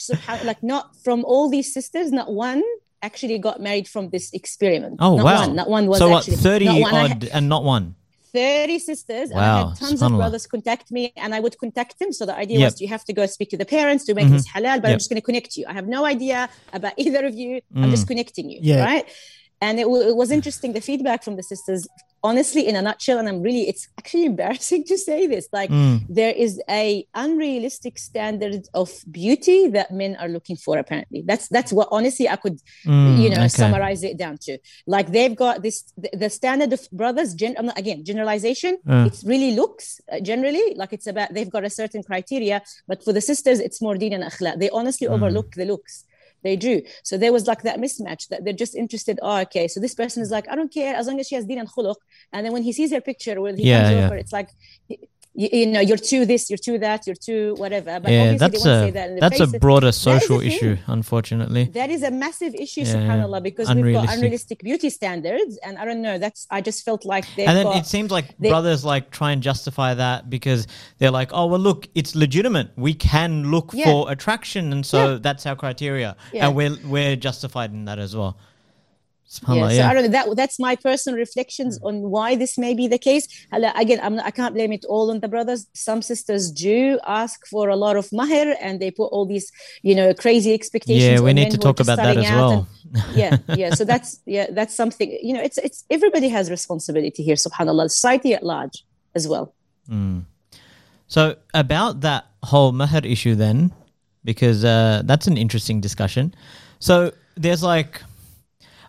like 0.50 0.62
not 0.62 0.84
from 1.04 1.24
all 1.24 1.48
these 1.50 1.68
sisters, 1.74 2.12
not 2.12 2.28
one 2.32 2.62
actually 3.02 3.38
got 3.38 3.60
married 3.60 3.86
from 3.88 4.08
this 4.10 4.32
experiment. 4.40 4.94
Oh 5.00 5.16
not 5.16 5.24
wow! 5.24 5.40
One, 5.46 5.56
not 5.56 5.68
one 5.78 5.86
was 5.86 5.98
so 5.98 6.08
what? 6.10 6.18
actually 6.22 6.36
Thirty 6.48 6.64
not 6.66 6.80
one. 6.80 6.94
Odd 6.94 7.08
had 7.08 7.24
and 7.36 7.48
not 7.48 7.62
one. 7.64 7.94
30 8.36 8.78
sisters 8.90 9.26
and 9.32 9.40
I 9.40 9.42
Wow, 9.46 9.68
had 9.68 9.78
tons 9.84 10.00
of 10.06 10.12
brothers 10.20 10.44
contact 10.54 10.86
me 10.96 11.02
and 11.22 11.30
I 11.36 11.40
would 11.44 11.56
contact 11.64 11.92
them. 12.00 12.10
So 12.18 12.22
the 12.30 12.36
idea 12.44 12.58
Yep. 12.60 12.66
was 12.72 12.80
you 12.84 12.88
have 12.96 13.04
to 13.10 13.14
go 13.20 13.24
speak 13.36 13.48
to 13.54 13.58
the 13.62 13.68
parents 13.78 14.02
to 14.08 14.12
make 14.18 14.26
Mhm. 14.28 14.36
this 14.36 14.46
halal, 14.54 14.76
but 14.82 14.88
Yep. 14.88 14.94
I'm 14.94 15.00
just 15.02 15.10
going 15.12 15.22
to 15.24 15.28
connect 15.30 15.50
you. 15.58 15.64
I 15.72 15.74
have 15.80 15.88
no 15.98 16.00
idea 16.14 16.38
about 16.78 16.94
either 17.04 17.22
of 17.30 17.34
you. 17.42 17.52
Mm. 17.74 17.82
I'm 17.82 17.90
just 17.96 18.06
connecting 18.10 18.46
you. 18.52 18.58
Yeah. 18.70 18.84
Right. 18.90 19.06
And 19.66 19.74
it, 19.82 19.86
w- 19.92 20.06
it 20.12 20.16
was 20.22 20.30
interesting, 20.38 20.70
the 20.78 20.84
feedback 20.90 21.20
from 21.26 21.34
the 21.40 21.46
sisters, 21.52 21.82
honestly, 22.30 22.62
in 22.70 22.74
a 22.80 22.82
nutshell. 22.88 23.18
And 23.20 23.26
I'm 23.30 23.40
really, 23.48 23.64
it's 23.70 23.84
actually 24.00 24.26
embarrassing 24.32 24.82
to 24.90 24.96
say 25.08 25.20
this. 25.34 25.44
Like, 25.58 25.70
Mm. 25.76 25.96
there 26.20 26.34
is 26.44 26.52
a 26.82 26.84
unrealistic 27.24 27.94
standard 28.08 28.62
of 28.82 28.88
beauty 29.20 29.58
that 29.76 29.88
men 30.02 30.12
are 30.22 30.30
looking 30.36 30.56
for 30.64 30.72
apparently 30.82 31.20
that's 31.30 31.46
that's 31.56 31.72
what 31.78 31.88
honestly 31.96 32.26
i 32.34 32.36
could 32.44 32.56
Mm, 32.86 33.14
you 33.22 33.28
know 33.32 33.42
okay. 33.46 33.60
summarize 33.62 34.02
it 34.10 34.16
down 34.24 34.36
to 34.46 34.52
like 34.94 35.06
they've 35.16 35.36
got 35.44 35.54
this 35.66 35.76
the, 36.02 36.10
the 36.22 36.30
standard 36.40 36.70
of 36.76 36.80
brothers 37.00 37.30
gen, 37.40 37.52
I'm 37.58 37.66
not- 37.70 37.78
again 37.84 37.98
generalization 38.10 38.72
Uh. 38.92 39.04
it's 39.08 39.22
really 39.32 39.52
looks 39.60 39.86
uh, 40.12 40.20
generally 40.30 40.66
like 40.80 40.92
it's 40.96 41.08
about 41.12 41.28
they've 41.34 41.54
got 41.56 41.64
a 41.70 41.72
certain 41.82 42.02
criteria 42.10 42.56
but 42.90 42.98
for 43.04 43.12
the 43.18 43.24
sisters 43.30 43.58
it's 43.66 43.80
more 43.86 43.96
deen 44.02 44.12
and 44.18 44.24
akhlaq 44.30 44.54
they 44.62 44.70
honestly 44.78 45.06
Mm. 45.08 45.14
overlook 45.16 45.48
the 45.60 45.66
looks 45.72 45.94
they 46.46 46.56
do 46.56 46.74
so 47.02 47.18
there 47.18 47.32
was 47.32 47.46
like 47.46 47.62
that 47.62 47.78
mismatch 47.84 48.28
that 48.28 48.44
they're 48.44 48.52
just 48.64 48.74
interested 48.74 49.18
oh 49.22 49.38
okay 49.46 49.66
so 49.68 49.80
this 49.80 49.94
person 49.94 50.22
is 50.22 50.30
like 50.30 50.46
i 50.50 50.54
don't 50.58 50.72
care 50.72 50.94
as 50.94 51.06
long 51.06 51.18
as 51.20 51.26
she 51.28 51.34
has 51.34 51.44
deen 51.44 51.58
and 51.58 51.68
khuluq 51.74 51.96
and 52.32 52.44
then 52.44 52.52
when 52.52 52.62
he 52.62 52.72
sees 52.72 52.90
her 52.92 53.00
picture 53.00 53.40
when 53.40 53.56
he 53.56 53.64
Yeah, 53.64 53.82
comes 53.82 53.90
yeah. 53.96 54.06
over 54.06 54.16
it's 54.16 54.32
like 54.32 54.50
you, 55.36 55.48
you 55.58 55.66
know 55.66 55.80
you're 55.80 55.96
too 56.12 56.24
this 56.26 56.48
you're 56.50 56.56
too 56.68 56.78
that 56.78 57.06
you're 57.06 57.14
too 57.30 57.54
whatever 57.62 58.00
but 58.00 58.10
yeah, 58.10 58.22
obviously 58.32 58.38
that's 58.38 58.62
they 58.64 58.70
won't 58.70 58.82
a 58.82 58.86
say 58.86 58.90
that 58.98 59.08
in 59.10 59.14
the 59.16 59.20
that's 59.20 59.40
a 59.40 59.58
broader 59.58 59.92
social 59.92 60.40
issue, 60.40 60.76
unfortunately. 60.86 61.64
That 61.80 61.90
is 61.90 62.02
a 62.02 62.10
massive 62.10 62.54
issue, 62.54 62.82
Yeah, 62.82 62.94
subhanallah, 62.94 63.42
because 63.42 63.72
we've 63.74 63.94
got 63.94 64.12
unrealistic 64.14 64.58
beauty 64.68 64.90
standards, 64.90 65.58
and 65.64 65.78
I 65.78 65.84
don't 65.84 66.02
know. 66.02 66.16
That's 66.18 66.46
I 66.50 66.60
just 66.60 66.84
felt 66.84 67.04
like 67.04 67.24
and 67.38 67.56
then 67.56 67.64
got. 67.64 67.76
it 67.76 67.86
seems 67.86 68.10
like 68.10 68.26
they- 68.38 68.48
brothers 68.48 68.84
like 68.84 69.10
try 69.10 69.30
and 69.32 69.42
justify 69.42 69.94
that 69.94 70.30
because 70.30 70.66
they're 70.98 71.10
like, 71.20 71.30
oh 71.32 71.46
well, 71.46 71.60
look, 71.60 71.86
it's 71.94 72.14
legitimate. 72.14 72.68
We 72.76 72.94
can 72.94 73.50
look 73.50 73.70
Yeah. 73.72 73.84
for 73.86 74.10
attraction, 74.10 74.72
and 74.72 74.84
so 74.84 74.98
Yeah. 75.12 75.18
that's 75.26 75.44
our 75.46 75.56
criteria, 75.56 76.16
and 76.32 76.54
we're 76.56 76.76
we're 76.84 77.16
justified 77.16 77.70
in 77.72 77.84
that 77.86 77.98
as 77.98 78.14
well. 78.16 78.38
Yeah, 79.48 79.68
so 79.68 79.74
yeah. 79.74 79.90
I 79.90 79.94
don't 79.94 80.04
know. 80.04 80.08
That 80.18 80.36
that's 80.36 80.58
my 80.58 80.76
personal 80.76 81.18
reflections 81.18 81.78
on 81.82 81.94
why 82.10 82.36
this 82.36 82.56
may 82.58 82.74
be 82.74 82.86
the 82.88 82.98
case. 82.98 83.26
Again, 83.52 84.00
I'm 84.02 84.16
not, 84.16 84.26
I 84.26 84.30
can't 84.30 84.54
blame 84.54 84.72
it 84.72 84.84
all 84.88 85.10
on 85.10 85.20
the 85.20 85.28
brothers. 85.28 85.66
Some 85.74 86.02
sisters 86.02 86.50
do 86.50 86.98
ask 87.06 87.46
for 87.46 87.68
a 87.68 87.76
lot 87.76 87.96
of 87.96 88.08
mahir, 88.10 88.54
and 88.60 88.80
they 88.80 88.90
put 88.90 89.06
all 89.06 89.26
these, 89.26 89.50
you 89.82 89.94
know, 89.94 90.14
crazy 90.14 90.52
expectations. 90.54 91.04
yeah, 91.04 91.20
we 91.20 91.32
need 91.32 91.50
to 91.50 91.58
talk 91.58 91.80
about 91.80 91.96
that 91.96 92.16
as 92.16 92.30
well. 92.30 92.52
and- 92.52 92.66
yeah 93.14 93.36
yeah 93.56 93.74
so 93.74 93.84
that's 93.84 94.20
yeah 94.26 94.46
that's 94.52 94.72
something 94.72 95.10
you 95.20 95.34
know 95.34 95.42
it's 95.42 95.58
it's 95.58 95.84
everybody 95.90 96.28
has 96.28 96.48
responsibility 96.50 97.20
here 97.20 97.34
subhanallah 97.34 97.90
society 97.90 98.32
at 98.32 98.42
large 98.44 98.84
as 99.14 99.26
well 99.26 99.52
Mm. 99.90 100.24
So 101.08 101.36
about 101.54 102.00
that 102.00 102.26
whole 102.42 102.72
mahar 102.72 103.02
issue, 103.04 103.34
then, 103.34 103.72
because 104.24 104.64
uh, 104.64 105.02
that's 105.04 105.26
an 105.26 105.36
interesting 105.36 105.80
discussion. 105.80 106.34
So 106.80 107.12
there's 107.36 107.62
like, 107.62 108.02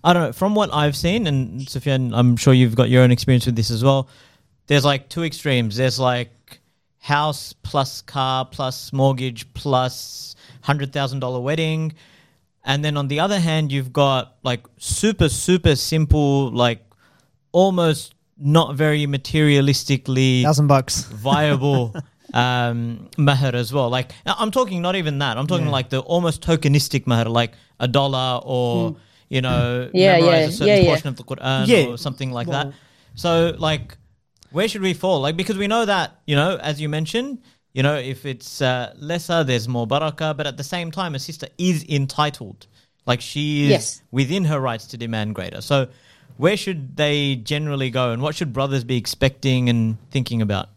I 0.03 0.13
don't 0.13 0.23
know, 0.23 0.31
from 0.33 0.55
what 0.55 0.73
I've 0.73 0.95
seen, 0.95 1.27
and 1.27 1.67
Sufyan, 1.67 2.13
I'm 2.13 2.35
sure 2.37 2.53
you've 2.53 2.75
got 2.75 2.89
your 2.89 3.03
own 3.03 3.11
experience 3.11 3.45
with 3.45 3.55
this 3.55 3.71
as 3.71 3.83
well. 3.83 4.09
There's 4.67 4.85
like 4.85 5.09
two 5.09 5.23
extremes. 5.23 5.75
There's 5.77 5.99
like 5.99 6.59
house 6.99 7.53
plus 7.63 8.01
car 8.01 8.45
plus 8.45 8.91
mortgage 8.93 9.51
plus 9.53 10.35
hundred 10.61 10.91
thousand 10.93 11.19
dollar 11.21 11.39
wedding, 11.39 11.93
and 12.63 12.83
then 12.83 12.97
on 12.97 13.07
the 13.07 13.19
other 13.21 13.39
hand, 13.39 13.71
you've 13.71 13.93
got 13.93 14.35
like 14.43 14.65
super 14.77 15.29
super 15.29 15.75
simple, 15.75 16.51
like 16.51 16.81
almost 17.51 18.13
not 18.37 18.75
very 18.75 19.07
materialistically 19.07 20.43
Thousand 20.43 20.67
bucks. 20.67 21.03
viable 21.05 21.95
um 22.33 23.09
mahar 23.17 23.55
as 23.55 23.71
well 23.73 23.89
like 23.89 24.11
i'm 24.25 24.51
talking 24.51 24.81
not 24.81 24.95
even 24.97 25.17
that 25.19 25.37
i'm 25.37 25.47
talking 25.47 25.65
Yeah. 25.67 25.71
like 25.71 25.89
the 25.89 25.99
almost 26.01 26.41
tokenistic 26.43 27.07
mahar 27.07 27.25
like 27.25 27.53
a 27.79 27.87
dollar 27.87 28.41
or 28.43 28.97
you 29.29 29.41
know. 29.41 29.89
Yeah, 29.93 30.17
memorize 30.17 30.39
yeah, 30.39 30.47
a 30.47 30.51
certain 30.51 30.67
yeah, 30.67 30.75
yeah. 30.79 30.87
portion 30.89 31.07
of 31.09 31.15
the 31.17 31.23
quran 31.23 31.67
Yeah. 31.67 31.85
or 31.91 31.97
something 31.97 32.31
like 32.31 32.47
Well- 32.47 32.65
that 32.65 32.73
so 33.15 33.55
like 33.57 33.97
where 34.51 34.67
should 34.67 34.81
we 34.81 34.93
fall 34.93 35.19
like 35.21 35.35
because 35.35 35.57
we 35.57 35.67
know 35.67 35.83
that 35.85 36.19
you 36.25 36.35
know 36.35 36.57
as 36.57 36.79
you 36.79 36.87
mentioned 36.89 37.39
you 37.73 37.83
know 37.83 37.95
if 37.95 38.25
it's 38.25 38.61
uh, 38.61 38.93
lesser 38.97 39.43
there's 39.43 39.67
more 39.67 39.85
barakah 39.87 40.35
but 40.37 40.45
at 40.47 40.55
the 40.57 40.63
same 40.63 40.91
time 40.91 41.15
a 41.15 41.19
sister 41.19 41.47
is 41.57 41.83
entitled 41.89 42.67
like 43.05 43.19
she 43.21 43.63
is 43.65 43.69
Yes. 43.69 44.01
within 44.11 44.45
her 44.45 44.59
rights 44.59 44.85
to 44.87 44.97
demand 44.97 45.35
greater 45.35 45.61
so 45.61 45.87
where 46.37 46.55
should 46.55 46.95
they 46.95 47.35
generally 47.35 47.89
go 47.89 48.11
and 48.11 48.21
what 48.21 48.35
should 48.35 48.53
brothers 48.53 48.83
be 48.83 48.97
expecting 48.97 49.67
and 49.69 49.97
thinking 50.11 50.41
about 50.41 50.67
Allah, 50.67 50.76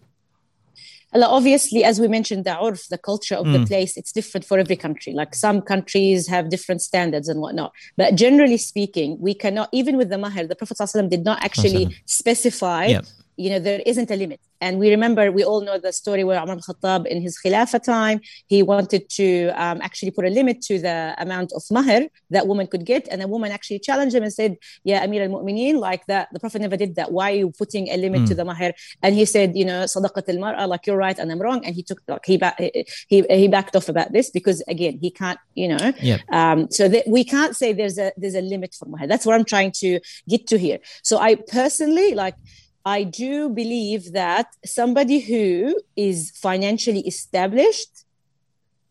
obviously, 1.15 1.85
as 1.85 2.01
we 2.01 2.09
mentioned, 2.09 2.45
the 2.45 2.51
urf, 2.51 2.89
the 2.89 2.99
culture 2.99 3.35
of 3.35 3.47
Mm. 3.47 3.53
the 3.61 3.67
place, 3.67 3.97
it's 3.97 4.13
different 4.13 4.45
for 4.45 4.59
every 4.59 4.77
country. 4.77 5.13
Like 5.13 5.35
some 5.35 5.61
countries 5.61 6.29
have 6.29 6.49
different 6.51 6.83
standards 6.83 7.29
and 7.29 7.41
whatnot. 7.41 7.73
But 7.97 8.15
generally 8.15 8.57
speaking, 8.57 9.19
we 9.21 9.35
cannot, 9.35 9.69
even 9.73 9.97
with 9.97 10.09
the 10.11 10.19
mahar, 10.19 10.47
the 10.47 10.55
Prophet 10.57 10.77
ﷺ 10.79 11.09
did 11.09 11.25
not 11.25 11.43
actually 11.45 11.97
specify, 12.07 12.87
Yep. 12.87 13.05
You 13.37 13.51
know, 13.51 13.59
there 13.59 13.81
isn't 13.87 14.11
a 14.11 14.17
limit. 14.17 14.41
And 14.63 14.79
we 14.79 14.91
remember, 14.91 15.33
we 15.33 15.43
all 15.43 15.63
know 15.63 15.79
the 15.79 15.93
story 15.93 16.23
where 16.23 16.39
Umar 16.43 16.57
al-Khattab 16.57 17.07
in 17.07 17.23
his 17.23 17.39
Khilafah 17.43 17.83
time, 17.83 18.21
he 18.47 18.63
wanted 18.63 19.09
to 19.11 19.49
um, 19.57 19.81
actually 19.81 20.11
put 20.11 20.27
a 20.27 20.29
limit 20.29 20.61
to 20.63 20.79
the 20.79 21.15
amount 21.17 21.53
of 21.53 21.63
mahr 21.71 22.03
that 22.29 22.47
woman 22.47 22.67
could 22.67 22.85
get. 22.85 23.09
And 23.11 23.23
a 23.23 23.29
woman 23.29 23.53
actually 23.53 23.79
challenged 23.79 24.15
him 24.15 24.23
and 24.23 24.33
said, 24.33 24.59
yeah, 24.85 25.03
Amir 25.03 25.23
al-Mu'mineen, 25.23 25.77
like 25.79 26.05
that, 26.07 26.29
the 26.33 26.41
Prophet 26.41 26.61
never 26.61 26.77
did 26.77 26.97
that. 26.97 27.11
Why 27.11 27.33
are 27.33 27.37
you 27.37 27.51
putting 27.57 27.89
a 27.89 27.97
limit 27.97 28.27
to 28.29 28.35
the 28.35 28.45
mahr? 28.45 28.73
And 29.03 29.15
he 29.15 29.25
said, 29.25 29.57
you 29.57 29.65
know, 29.65 29.85
sadaqat 29.85 30.29
al-mar'a, 30.29 30.69
like 30.69 30.87
you're 30.87 30.99
right 30.99 31.19
and 31.19 31.33
I'm 31.33 31.41
wrong. 31.41 31.65
And 31.65 31.75
he 31.75 31.83
took, 31.83 32.03
like, 32.07 32.27
he, 32.27 32.37
back, 32.37 32.59
he, 32.59 33.25
he 33.31 33.49
backed 33.49 33.75
off 33.77 33.89
about 33.89 34.13
this 34.13 34.29
because 34.29 34.63
again, 34.69 34.99
he 35.01 35.11
can't, 35.11 35.39
you 35.55 35.69
know, 35.69 35.93
Yep. 36.03 36.21
um, 36.33 36.71
so 36.71 36.87
that 36.89 37.07
we 37.09 37.25
can't 37.25 37.57
say 37.57 37.73
there's 37.73 37.99
a 37.99 38.13
there's 38.17 38.35
a 38.35 38.41
limit 38.43 38.75
for 38.79 38.87
mahr. 38.87 39.07
That's 39.07 39.25
what 39.25 39.35
I'm 39.35 39.45
trying 39.45 39.73
to 39.77 40.01
get 40.29 40.47
to 40.49 40.59
here. 40.59 40.79
So 41.03 41.19
I 41.19 41.37
personally 41.37 42.15
like 42.15 42.35
I 42.85 43.05
do 43.05 43.49
believe 43.49 44.13
that 44.13 44.47
somebody 44.65 45.21
who 45.21 45.81
is 45.97 46.31
financially 46.31 47.01
established, 47.07 48.05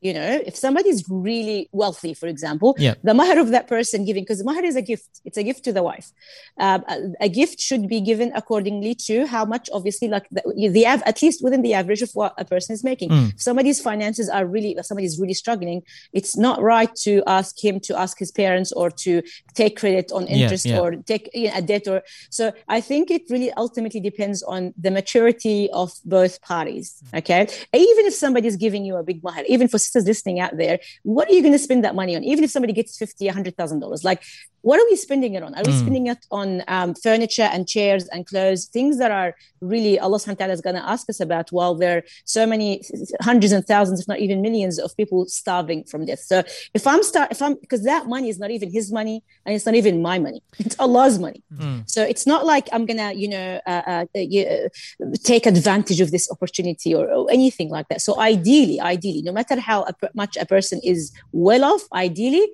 you 0.01 0.13
know, 0.13 0.41
if 0.45 0.55
somebody 0.55 0.89
is 0.89 1.03
really 1.09 1.69
wealthy, 1.71 2.13
for 2.13 2.27
example, 2.27 2.75
Yeah. 2.77 2.95
the 3.03 3.13
mahar 3.13 3.39
of 3.39 3.49
that 3.49 3.67
person 3.67 4.05
giving, 4.05 4.23
because 4.23 4.43
mahar 4.43 4.63
is 4.63 4.75
a 4.75 4.81
gift, 4.81 5.09
it's 5.25 5.37
a 5.37 5.43
gift 5.43 5.63
to 5.65 5.73
the 5.73 5.83
wife. 5.83 6.11
Um, 6.59 6.83
a, 6.87 6.97
a 7.27 7.29
gift 7.29 7.59
should 7.59 7.87
be 7.87 7.99
given 8.01 8.31
accordingly 8.35 8.95
to 9.07 9.25
how 9.27 9.45
much, 9.45 9.69
obviously, 9.73 10.07
like 10.07 10.27
the, 10.31 10.69
the 10.71 10.85
av- 10.87 11.03
at 11.05 11.21
least 11.21 11.43
within 11.43 11.61
the 11.61 11.73
average 11.73 12.01
of 12.01 12.11
what 12.13 12.33
a 12.37 12.45
person 12.45 12.73
is 12.73 12.83
making. 12.83 13.11
If 13.11 13.41
somebody's 13.41 13.81
finances 13.81 14.29
are 14.29 14.45
really, 14.45 14.71
if 14.77 14.85
somebody's 14.85 15.19
really 15.19 15.33
struggling, 15.33 15.83
it's 16.13 16.37
not 16.37 16.61
right 16.61 16.93
to 17.03 17.23
ask 17.27 17.61
him 17.63 17.79
to 17.81 17.99
ask 17.99 18.17
his 18.19 18.31
parents 18.31 18.71
or 18.71 18.89
to 19.05 19.21
take 19.53 19.77
credit 19.79 20.11
on 20.11 20.27
Yeah, 20.27 20.35
interest 20.35 20.65
yeah. 20.65 20.79
or 20.79 20.95
take 20.95 21.29
you 21.33 21.47
know, 21.47 21.57
a 21.57 21.61
debt 21.61 21.87
or 21.87 22.01
so 22.29 22.51
i 22.67 22.79
think 22.81 23.09
it 23.11 23.23
really 23.29 23.51
ultimately 23.53 23.99
depends 23.99 24.41
on 24.43 24.73
the 24.77 24.91
maturity 24.91 25.69
of 25.71 25.91
both 26.05 26.41
parties 26.41 27.01
okay 27.13 27.41
even 27.73 28.05
if 28.05 28.13
somebody's 28.13 28.55
giving 28.55 28.83
you 28.85 28.95
a 28.95 29.03
big 29.03 29.23
mahar 29.23 29.43
even 29.47 29.67
for 29.67 29.77
sisters 29.89 30.05
listening 30.05 30.39
out 30.39 30.55
there 30.55 30.79
what 31.03 31.29
are 31.29 31.33
you 31.33 31.41
going 31.41 31.53
to 31.53 31.59
spend 31.59 31.83
that 31.83 31.95
money 31.95 32.15
on? 32.15 32.23
Even 32.23 32.43
if 32.43 32.51
somebody 32.51 32.73
gets 32.73 32.97
50 32.97 33.25
100000 33.25 33.79
dollars 33.79 34.03
like 34.03 34.23
what 34.61 34.79
are 34.79 34.85
we 34.89 34.95
spending 34.95 35.35
it 35.35 35.43
on? 35.43 35.55
Are 35.55 35.63
we 35.65 35.71
spending 35.71 36.07
it 36.07 36.25
on 36.31 36.63
um, 36.67 36.93
furniture 36.95 37.49
and 37.51 37.67
chairs 37.67 38.07
and 38.09 38.25
clothes 38.25 38.65
things 38.65 38.97
that 38.97 39.11
are 39.11 39.35
really 39.61 39.99
allah 39.99 40.17
subhanahu 40.17 40.39
wa 40.39 40.45
ta'ala 40.45 40.53
is 40.53 40.61
going 40.61 40.75
to 40.75 40.89
ask 40.89 41.09
us 41.09 41.19
about 41.19 41.51
while 41.51 41.75
there 41.75 41.97
are 41.97 42.03
so 42.25 42.45
many 42.45 42.81
hundreds 43.21 43.51
and 43.51 43.65
thousands 43.65 44.01
if 44.01 44.07
not 44.07 44.19
even 44.19 44.41
millions 44.41 44.79
of 44.79 44.95
people 44.95 45.25
starving 45.25 45.83
from 45.83 46.05
this 46.05 46.25
so 46.25 46.43
if 46.73 46.87
i'm 46.87 47.03
start 47.03 47.31
if 47.31 47.41
i'm 47.41 47.55
because 47.55 47.83
that 47.83 48.07
money 48.07 48.29
is 48.29 48.39
not 48.39 48.51
even 48.51 48.71
his 48.71 48.91
money 48.91 49.23
and 49.45 49.55
it's 49.55 49.65
not 49.65 49.75
even 49.75 50.01
my 50.01 50.17
money 50.19 50.41
it's 50.59 50.77
allah's 50.79 51.19
money. 51.19 51.43
So 51.85 52.03
it's 52.03 52.25
not 52.25 52.45
like 52.45 52.69
i'm 52.71 52.85
gonna 52.85 53.13
you 53.13 53.29
know 53.33 53.59
uh, 53.65 53.83
uh, 53.93 54.05
you, 54.13 54.43
uh, 54.45 55.05
take 55.23 55.45
advantage 55.45 55.99
of 56.01 56.11
this 56.11 56.29
opportunity 56.31 56.93
or, 56.95 57.05
or 57.11 57.29
anything 57.31 57.69
like 57.69 57.87
that. 57.89 58.01
So 58.01 58.19
ideally 58.19 58.79
ideally 58.79 59.21
no 59.21 59.31
matter 59.31 59.59
how 59.59 59.85
much 60.13 60.37
a 60.37 60.45
person 60.45 60.79
is 60.83 61.11
well 61.31 61.63
off 61.63 61.83
ideally 61.93 62.45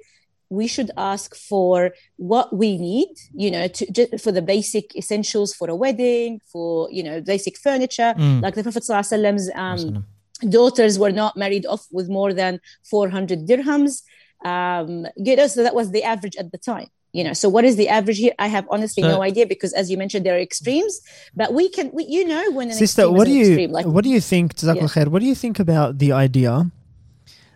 we 0.49 0.67
should 0.67 0.91
ask 0.97 1.35
for 1.35 1.91
what 2.17 2.55
we 2.55 2.77
need 2.77 3.07
you 3.33 3.49
know 3.49 3.67
to 3.67 3.91
just 3.91 4.19
for 4.23 4.31
the 4.31 4.41
basic 4.41 4.95
essentials 4.95 5.53
for 5.53 5.69
a 5.69 5.75
wedding 5.75 6.39
for 6.51 6.87
you 6.91 7.03
know 7.03 7.21
basic 7.21 7.57
furniture. 7.57 8.13
Like 8.17 8.55
the 8.55 8.63
prophet 8.63 8.83
alaihi 8.83 9.55
um, 9.55 10.05
daughters 10.49 10.99
were 10.99 11.11
not 11.11 11.35
married 11.37 11.65
off 11.65 11.87
with 11.91 12.09
more 12.09 12.33
than 12.33 12.59
400 12.83 13.47
dirhams. 13.47 14.03
Um 14.43 15.07
you 15.17 15.35
know 15.35 15.47
so 15.47 15.63
that 15.63 15.75
was 15.75 15.91
the 15.91 16.03
average 16.03 16.35
at 16.35 16.51
the 16.51 16.57
time 16.57 16.87
you 17.17 17.23
know. 17.23 17.33
So 17.41 17.47
what 17.55 17.63
is 17.69 17.75
the 17.81 17.87
average 17.97 18.17
here? 18.17 18.33
I 18.37 18.47
have 18.47 18.65
honestly 18.69 19.01
So- 19.03 19.09
no 19.15 19.21
idea 19.21 19.45
because 19.53 19.71
as 19.73 19.89
you 19.91 19.97
mentioned 19.97 20.25
there 20.25 20.35
are 20.35 20.45
extremes 20.49 20.93
but 21.39 21.53
we 21.53 21.69
can 21.75 21.89
we, 21.97 22.03
you 22.17 22.23
know 22.31 22.43
when 22.57 22.67
an 22.69 22.75
Sister, 22.75 23.03
extreme 23.03 23.15
what 23.17 23.25
do 23.25 23.33
you 23.33 23.47
extreme, 23.51 23.71
like 23.71 23.85
what 23.95 24.03
do 24.03 24.09
you 24.15 24.21
think, 24.31 24.47
Yeah. 24.61 24.73
khair, 24.93 25.07
what 25.07 25.21
do 25.23 25.27
you 25.31 25.35
think 25.43 25.57
about 25.59 25.97
the 26.03 26.11
idea 26.11 26.69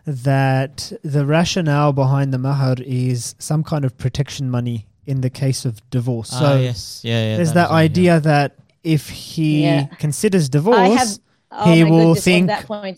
that 0.06 0.92
the 1.04 1.26
rationale 1.26 1.94
behind 1.94 2.34
the 2.34 2.38
mahar 2.38 2.76
is 2.80 3.36
some 3.40 3.64
kind 3.64 3.86
of 3.86 3.98
protection 3.98 4.50
money 4.50 4.88
in 5.06 5.22
the 5.22 5.30
case 5.30 5.66
of 5.66 5.88
divorce? 5.90 6.32
Ah, 6.34 6.40
So 6.40 6.60
yes, 6.60 7.02
yeah, 7.04 7.12
yeah. 7.32 7.36
there's 7.38 7.50
is 7.50 7.54
that 7.54 7.70
one, 7.70 7.78
yeah. 7.80 7.84
idea 7.84 8.20
that 8.20 8.56
if 8.84 9.10
he 9.10 9.64
Yeah. 9.64 9.86
considers 9.98 10.50
divorce, 10.50 10.98
have 10.98 11.20
oh 11.52 11.74
he 11.74 11.84
will 11.84 12.14
goodness, 12.16 12.24
think 12.24 12.50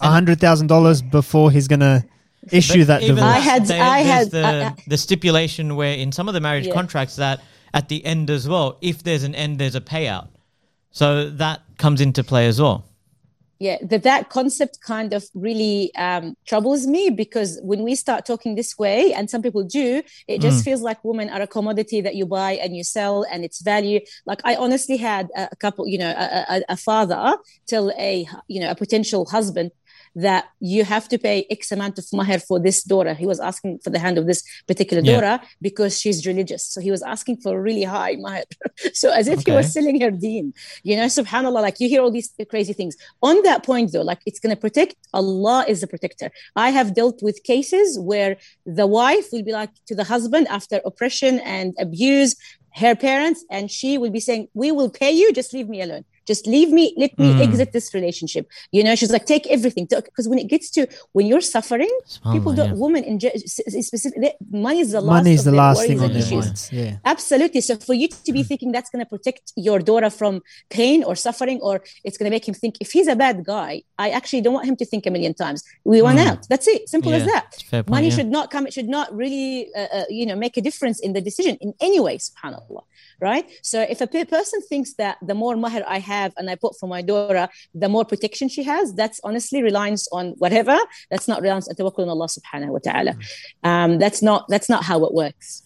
a 0.02 0.10
hundred 0.10 0.40
thousand 0.40 0.68
dollars 0.68 1.02
before 1.02 1.52
he's 1.52 1.68
gonna 1.68 2.04
issue 2.52 2.80
But 2.80 2.88
that 2.88 3.02
divorce. 3.02 3.22
I 3.24 3.40
had- 3.40 3.66
there- 3.68 3.84
I 3.84 4.00
had- 4.00 4.32
the, 4.32 4.46
I- 4.46 4.66
I- 4.68 4.76
the 4.88 4.98
stipulation 4.98 5.76
where 5.76 5.94
in 5.96 6.12
some 6.12 6.28
of 6.28 6.34
the 6.34 6.40
marriage 6.42 6.68
Yeah. 6.68 6.74
contracts 6.74 7.16
that 7.18 7.40
at 7.74 7.88
the 7.88 8.04
end 8.06 8.30
as 8.30 8.48
well, 8.50 8.78
if 8.82 9.04
there's 9.04 9.24
an 9.24 9.34
end, 9.36 9.58
there's 9.60 9.76
a 9.76 9.82
payout. 9.82 10.28
So 10.92 11.30
that 11.30 11.62
comes 11.78 12.02
into 12.02 12.24
play 12.24 12.48
as 12.48 12.60
well. 12.60 12.84
Yeah 13.62 13.78
that 13.84 14.02
that 14.02 14.30
concept 14.30 14.80
kind 14.82 15.14
of 15.14 15.24
really 15.36 15.94
um, 15.96 16.36
troubles 16.48 16.88
me 16.88 17.12
because 17.12 17.60
when 17.62 17.84
we 17.84 17.94
start 17.94 18.26
talking 18.26 18.56
this 18.56 18.78
way 18.78 19.14
and 19.14 19.30
some 19.30 19.42
people 19.42 19.64
do 19.64 20.02
it 20.28 20.42
just 20.42 20.66
feels 20.66 20.82
like 20.82 20.98
women 21.04 21.30
are 21.30 21.42
a 21.42 21.48
commodity 21.48 22.02
that 22.02 22.16
you 22.16 22.26
buy 22.26 22.54
and 22.54 22.76
you 22.76 22.84
sell 22.84 23.24
and 23.32 23.46
its 23.46 23.62
value. 23.62 24.00
Like 24.26 24.42
i 24.44 24.56
honestly 24.56 24.98
had 24.98 25.30
a, 25.38 25.50
a 25.52 25.56
couple 25.58 25.88
you 25.88 26.00
know 26.00 26.10
a, 26.10 26.46
a, 26.56 26.62
a 26.70 26.78
father 26.78 27.38
tell 27.68 27.92
a 27.92 28.28
you 28.48 28.60
know 28.60 28.72
a 28.72 28.76
potential 28.76 29.26
husband 29.26 29.72
that 30.16 30.46
you 30.60 30.84
have 30.84 31.08
to 31.10 31.18
pay 31.18 31.46
X 31.50 31.72
amount 31.72 31.98
of 31.98 32.06
mahr 32.14 32.40
for 32.40 32.60
this 32.60 32.84
daughter. 32.84 33.14
He 33.14 33.26
was 33.26 33.40
asking 33.40 33.80
for 33.84 33.90
the 33.90 34.00
hand 34.00 34.18
of 34.18 34.28
this 34.28 34.44
particular 34.68 35.02
Yeah. 35.02 35.14
daughter 35.14 35.44
because 35.62 36.00
she's 36.00 36.26
religious. 36.28 36.66
So 36.66 36.82
he 36.82 36.92
was 36.92 37.02
asking 37.02 37.38
for 37.38 37.62
really 37.62 37.84
high 37.84 38.16
mahr. 38.18 38.44
so 38.94 39.12
as 39.12 39.28
if 39.28 39.46
he 39.46 39.52
was 39.52 39.72
selling 39.72 40.02
her 40.02 40.12
deen. 40.12 40.54
You 40.84 40.98
know, 40.98 41.06
subhanAllah, 41.06 41.62
like 41.62 41.80
you 41.80 41.88
hear 41.88 42.02
all 42.02 42.12
these 42.12 42.34
crazy 42.50 42.74
things. 42.74 42.96
On 43.22 43.42
that 43.44 43.64
point 43.64 43.92
though, 43.94 44.02
like 44.02 44.20
it's 44.26 44.40
going 44.40 44.54
to 44.56 44.60
protect, 44.60 44.96
Allah 45.14 45.66
is 45.68 45.82
the 45.82 45.88
protector. 45.88 46.30
I 46.56 46.70
have 46.72 46.94
dealt 46.94 47.22
with 47.24 47.44
cases 47.44 47.98
where 48.00 48.38
the 48.66 48.88
wife 48.88 49.28
will 49.32 49.44
be 49.44 49.52
like 49.54 49.72
to 49.88 49.96
the 49.96 50.04
husband 50.04 50.48
after 50.50 50.82
oppression 50.86 51.40
and 51.40 51.74
abuse, 51.80 52.36
her 52.76 52.96
parents, 52.96 53.44
and 53.50 53.70
she 53.70 53.98
will 53.98 54.12
be 54.12 54.20
saying, 54.20 54.48
We 54.54 54.72
will 54.72 54.90
pay 54.90 55.12
you, 55.12 55.34
just 55.34 55.54
leave 55.54 55.68
me 55.70 55.82
alone. 55.82 56.06
Just 56.32 56.44
leave 56.56 56.70
me, 56.80 56.86
let 57.04 57.12
me 57.24 57.30
Mm. 57.34 57.42
exit 57.48 57.70
this 57.78 57.88
relationship. 58.00 58.44
You 58.76 58.82
know, 58.86 58.94
she's 59.00 59.14
like, 59.16 59.26
take 59.36 59.46
everything. 59.58 59.86
Because 60.08 60.28
when 60.32 60.40
it 60.44 60.48
gets 60.54 60.68
to 60.76 60.82
when 61.16 61.26
you're 61.30 61.46
suffering, 61.56 61.94
people 62.36 62.52
don't, 62.60 62.72
yeah. 62.74 62.84
women 62.86 63.02
in 63.10 63.16
ge- 63.24 63.36
s- 63.52 63.60
s- 63.80 63.86
specific, 63.90 64.20
money 64.68 64.80
is 64.86 64.90
the 64.98 65.02
last 65.10 65.18
Money 65.20 65.34
is 65.40 65.44
the 65.52 65.58
last 65.64 65.80
thing 65.88 66.00
on 66.06 66.10
their 66.16 66.26
issues. 66.28 66.46
minds. 66.46 66.62
Yeah. 66.80 66.94
Absolutely. 67.14 67.62
So 67.68 67.74
for 67.90 67.96
you 68.02 68.08
to 68.28 68.32
be 68.38 68.44
thinking 68.50 68.70
that's 68.76 68.90
going 68.94 69.04
to 69.06 69.10
protect 69.16 69.44
your 69.68 69.80
daughter 69.90 70.12
from 70.20 70.34
pain 70.80 71.00
or 71.08 71.14
suffering, 71.28 71.58
or 71.68 71.76
it's 72.08 72.18
going 72.20 72.30
to 72.32 72.36
make 72.38 72.46
him 72.50 72.56
think 72.64 72.74
if 72.86 72.90
he's 72.96 73.10
a 73.16 73.18
bad 73.26 73.38
guy, 73.54 73.72
I 74.06 74.08
actually 74.18 74.42
don't 74.46 74.56
want 74.60 74.68
him 74.72 74.78
to 74.82 74.86
think 74.92 75.02
a 75.10 75.12
million 75.16 75.34
times. 75.44 75.60
We 75.92 75.98
want 76.08 76.20
out. 76.28 76.42
That's 76.52 76.68
it. 76.76 76.82
Simple 76.96 77.12
as 77.18 77.24
Mm. 77.24 77.30
That. 77.34 77.46
it's 77.54 77.64
a 77.64 77.70
fair 77.74 77.84
point, 77.84 77.94
Money 77.98 78.10
yeah. 78.10 78.16
should 78.18 78.32
not 78.38 78.46
come. 78.54 78.64
It 78.70 78.74
should 78.78 78.92
not 78.98 79.08
really, 79.24 79.50
uh, 79.80 79.88
uh, 79.98 80.06
you 80.20 80.26
know, 80.30 80.38
make 80.46 80.56
a 80.62 80.64
difference 80.70 80.98
in 81.06 81.12
the 81.18 81.22
decision 81.30 81.54
in 81.66 81.70
any 81.88 82.00
way. 82.08 82.16
Subhanallah. 82.28 82.84
Right. 83.30 83.46
So 83.72 83.78
if 83.94 84.00
a 84.02 84.08
person 84.38 84.60
thinks 84.72 84.90
that 85.02 85.16
the 85.30 85.36
more 85.44 85.56
mahr 85.64 85.84
I 85.98 86.00
have 86.14 86.21
and 86.38 86.50
I 86.50 86.56
put 86.56 86.78
for 86.80 86.88
my 86.88 87.02
daughter, 87.02 87.48
the 87.74 87.90
more 87.90 88.06
protection 88.06 88.50
she 88.50 88.64
has, 88.64 88.94
that's 88.94 89.20
honestly 89.24 89.64
reliance 89.64 90.08
on 90.12 90.36
whatever. 90.38 90.78
That's 91.10 91.28
not 91.28 91.42
reliance 91.42 91.68
on 91.68 91.76
tawakkul 91.76 92.04
on 92.06 92.10
Allah 92.10 92.28
Subhanahu 92.28 92.70
wa 92.70 92.80
Taala. 92.86 93.14
Um, 93.64 94.00
that's 94.00 94.22
not. 94.22 94.48
That's 94.50 94.70
not 94.70 94.84
how 94.84 95.04
it 95.06 95.14
works. 95.14 95.64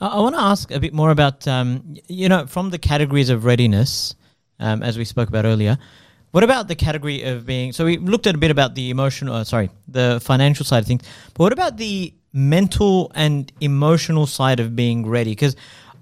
I, 0.00 0.06
I 0.06 0.20
want 0.20 0.34
to 0.34 0.40
ask 0.40 0.70
a 0.70 0.80
bit 0.80 0.94
more 0.94 1.10
about, 1.10 1.46
um, 1.46 1.96
you 2.08 2.28
know, 2.28 2.46
from 2.46 2.70
the 2.70 2.78
categories 2.78 3.30
of 3.30 3.44
readiness, 3.44 4.14
um, 4.58 4.82
as 4.82 4.96
we 4.96 5.04
spoke 5.04 5.28
about 5.28 5.44
earlier. 5.44 5.78
What 6.32 6.44
about 6.44 6.68
the 6.68 6.74
category 6.74 7.22
of 7.22 7.46
being? 7.46 7.72
So 7.72 7.86
we 7.86 7.96
looked 7.96 8.26
at 8.26 8.34
a 8.34 8.38
bit 8.38 8.50
about 8.50 8.74
the 8.74 8.90
emotional, 8.90 9.34
uh, 9.34 9.44
sorry, 9.44 9.70
the 9.88 10.20
financial 10.22 10.66
side 10.66 10.80
of 10.80 10.86
things. 10.86 11.02
But 11.34 11.44
what 11.44 11.52
about 11.52 11.78
the 11.78 12.12
mental 12.32 13.10
and 13.14 13.50
emotional 13.60 14.26
side 14.26 14.60
of 14.60 14.76
being 14.76 15.06
ready? 15.08 15.30
Because 15.30 15.56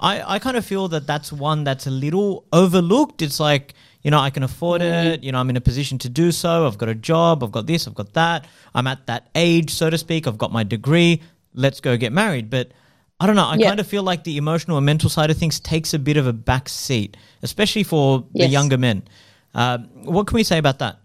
I, 0.04 0.34
I 0.34 0.38
kind 0.38 0.56
of 0.56 0.64
feel 0.66 0.88
that 0.88 1.06
that's 1.06 1.32
one 1.32 1.64
that's 1.64 1.86
a 1.86 1.90
little 1.90 2.44
overlooked. 2.52 3.22
It's 3.22 3.40
like, 3.40 3.72
you 4.02 4.10
know, 4.10 4.20
I 4.20 4.28
can 4.30 4.42
afford 4.42 4.82
it. 4.82 5.24
You 5.24 5.32
know, 5.32 5.38
I'm 5.38 5.48
in 5.48 5.56
a 5.56 5.62
position 5.62 5.98
to 6.00 6.10
do 6.10 6.30
so. 6.30 6.66
I've 6.66 6.76
got 6.76 6.90
a 6.90 6.94
job. 6.94 7.42
I've 7.42 7.52
got 7.52 7.66
this. 7.66 7.88
I've 7.88 7.94
got 7.94 8.12
that. 8.12 8.46
I'm 8.74 8.86
at 8.86 9.06
that 9.06 9.30
age, 9.34 9.70
so 9.70 9.88
to 9.88 9.96
speak. 9.96 10.26
I've 10.26 10.36
got 10.36 10.52
my 10.52 10.62
degree. 10.62 11.22
Let's 11.54 11.80
go 11.80 11.96
get 11.96 12.12
married. 12.12 12.50
But 12.50 12.72
I 13.18 13.26
don't 13.26 13.36
know. 13.36 13.46
I 13.46 13.56
Yeah. 13.56 13.68
kind 13.68 13.80
of 13.80 13.86
feel 13.86 14.02
like 14.02 14.24
the 14.24 14.36
emotional 14.36 14.76
and 14.76 14.84
mental 14.84 15.08
side 15.08 15.30
of 15.30 15.38
things 15.38 15.58
takes 15.58 15.94
a 15.94 15.98
bit 15.98 16.18
of 16.18 16.26
a 16.26 16.34
back 16.34 16.68
seat, 16.68 17.16
especially 17.42 17.84
for 17.84 18.26
the 18.34 18.46
younger 18.46 18.76
men. 18.76 19.04
Um, 19.54 19.84
what 20.04 20.26
can 20.26 20.34
we 20.36 20.44
say 20.44 20.58
about 20.58 20.80
that? 20.80 20.98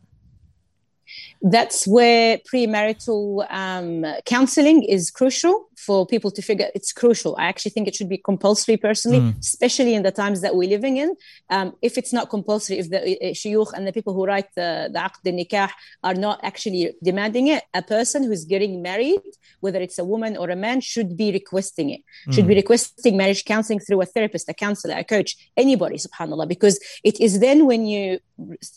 that's 1.42 1.88
where 1.88 2.38
premarital 2.40 3.50
um, 3.50 4.06
counseling 4.26 4.84
is 4.84 5.10
crucial 5.10 5.69
for 5.86 6.06
people 6.14 6.32
to 6.38 6.42
figure 6.50 6.68
it's 6.78 6.92
crucial. 7.02 7.32
I 7.38 7.46
actually 7.52 7.72
think 7.72 7.88
it 7.88 7.96
should 7.96 8.12
be 8.16 8.18
compulsory 8.18 8.78
personally, 8.88 9.22
mm. 9.22 9.40
especially 9.40 9.94
in 9.98 10.04
the 10.04 10.12
times 10.12 10.42
that 10.42 10.54
we're 10.58 10.70
living 10.78 10.98
in. 10.98 11.10
Um, 11.50 11.68
if 11.82 11.98
it's 12.00 12.14
not 12.18 12.30
compulsory, 12.30 12.78
if 12.80 12.88
the 12.90 13.00
uh, 13.00 13.34
shuyukh 13.42 13.72
and 13.76 13.88
the 13.88 13.94
people 13.98 14.14
who 14.14 14.26
write 14.26 14.50
the, 14.56 14.70
the 14.94 15.00
aqd 15.00 15.28
nikah 15.40 15.70
are 16.04 16.14
not 16.14 16.38
actually 16.44 16.92
demanding 17.02 17.48
it, 17.48 17.64
a 17.74 17.82
person 17.82 18.24
who's 18.24 18.44
getting 18.54 18.82
married, 18.82 19.22
whether 19.62 19.80
it's 19.80 19.98
a 19.98 20.04
woman 20.14 20.36
or 20.36 20.50
a 20.50 20.56
man, 20.56 20.82
should 20.82 21.16
be 21.16 21.32
requesting 21.32 21.90
it, 21.96 22.02
mm. 22.28 22.34
should 22.34 22.48
be 22.48 22.56
requesting 22.56 23.16
marriage 23.16 23.46
counseling 23.46 23.80
through 23.80 24.02
a 24.02 24.06
therapist, 24.06 24.50
a 24.50 24.54
counselor, 24.54 24.96
a 24.98 25.04
coach, 25.04 25.38
anybody, 25.56 25.96
subhanAllah, 25.96 26.48
because 26.48 26.80
it 27.04 27.20
is 27.20 27.40
then 27.40 27.66
when 27.66 27.86
you, 27.86 28.20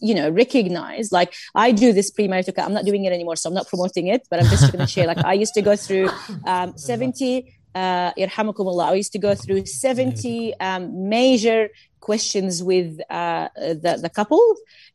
you 0.00 0.14
know, 0.14 0.30
recognize, 0.30 1.10
like 1.18 1.34
I 1.54 1.72
do 1.72 1.92
this 1.92 2.10
pre-marital, 2.10 2.54
I'm 2.58 2.72
not 2.72 2.84
doing 2.84 3.04
it 3.04 3.12
anymore, 3.12 3.36
so 3.36 3.48
I'm 3.48 3.54
not 3.54 3.68
promoting 3.68 4.06
it, 4.06 4.26
but 4.30 4.40
I'm 4.40 4.46
just 4.46 4.72
going 4.72 4.84
to 4.86 4.92
share, 4.94 5.06
like 5.06 5.24
I 5.24 5.34
used 5.34 5.54
to 5.54 5.62
go 5.62 5.74
through 5.76 6.08
um, 6.46 6.76
70 6.92 7.54
uh, 7.74 8.12
I 8.16 8.94
used 8.94 9.12
to 9.12 9.18
go 9.18 9.34
through 9.34 9.64
70 9.66 10.54
um, 10.60 11.08
major 11.08 11.70
questions 12.00 12.62
with 12.62 13.00
uh, 13.08 13.48
the, 13.56 13.98
the 14.02 14.10
couple. 14.10 14.44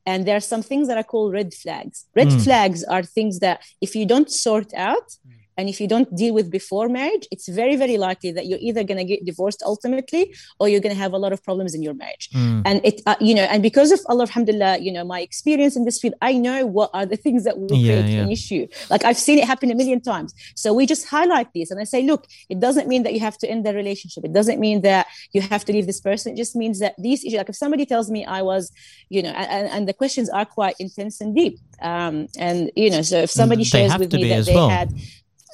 And 0.06 0.28
there 0.28 0.36
are 0.36 0.48
some 0.54 0.62
things 0.62 0.88
that 0.88 0.98
I 0.98 1.04
call 1.04 1.32
red 1.32 1.54
flags. 1.54 2.06
Red 2.16 2.28
mm. 2.28 2.44
flags 2.44 2.84
are 2.84 3.04
things 3.04 3.40
that 3.40 3.62
if 3.82 3.96
you 3.96 4.06
don't 4.06 4.30
sort 4.30 4.74
out, 4.74 5.10
mm 5.28 5.37
and 5.58 5.68
if 5.70 5.82
you 5.82 5.88
don't 5.88 6.14
deal 6.16 6.34
with 6.34 6.50
before 6.52 6.88
marriage 6.88 7.28
it's 7.32 7.48
very 7.48 7.76
very 7.76 7.98
likely 7.98 8.32
that 8.32 8.46
you're 8.46 8.60
either 8.62 8.84
going 8.84 8.98
to 8.98 9.04
get 9.04 9.26
divorced 9.26 9.62
ultimately 9.66 10.34
or 10.60 10.70
you're 10.70 10.80
going 10.80 10.96
to 10.96 11.02
have 11.02 11.14
a 11.14 11.18
lot 11.18 11.34
of 11.34 11.44
problems 11.44 11.74
in 11.74 11.82
your 11.82 11.94
marriage 11.94 12.30
mm. 12.32 12.62
and 12.66 12.80
it 12.84 13.02
uh, 13.06 13.16
you 13.20 13.34
know 13.34 13.44
and 13.44 13.64
because 13.64 13.92
of 13.92 14.00
allah 14.08 14.24
alhamdulillah 14.24 14.78
you 14.80 14.92
know 14.92 15.04
my 15.04 15.20
experience 15.22 15.76
in 15.76 15.86
this 15.86 16.00
field 16.00 16.14
i 16.22 16.34
know 16.34 16.66
what 16.66 16.90
are 16.94 17.06
the 17.06 17.18
things 17.18 17.44
that 17.44 17.58
will 17.58 17.74
yeah, 17.74 18.02
create 18.02 18.14
yeah. 18.14 18.22
an 18.22 18.32
issue 18.32 18.68
like 18.90 19.04
i've 19.04 19.18
seen 19.18 19.38
it 19.38 19.46
happen 19.46 19.72
a 19.72 19.76
million 19.76 20.02
times 20.02 20.34
so 20.56 20.74
we 20.74 20.86
just 20.86 21.08
highlight 21.08 21.52
these 21.54 21.72
and 21.72 21.80
i 21.80 21.84
say 21.84 22.04
look 22.04 22.28
it 22.50 22.60
doesn't 22.60 22.88
mean 22.88 23.04
that 23.04 23.14
you 23.14 23.20
have 23.20 23.38
to 23.38 23.50
end 23.50 23.66
the 23.66 23.74
relationship 23.74 24.24
it 24.24 24.34
doesn't 24.34 24.60
mean 24.60 24.82
that 24.82 25.08
you 25.34 25.42
have 25.42 25.64
to 25.66 25.72
leave 25.72 25.88
this 25.88 26.02
person 26.02 26.34
it 26.34 26.38
just 26.38 26.56
means 26.56 26.80
that 26.80 26.94
these 26.98 27.24
issues 27.24 27.38
like 27.38 27.50
if 27.50 27.56
somebody 27.56 27.86
tells 27.86 28.10
me 28.12 28.26
i 28.26 28.42
was 28.42 28.72
you 29.10 29.22
know 29.24 29.30
and, 29.30 29.68
and 29.68 29.88
the 29.88 29.94
questions 29.94 30.30
are 30.30 30.46
quite 30.46 30.76
intense 30.80 31.22
and 31.22 31.36
deep 31.36 31.60
um, 31.82 32.28
and 32.38 32.72
you 32.76 32.90
know 32.90 33.02
so 33.02 33.20
if 33.20 33.32
somebody 33.32 33.64
mm, 33.64 33.72
shares 33.72 33.96
with 33.98 34.12
me 34.14 34.30
that 34.30 34.46
they 34.46 34.56
well. 34.56 34.70
had 34.70 34.92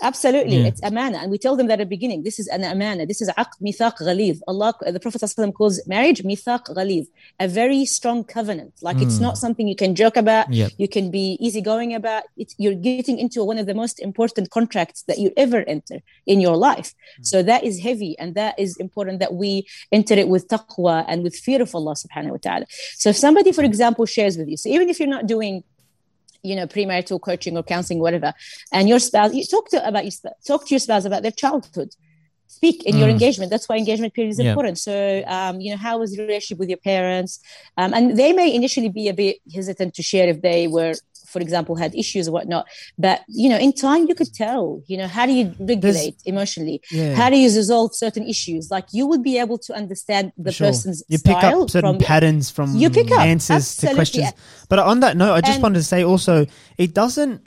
Absolutely, 0.01 0.57
yeah. 0.57 0.67
it's 0.67 0.81
amana, 0.83 1.19
and 1.19 1.31
we 1.31 1.37
tell 1.37 1.55
them 1.55 1.67
that 1.67 1.79
at 1.79 1.79
the 1.79 1.85
beginning. 1.85 2.23
This 2.23 2.39
is 2.39 2.47
an 2.47 2.63
amana. 2.63 3.05
This 3.05 3.21
is 3.21 3.29
aqd 3.29 3.61
mithaq 3.61 3.97
ghalid. 3.97 4.39
Allah, 4.47 4.73
the 4.81 4.99
Prophet 4.99 5.21
ﷺ 5.21 5.53
calls 5.53 5.85
marriage 5.87 6.23
mithaq 6.23 6.65
ghalid, 6.75 7.07
a 7.39 7.47
very 7.47 7.85
strong 7.85 8.23
covenant. 8.23 8.73
Like 8.81 8.97
mm. 8.97 9.03
it's 9.03 9.19
not 9.19 9.37
something 9.37 9.67
you 9.67 9.75
can 9.75 9.95
joke 9.95 10.17
about. 10.17 10.51
Yep. 10.51 10.71
You 10.77 10.87
can 10.87 11.11
be 11.11 11.37
easygoing 11.39 11.93
about. 11.93 12.23
It's, 12.37 12.55
you're 12.57 12.75
getting 12.75 13.19
into 13.19 13.43
one 13.43 13.57
of 13.57 13.65
the 13.65 13.73
most 13.73 13.99
important 13.99 14.49
contracts 14.49 15.03
that 15.03 15.19
you 15.19 15.31
ever 15.37 15.63
enter 15.67 16.01
in 16.25 16.41
your 16.41 16.57
life. 16.57 16.93
Mm. 17.19 17.25
So 17.25 17.43
that 17.43 17.63
is 17.63 17.79
heavy, 17.79 18.17
and 18.19 18.35
that 18.35 18.57
is 18.57 18.77
important 18.77 19.19
that 19.19 19.33
we 19.33 19.67
enter 19.91 20.15
it 20.15 20.27
with 20.27 20.47
taqwa 20.47 21.05
and 21.07 21.23
with 21.23 21.35
fear 21.35 21.61
of 21.61 21.73
Allah 21.75 21.93
Subhanahu 21.93 22.31
wa 22.31 22.37
Taala. 22.37 22.65
So 22.95 23.09
if 23.09 23.17
somebody, 23.17 23.51
for 23.51 23.63
example, 23.63 24.05
shares 24.05 24.37
with 24.37 24.49
you, 24.49 24.57
so 24.57 24.69
even 24.69 24.89
if 24.89 24.99
you're 24.99 25.07
not 25.07 25.27
doing 25.27 25.63
you 26.43 26.55
know 26.55 26.67
premarital 26.67 27.19
coaching 27.21 27.57
or 27.57 27.63
counseling 27.63 27.99
whatever 27.99 28.33
and 28.71 28.87
your 28.89 28.99
spouse 28.99 29.33
you 29.33 29.45
talk 29.45 29.69
to 29.69 29.87
about 29.87 30.03
your 30.03 30.13
talk 30.45 30.67
to 30.67 30.73
your 30.73 30.79
spouse 30.79 31.05
about 31.05 31.21
their 31.23 31.31
childhood 31.31 31.89
speak 32.47 32.83
in 32.83 32.95
mm. 32.95 32.99
your 32.99 33.09
engagement 33.09 33.49
that's 33.49 33.67
why 33.67 33.77
engagement 33.77 34.13
period 34.13 34.31
is 34.31 34.39
yeah. 34.39 34.49
important 34.49 34.77
so 34.77 35.23
um, 35.27 35.59
you 35.59 35.71
know 35.71 35.77
how 35.77 35.97
was 35.97 36.15
your 36.15 36.25
relationship 36.27 36.59
with 36.59 36.69
your 36.69 36.77
parents 36.77 37.39
um, 37.77 37.93
and 37.93 38.17
they 38.17 38.33
may 38.33 38.53
initially 38.53 38.89
be 38.89 39.07
a 39.07 39.13
bit 39.13 39.37
hesitant 39.53 39.93
to 39.93 40.03
share 40.03 40.27
if 40.27 40.41
they 40.41 40.67
were 40.67 40.93
for 41.33 41.39
example, 41.39 41.75
had 41.75 41.93
issues 41.95 42.29
or 42.29 42.31
whatnot. 42.31 42.67
But 42.97 43.21
you 43.27 43.49
know, 43.49 43.57
in 43.57 43.73
time, 43.73 44.07
you 44.07 44.15
could 44.15 44.33
tell. 44.33 44.81
You 44.85 44.97
know, 44.97 45.07
how 45.07 45.25
do 45.25 45.33
you 45.33 45.53
regulate 45.59 45.81
There's, 45.81 46.13
emotionally? 46.25 46.81
Yeah. 46.91 47.15
How 47.15 47.29
do 47.29 47.37
you 47.37 47.53
resolve 47.53 47.95
certain 47.95 48.23
issues? 48.29 48.69
Like 48.71 48.85
you 48.93 49.07
would 49.07 49.23
be 49.23 49.39
able 49.39 49.57
to 49.57 49.73
understand 49.73 50.31
the 50.37 50.51
sure. 50.51 50.67
person's 50.67 51.03
you 51.09 51.17
pick 51.19 51.43
up 51.43 51.69
certain 51.69 51.97
from, 51.97 52.05
patterns 52.05 52.51
from 52.51 52.75
you 52.75 52.89
pick 52.89 53.11
up, 53.11 53.19
answers 53.19 53.55
absolutely. 53.55 53.89
to 53.89 53.95
questions. 53.95 54.33
But 54.69 54.79
on 54.79 55.01
that 55.01 55.17
note, 55.17 55.33
I 55.33 55.41
just 55.41 55.55
and, 55.55 55.63
wanted 55.63 55.79
to 55.79 55.83
say 55.83 56.03
also, 56.03 56.45
it 56.77 56.93
doesn't. 56.93 57.41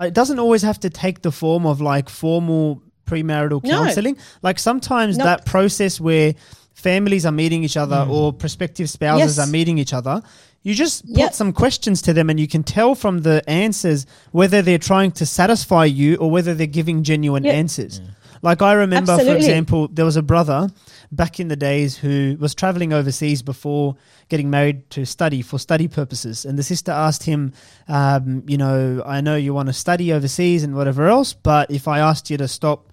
It 0.00 0.14
doesn't 0.14 0.38
always 0.38 0.62
have 0.62 0.78
to 0.80 0.90
take 0.90 1.22
the 1.22 1.32
form 1.32 1.66
of 1.66 1.80
like 1.80 2.08
formal 2.08 2.82
premarital 3.04 3.68
counseling. 3.68 4.14
No. 4.14 4.22
Like 4.42 4.60
sometimes 4.60 5.18
nope. 5.18 5.24
that 5.24 5.46
process 5.46 6.00
where 6.00 6.34
families 6.74 7.26
are 7.26 7.32
meeting 7.32 7.64
each 7.64 7.76
other 7.76 7.96
mm. 7.96 8.10
or 8.10 8.32
prospective 8.32 8.88
spouses 8.88 9.36
yes. 9.36 9.46
are 9.46 9.50
meeting 9.50 9.78
each 9.78 9.92
other 9.92 10.22
you 10.62 10.74
just 10.74 11.06
put 11.06 11.16
yep. 11.16 11.34
some 11.34 11.52
questions 11.52 12.02
to 12.02 12.12
them 12.12 12.28
and 12.30 12.38
you 12.38 12.48
can 12.48 12.62
tell 12.62 12.94
from 12.94 13.20
the 13.20 13.42
answers 13.48 14.06
whether 14.32 14.60
they're 14.60 14.78
trying 14.78 15.12
to 15.12 15.26
satisfy 15.26 15.84
you 15.84 16.16
or 16.16 16.30
whether 16.30 16.54
they're 16.54 16.66
giving 16.66 17.02
genuine 17.02 17.44
yep. 17.44 17.54
answers. 17.54 18.00
Yeah. 18.00 18.10
Like 18.42 18.62
I 18.62 18.72
remember, 18.74 19.12
Absolutely. 19.12 19.32
for 19.32 19.36
example, 19.38 19.88
there 19.88 20.04
was 20.04 20.16
a 20.16 20.22
brother 20.22 20.70
back 21.10 21.40
in 21.40 21.48
the 21.48 21.56
days 21.56 21.96
who 21.96 22.36
was 22.38 22.54
traveling 22.54 22.92
overseas 22.92 23.42
before 23.42 23.96
getting 24.28 24.50
married 24.50 24.88
to 24.90 25.04
study 25.06 25.42
for 25.42 25.58
study 25.58 25.88
purposes. 25.88 26.44
And 26.44 26.58
the 26.58 26.62
sister 26.62 26.92
asked 26.92 27.24
him, 27.24 27.52
um, 27.88 28.44
you 28.46 28.58
know, 28.58 29.02
I 29.04 29.20
know 29.20 29.36
you 29.36 29.54
want 29.54 29.68
to 29.68 29.72
study 29.72 30.12
overseas 30.12 30.62
and 30.62 30.76
whatever 30.76 31.08
else, 31.08 31.32
but 31.32 31.70
if 31.70 31.88
I 31.88 31.98
asked 31.98 32.30
you 32.30 32.36
to 32.36 32.48
stop 32.48 32.87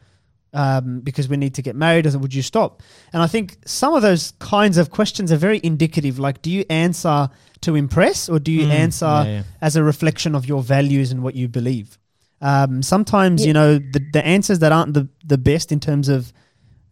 um, 0.56 1.02
because 1.02 1.28
we 1.28 1.38
need 1.38 1.54
to 1.56 1.62
get 1.62 1.76
married, 1.76 2.08
Or 2.08 2.18
would 2.18 2.34
you 2.34 2.42
stop? 2.42 2.82
And 3.14 3.22
I 3.22 3.28
think 3.28 3.58
some 3.66 3.94
of 3.94 4.02
those 4.02 4.32
kinds 4.40 4.78
of 4.78 4.90
questions 4.90 5.32
are 5.32 5.38
very 5.38 5.60
indicative. 5.62 6.18
Like, 6.18 6.42
do 6.42 6.50
you 6.50 6.64
answer 6.70 7.30
to 7.62 7.76
impress 7.76 8.30
or 8.30 8.40
do 8.40 8.52
you 8.52 8.68
mm, 8.68 8.72
answer 8.72 9.06
yeah, 9.06 9.24
yeah. 9.26 9.44
as 9.62 9.76
a 9.76 9.84
reflection 9.84 10.34
of 10.34 10.48
your 10.48 10.64
values 10.64 11.12
and 11.12 11.22
what 11.22 11.36
you 11.36 11.48
believe? 11.50 12.00
Um, 12.42 12.82
sometimes, 12.82 13.42
yeah. 13.42 13.48
you 13.48 13.54
know, 13.54 13.74
the, 13.80 14.02
the 14.14 14.26
answers 14.26 14.60
that 14.60 14.72
aren't 14.72 14.94
the, 14.94 15.10
the 15.26 15.38
best 15.38 15.72
in 15.72 15.80
terms 15.80 16.08
of 16.10 16.32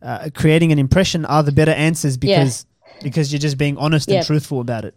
uh, 0.02 0.30
creating 0.34 0.71
an 0.73 0.80
impression 0.80 1.26
are 1.26 1.43
the 1.43 1.54
better 1.54 1.71
answers 1.71 2.17
because 2.17 2.65
because 3.02 3.32
you're 3.32 3.39
just 3.39 3.58
being 3.58 3.78
honest 3.78 4.10
and 4.10 4.26
truthful 4.26 4.60
about 4.60 4.86
it. 4.86 4.95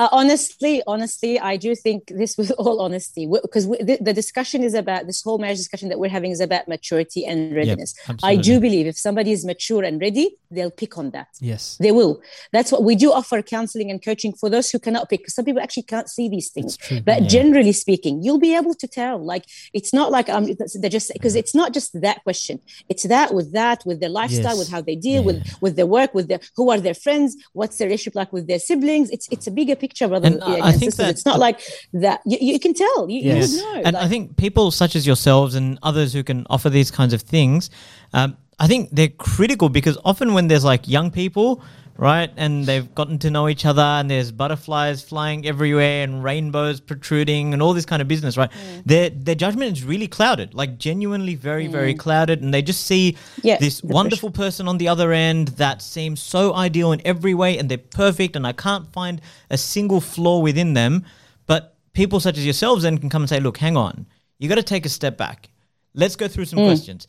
Uh, 0.00 0.08
honestly, 0.12 0.82
honestly, 0.86 1.38
I 1.38 1.58
do 1.58 1.74
think 1.74 2.06
this 2.06 2.38
was 2.38 2.50
all 2.52 2.80
honesty 2.80 3.26
because 3.26 3.68
the, 3.68 3.98
the, 4.00 4.14
discussion 4.14 4.62
is 4.64 4.72
about 4.72 5.06
this 5.06 5.22
whole 5.22 5.36
marriage 5.36 5.58
discussion 5.58 5.90
that 5.90 5.98
we're 5.98 6.08
having 6.08 6.30
is 6.30 6.40
about 6.40 6.66
maturity 6.68 7.26
and 7.26 7.54
readiness. 7.54 7.94
Yep, 8.08 8.20
I 8.22 8.36
do 8.36 8.60
believe 8.60 8.86
if 8.86 8.96
somebody 8.96 9.30
is 9.30 9.44
mature 9.44 9.84
and 9.84 10.00
ready, 10.00 10.38
they'll 10.50 10.70
pick 10.70 10.96
on 10.96 11.10
that. 11.10 11.28
Yes, 11.38 11.76
they 11.78 11.92
will. 11.92 12.22
That's 12.50 12.72
what 12.72 12.82
we 12.82 12.94
do 12.96 13.12
offer 13.12 13.42
counseling 13.42 13.90
and 13.90 14.02
coaching 14.02 14.32
for 14.32 14.48
those 14.48 14.70
who 14.70 14.78
cannot 14.78 15.10
pick. 15.10 15.28
Some 15.28 15.44
people 15.44 15.60
actually 15.60 15.82
can't 15.82 16.08
see 16.08 16.30
these 16.30 16.48
things, 16.48 16.78
true, 16.78 17.02
but 17.02 17.20
yeah. 17.20 17.28
generally 17.28 17.72
speaking, 17.72 18.22
you'll 18.22 18.40
be 18.40 18.56
able 18.56 18.72
to 18.76 18.88
tell. 18.88 19.22
Like 19.22 19.44
it's 19.74 19.92
not 19.92 20.10
like 20.10 20.30
um, 20.30 20.46
they're 20.76 20.88
just 20.88 21.12
because 21.12 21.36
it's 21.36 21.54
not 21.54 21.74
just 21.74 22.00
that 22.00 22.24
question. 22.24 22.58
It's 22.88 23.02
that 23.02 23.34
with 23.34 23.52
that 23.52 23.82
with 23.84 24.00
their 24.00 24.08
lifestyle, 24.08 24.56
yes. 24.56 24.60
with 24.60 24.70
how 24.70 24.80
they 24.80 24.96
deal 24.96 25.20
yeah. 25.20 25.26
with 25.26 25.56
with 25.60 25.76
their 25.76 25.86
work, 25.86 26.14
with 26.14 26.28
their 26.28 26.40
who 26.56 26.70
are 26.70 26.80
their 26.80 26.94
friends, 26.94 27.36
what's 27.52 27.76
their 27.76 27.88
relationship 27.88 28.14
like 28.14 28.32
with 28.32 28.46
their 28.46 28.58
siblings. 28.58 29.10
It's 29.10 29.28
it's 29.30 29.46
a 29.46 29.50
bigger 29.50 29.76
picture 29.76 29.89
picture 29.90 30.08
rather 30.08 30.26
and 30.26 30.40
than 30.40 30.62
I 30.62 30.72
think 30.72 30.94
that 30.94 31.10
it's 31.10 31.26
not 31.26 31.38
like 31.38 31.60
that. 31.92 32.20
You, 32.24 32.38
you, 32.40 32.60
can 32.60 32.74
tell. 32.74 33.10
You, 33.10 33.20
yes. 33.20 33.52
you 33.52 33.62
know. 33.62 33.82
And 33.84 33.94
like, 33.94 34.04
I 34.04 34.08
think 34.08 34.36
people 34.36 34.70
such 34.70 34.94
as 34.94 35.06
yourselves 35.06 35.54
and 35.54 35.78
others 35.82 36.12
who 36.12 36.22
can 36.22 36.46
offer 36.48 36.70
these 36.70 36.90
kinds 36.90 37.12
of 37.12 37.22
things, 37.22 37.70
um, 38.12 38.36
I 38.58 38.66
think 38.66 38.90
they're 38.92 39.08
critical 39.08 39.68
because 39.68 39.98
often 40.04 40.32
when 40.34 40.48
there's 40.48 40.64
like 40.64 40.86
young 40.86 41.10
people 41.10 41.62
right? 42.00 42.32
And 42.38 42.64
they've 42.64 42.92
gotten 42.94 43.18
to 43.18 43.30
know 43.30 43.46
each 43.46 43.66
other, 43.66 43.82
and 43.82 44.10
there's 44.10 44.32
butterflies 44.32 45.02
flying 45.02 45.46
everywhere, 45.46 46.02
and 46.02 46.24
rainbows 46.24 46.80
protruding, 46.80 47.52
and 47.52 47.62
all 47.62 47.74
this 47.74 47.84
kind 47.84 48.00
of 48.00 48.08
business, 48.08 48.38
right? 48.38 48.50
Mm. 48.50 48.82
Their 48.86 49.10
their 49.10 49.34
judgment 49.34 49.76
is 49.76 49.84
really 49.84 50.08
clouded, 50.08 50.54
like 50.54 50.78
genuinely 50.78 51.34
very 51.34 51.68
mm. 51.68 51.72
very 51.72 51.94
clouded, 51.94 52.40
and 52.42 52.54
they 52.54 52.62
just 52.62 52.86
see 52.86 53.18
yeah, 53.42 53.58
this 53.58 53.82
wonderful 53.82 54.30
person 54.30 54.66
on 54.66 54.78
the 54.78 54.88
other 54.88 55.12
end 55.12 55.48
that 55.58 55.82
seems 55.82 56.20
so 56.22 56.54
ideal 56.54 56.92
in 56.92 57.02
every 57.04 57.34
way, 57.34 57.58
and 57.58 57.68
they're 57.68 57.78
perfect, 57.78 58.34
and 58.34 58.46
I 58.46 58.52
can't 58.52 58.90
find 58.92 59.20
a 59.50 59.58
single 59.58 60.00
flaw 60.00 60.40
within 60.40 60.72
them. 60.72 61.04
But 61.46 61.76
people 61.92 62.18
such 62.18 62.38
as 62.38 62.46
yourselves 62.46 62.84
then 62.84 62.96
can 62.96 63.10
come 63.10 63.22
and 63.22 63.28
say, 63.28 63.40
look, 63.40 63.58
hang 63.58 63.76
on, 63.76 64.06
you 64.38 64.48
got 64.48 64.54
to 64.54 64.62
take 64.62 64.86
a 64.86 64.88
step 64.88 65.18
back. 65.18 65.50
Let's 65.92 66.16
go 66.16 66.28
through 66.28 66.46
some 66.46 66.60
mm. 66.60 66.66
questions 66.66 67.06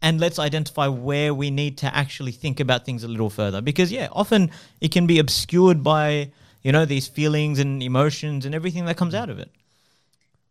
and 0.00 0.20
let's 0.20 0.38
identify 0.38 0.86
where 0.86 1.34
we 1.34 1.50
need 1.50 1.78
to 1.78 1.94
actually 1.94 2.32
think 2.32 2.60
about 2.60 2.84
things 2.84 3.04
a 3.04 3.08
little 3.08 3.30
further. 3.30 3.60
Because 3.60 3.92
yeah 3.92 4.08
often 4.12 4.50
it 4.80 4.90
can 4.90 5.06
be 5.06 5.18
obscured 5.18 5.82
by 5.82 6.30
you 6.62 6.72
know 6.72 6.84
these 6.84 7.06
feelings 7.08 7.58
and 7.58 7.82
emotions 7.82 8.44
and 8.44 8.54
everything 8.54 8.84
that 8.86 8.96
comes 8.96 9.14
out 9.14 9.30
of 9.30 9.38
it. 9.38 9.50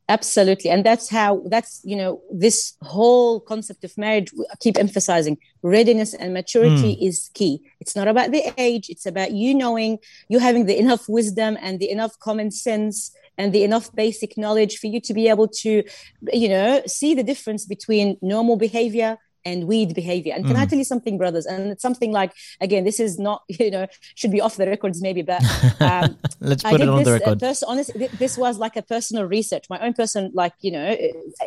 Absolutely. 0.09 0.69
And 0.69 0.85
that's 0.85 1.09
how 1.09 1.41
that's 1.47 1.81
you 1.83 1.95
know 1.95 2.21
this 2.31 2.73
whole 2.81 3.41
concept 3.41 3.83
of 3.83 3.97
marriage 3.97 4.31
I 4.51 4.55
keep 4.59 4.77
emphasizing 4.77 5.37
readiness 5.63 6.13
and 6.13 6.33
maturity 6.33 6.95
mm. 6.95 7.07
is 7.07 7.29
key. 7.33 7.61
It's 7.81 7.95
not 7.95 8.07
about 8.07 8.31
the 8.31 8.53
age. 8.57 8.89
It's 8.89 9.05
about 9.05 9.31
you 9.31 9.53
knowing 9.53 9.99
you 10.29 10.39
having 10.39 10.65
the 10.65 10.79
enough 10.79 11.09
wisdom 11.09 11.57
and 11.61 11.79
the 11.79 11.89
enough 11.89 12.17
common 12.19 12.51
sense 12.51 13.11
and 13.37 13.51
the 13.51 13.63
enough 13.63 13.93
basic 13.93 14.37
knowledge 14.37 14.77
for 14.77 14.87
you 14.87 15.01
to 15.01 15.13
be 15.13 15.27
able 15.27 15.49
to 15.49 15.83
you 16.31 16.49
know 16.49 16.81
see 16.87 17.13
the 17.13 17.23
difference 17.23 17.65
between 17.65 18.17
normal 18.21 18.55
behavior 18.55 19.17
and 19.45 19.67
weed 19.67 19.93
behavior. 19.93 20.33
And 20.35 20.45
can 20.45 20.55
I 20.55 20.65
tell 20.65 20.77
you 20.77 20.83
something, 20.83 21.17
brothers? 21.17 21.45
And 21.45 21.71
it's 21.71 21.81
something 21.81 22.11
like, 22.11 22.33
again, 22.61 22.83
this 22.83 22.99
is 22.99 23.17
not, 23.17 23.43
you 23.47 23.71
know, 23.71 23.87
should 24.15 24.31
be 24.31 24.41
off 24.41 24.55
the 24.55 24.67
records 24.67 25.01
maybe, 25.01 25.21
but 25.21 25.41
um, 25.81 26.17
Let's 26.39 26.63
I 26.65 26.71
put 26.71 26.81
it 26.81 26.89
on 26.89 26.99
this, 26.99 27.05
the 27.05 27.11
uh, 27.11 27.19
record. 27.19 27.39
pers- 27.39 27.63
honest, 27.63 27.93
thi- 27.93 28.07
this 28.07 28.37
was 28.37 28.57
like 28.57 28.75
a 28.75 28.81
personal 28.81 29.25
research, 29.25 29.65
my 29.69 29.79
own 29.79 29.93
personal, 29.93 30.31
like, 30.33 30.53
you 30.61 30.71
know, 30.71 30.95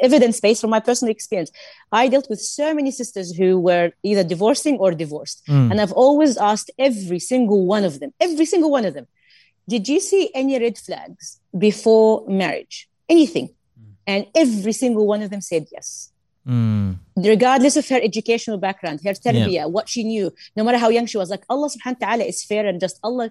evidence 0.00 0.40
based 0.40 0.60
from 0.60 0.70
my 0.70 0.80
personal 0.80 1.10
experience. 1.10 1.50
I 1.92 2.08
dealt 2.08 2.28
with 2.30 2.40
so 2.40 2.74
many 2.74 2.90
sisters 2.90 3.34
who 3.36 3.58
were 3.58 3.92
either 4.02 4.24
divorcing 4.24 4.78
or 4.78 4.92
divorced. 4.92 5.42
Mm. 5.48 5.70
And 5.70 5.80
I've 5.80 5.92
always 5.92 6.36
asked 6.36 6.70
every 6.78 7.18
single 7.18 7.66
one 7.66 7.84
of 7.84 8.00
them, 8.00 8.12
every 8.20 8.46
single 8.46 8.70
one 8.70 8.84
of 8.84 8.94
them, 8.94 9.06
did 9.68 9.88
you 9.88 10.00
see 10.00 10.30
any 10.34 10.58
red 10.58 10.78
flags 10.78 11.38
before 11.56 12.24
marriage? 12.28 12.88
Anything? 13.08 13.50
And 14.06 14.26
every 14.34 14.72
single 14.72 15.06
one 15.06 15.22
of 15.22 15.30
them 15.30 15.40
said 15.40 15.66
yes. 15.70 16.10
Mm. 16.50 16.98
Regardless 17.16 17.76
of 17.76 17.88
her 17.88 18.00
educational 18.10 18.58
background, 18.58 19.00
her 19.04 19.12
tarbiyah, 19.12 19.70
what 19.70 19.88
she 19.88 20.02
knew, 20.02 20.32
no 20.56 20.64
matter 20.64 20.78
how 20.78 20.88
young 20.88 21.06
she 21.06 21.18
was, 21.22 21.30
like 21.30 21.44
Allah 21.48 21.68
subhanahu 21.74 22.00
wa 22.00 22.06
ta'ala 22.08 22.24
is 22.24 22.42
fair 22.50 22.66
and 22.66 22.80
just 22.80 22.98
Allah 23.04 23.30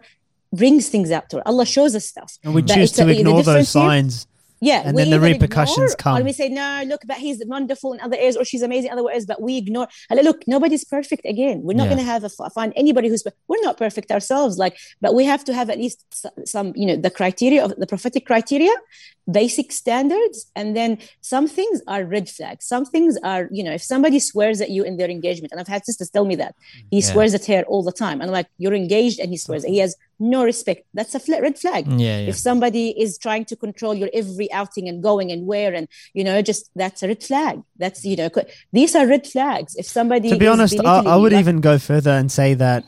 brings 0.61 0.87
things 0.89 1.11
out 1.11 1.29
to 1.31 1.37
her. 1.37 1.43
Allah 1.45 1.65
shows 1.65 1.93
us 1.95 2.05
stuff. 2.05 2.31
And 2.43 2.53
we 2.55 2.61
But 2.61 2.75
choose 2.75 2.89
it's 2.91 2.99
a- 2.99 3.05
to 3.05 3.09
ignore 3.11 3.43
those 3.43 3.45
difference 3.45 3.73
here- 3.73 3.81
signs. 3.81 4.27
Yeah, 4.61 4.81
And 4.85 4.97
then 4.97 5.09
the 5.09 5.21
repercussions 5.21 5.93
ignore, 5.93 6.03
come. 6.03 6.17
Or 6.21 6.23
we 6.25 6.33
say, 6.33 6.49
no, 6.49 6.83
look, 6.85 7.03
but 7.07 7.15
he's 7.25 7.41
wonderful 7.45 7.93
in 7.93 8.01
other 8.01 8.17
areas, 8.17 8.35
or 8.35 8.43
she's 8.43 8.61
amazing 8.61 8.91
in 8.91 8.97
other 8.99 9.07
areas, 9.07 9.25
but 9.25 9.41
we 9.41 9.55
ignore. 9.55 9.87
And 10.09 10.19
look, 10.21 10.39
nobody's 10.47 10.83
perfect. 10.83 11.21
Again, 11.25 11.61
we're 11.63 11.77
not 11.81 11.85
Yeah. 11.85 11.91
going 11.93 12.05
to 12.05 12.11
have 12.13 12.25
a, 12.25 12.29
find 12.59 12.73
anybody 12.75 13.07
who's. 13.07 13.23
We're 13.47 13.61
not 13.69 13.77
perfect 13.77 14.11
ourselves. 14.11 14.57
Like, 14.57 14.75
but 14.99 15.15
we 15.15 15.23
have 15.23 15.45
to 15.45 15.53
have 15.53 15.69
at 15.69 15.77
least 15.77 16.03
some, 16.45 16.73
you 16.75 16.85
know, 16.87 16.97
the 16.97 17.09
criteria 17.09 17.63
of 17.63 17.73
the 17.77 17.87
prophetic 17.87 18.25
criteria, 18.25 18.73
basic 19.31 19.71
standards, 19.71 20.49
and 20.55 20.75
then 20.75 20.97
some 21.21 21.47
things 21.47 21.81
are 21.87 22.03
red 22.05 22.27
flags. 22.29 22.65
Some 22.65 22.85
things 22.85 23.17
are, 23.23 23.47
you 23.51 23.63
know, 23.63 23.71
if 23.73 23.83
somebody 23.83 24.19
swears 24.19 24.61
at 24.61 24.69
you 24.69 24.83
in 24.83 24.97
their 24.97 25.09
engagement, 25.09 25.51
and 25.51 25.59
I've 25.59 25.67
had 25.67 25.85
sisters 25.85 26.09
tell 26.09 26.25
me 26.25 26.35
that 26.35 26.55
he 26.91 26.99
Yeah. 26.99 27.05
swears 27.11 27.33
at 27.33 27.45
her 27.45 27.63
all 27.63 27.83
the 27.83 27.91
time, 27.91 28.21
and 28.21 28.29
I'm 28.29 28.33
like, 28.33 28.47
you're 28.57 28.73
engaged, 28.73 29.19
and 29.19 29.29
he 29.31 29.37
swears. 29.37 29.63
He 29.63 29.77
has 29.79 29.95
no 30.19 30.43
respect. 30.43 30.85
That's 30.93 31.15
a 31.15 31.41
red 31.41 31.57
flag 31.57 31.87
Yeah, 31.87 32.19
yeah. 32.19 32.29
if 32.29 32.35
somebody 32.35 32.89
is 32.99 33.17
trying 33.17 33.45
to 33.45 33.55
control 33.55 33.93
your 33.95 34.09
every 34.13 34.51
outing 34.51 34.89
and 34.89 35.01
going 35.01 35.31
and 35.31 35.47
where 35.47 35.73
and 35.73 35.87
you 36.13 36.23
know 36.25 36.41
just 36.41 36.69
that's 36.75 37.01
a 37.03 37.07
red 37.07 37.23
flag 37.23 37.61
that's 37.77 38.03
you 38.03 38.17
know 38.17 38.29
these 38.73 38.95
are 38.97 39.07
red 39.07 39.25
flags 39.25 39.75
if 39.77 39.85
somebody 39.87 40.29
to 40.29 40.37
be 40.37 40.47
honest, 40.47 40.77
I, 40.83 41.03
I 41.05 41.15
would 41.15 41.31
like- 41.31 41.39
even 41.39 41.61
go 41.61 41.77
further 41.77 42.11
and 42.11 42.29
say 42.29 42.53
that, 42.55 42.83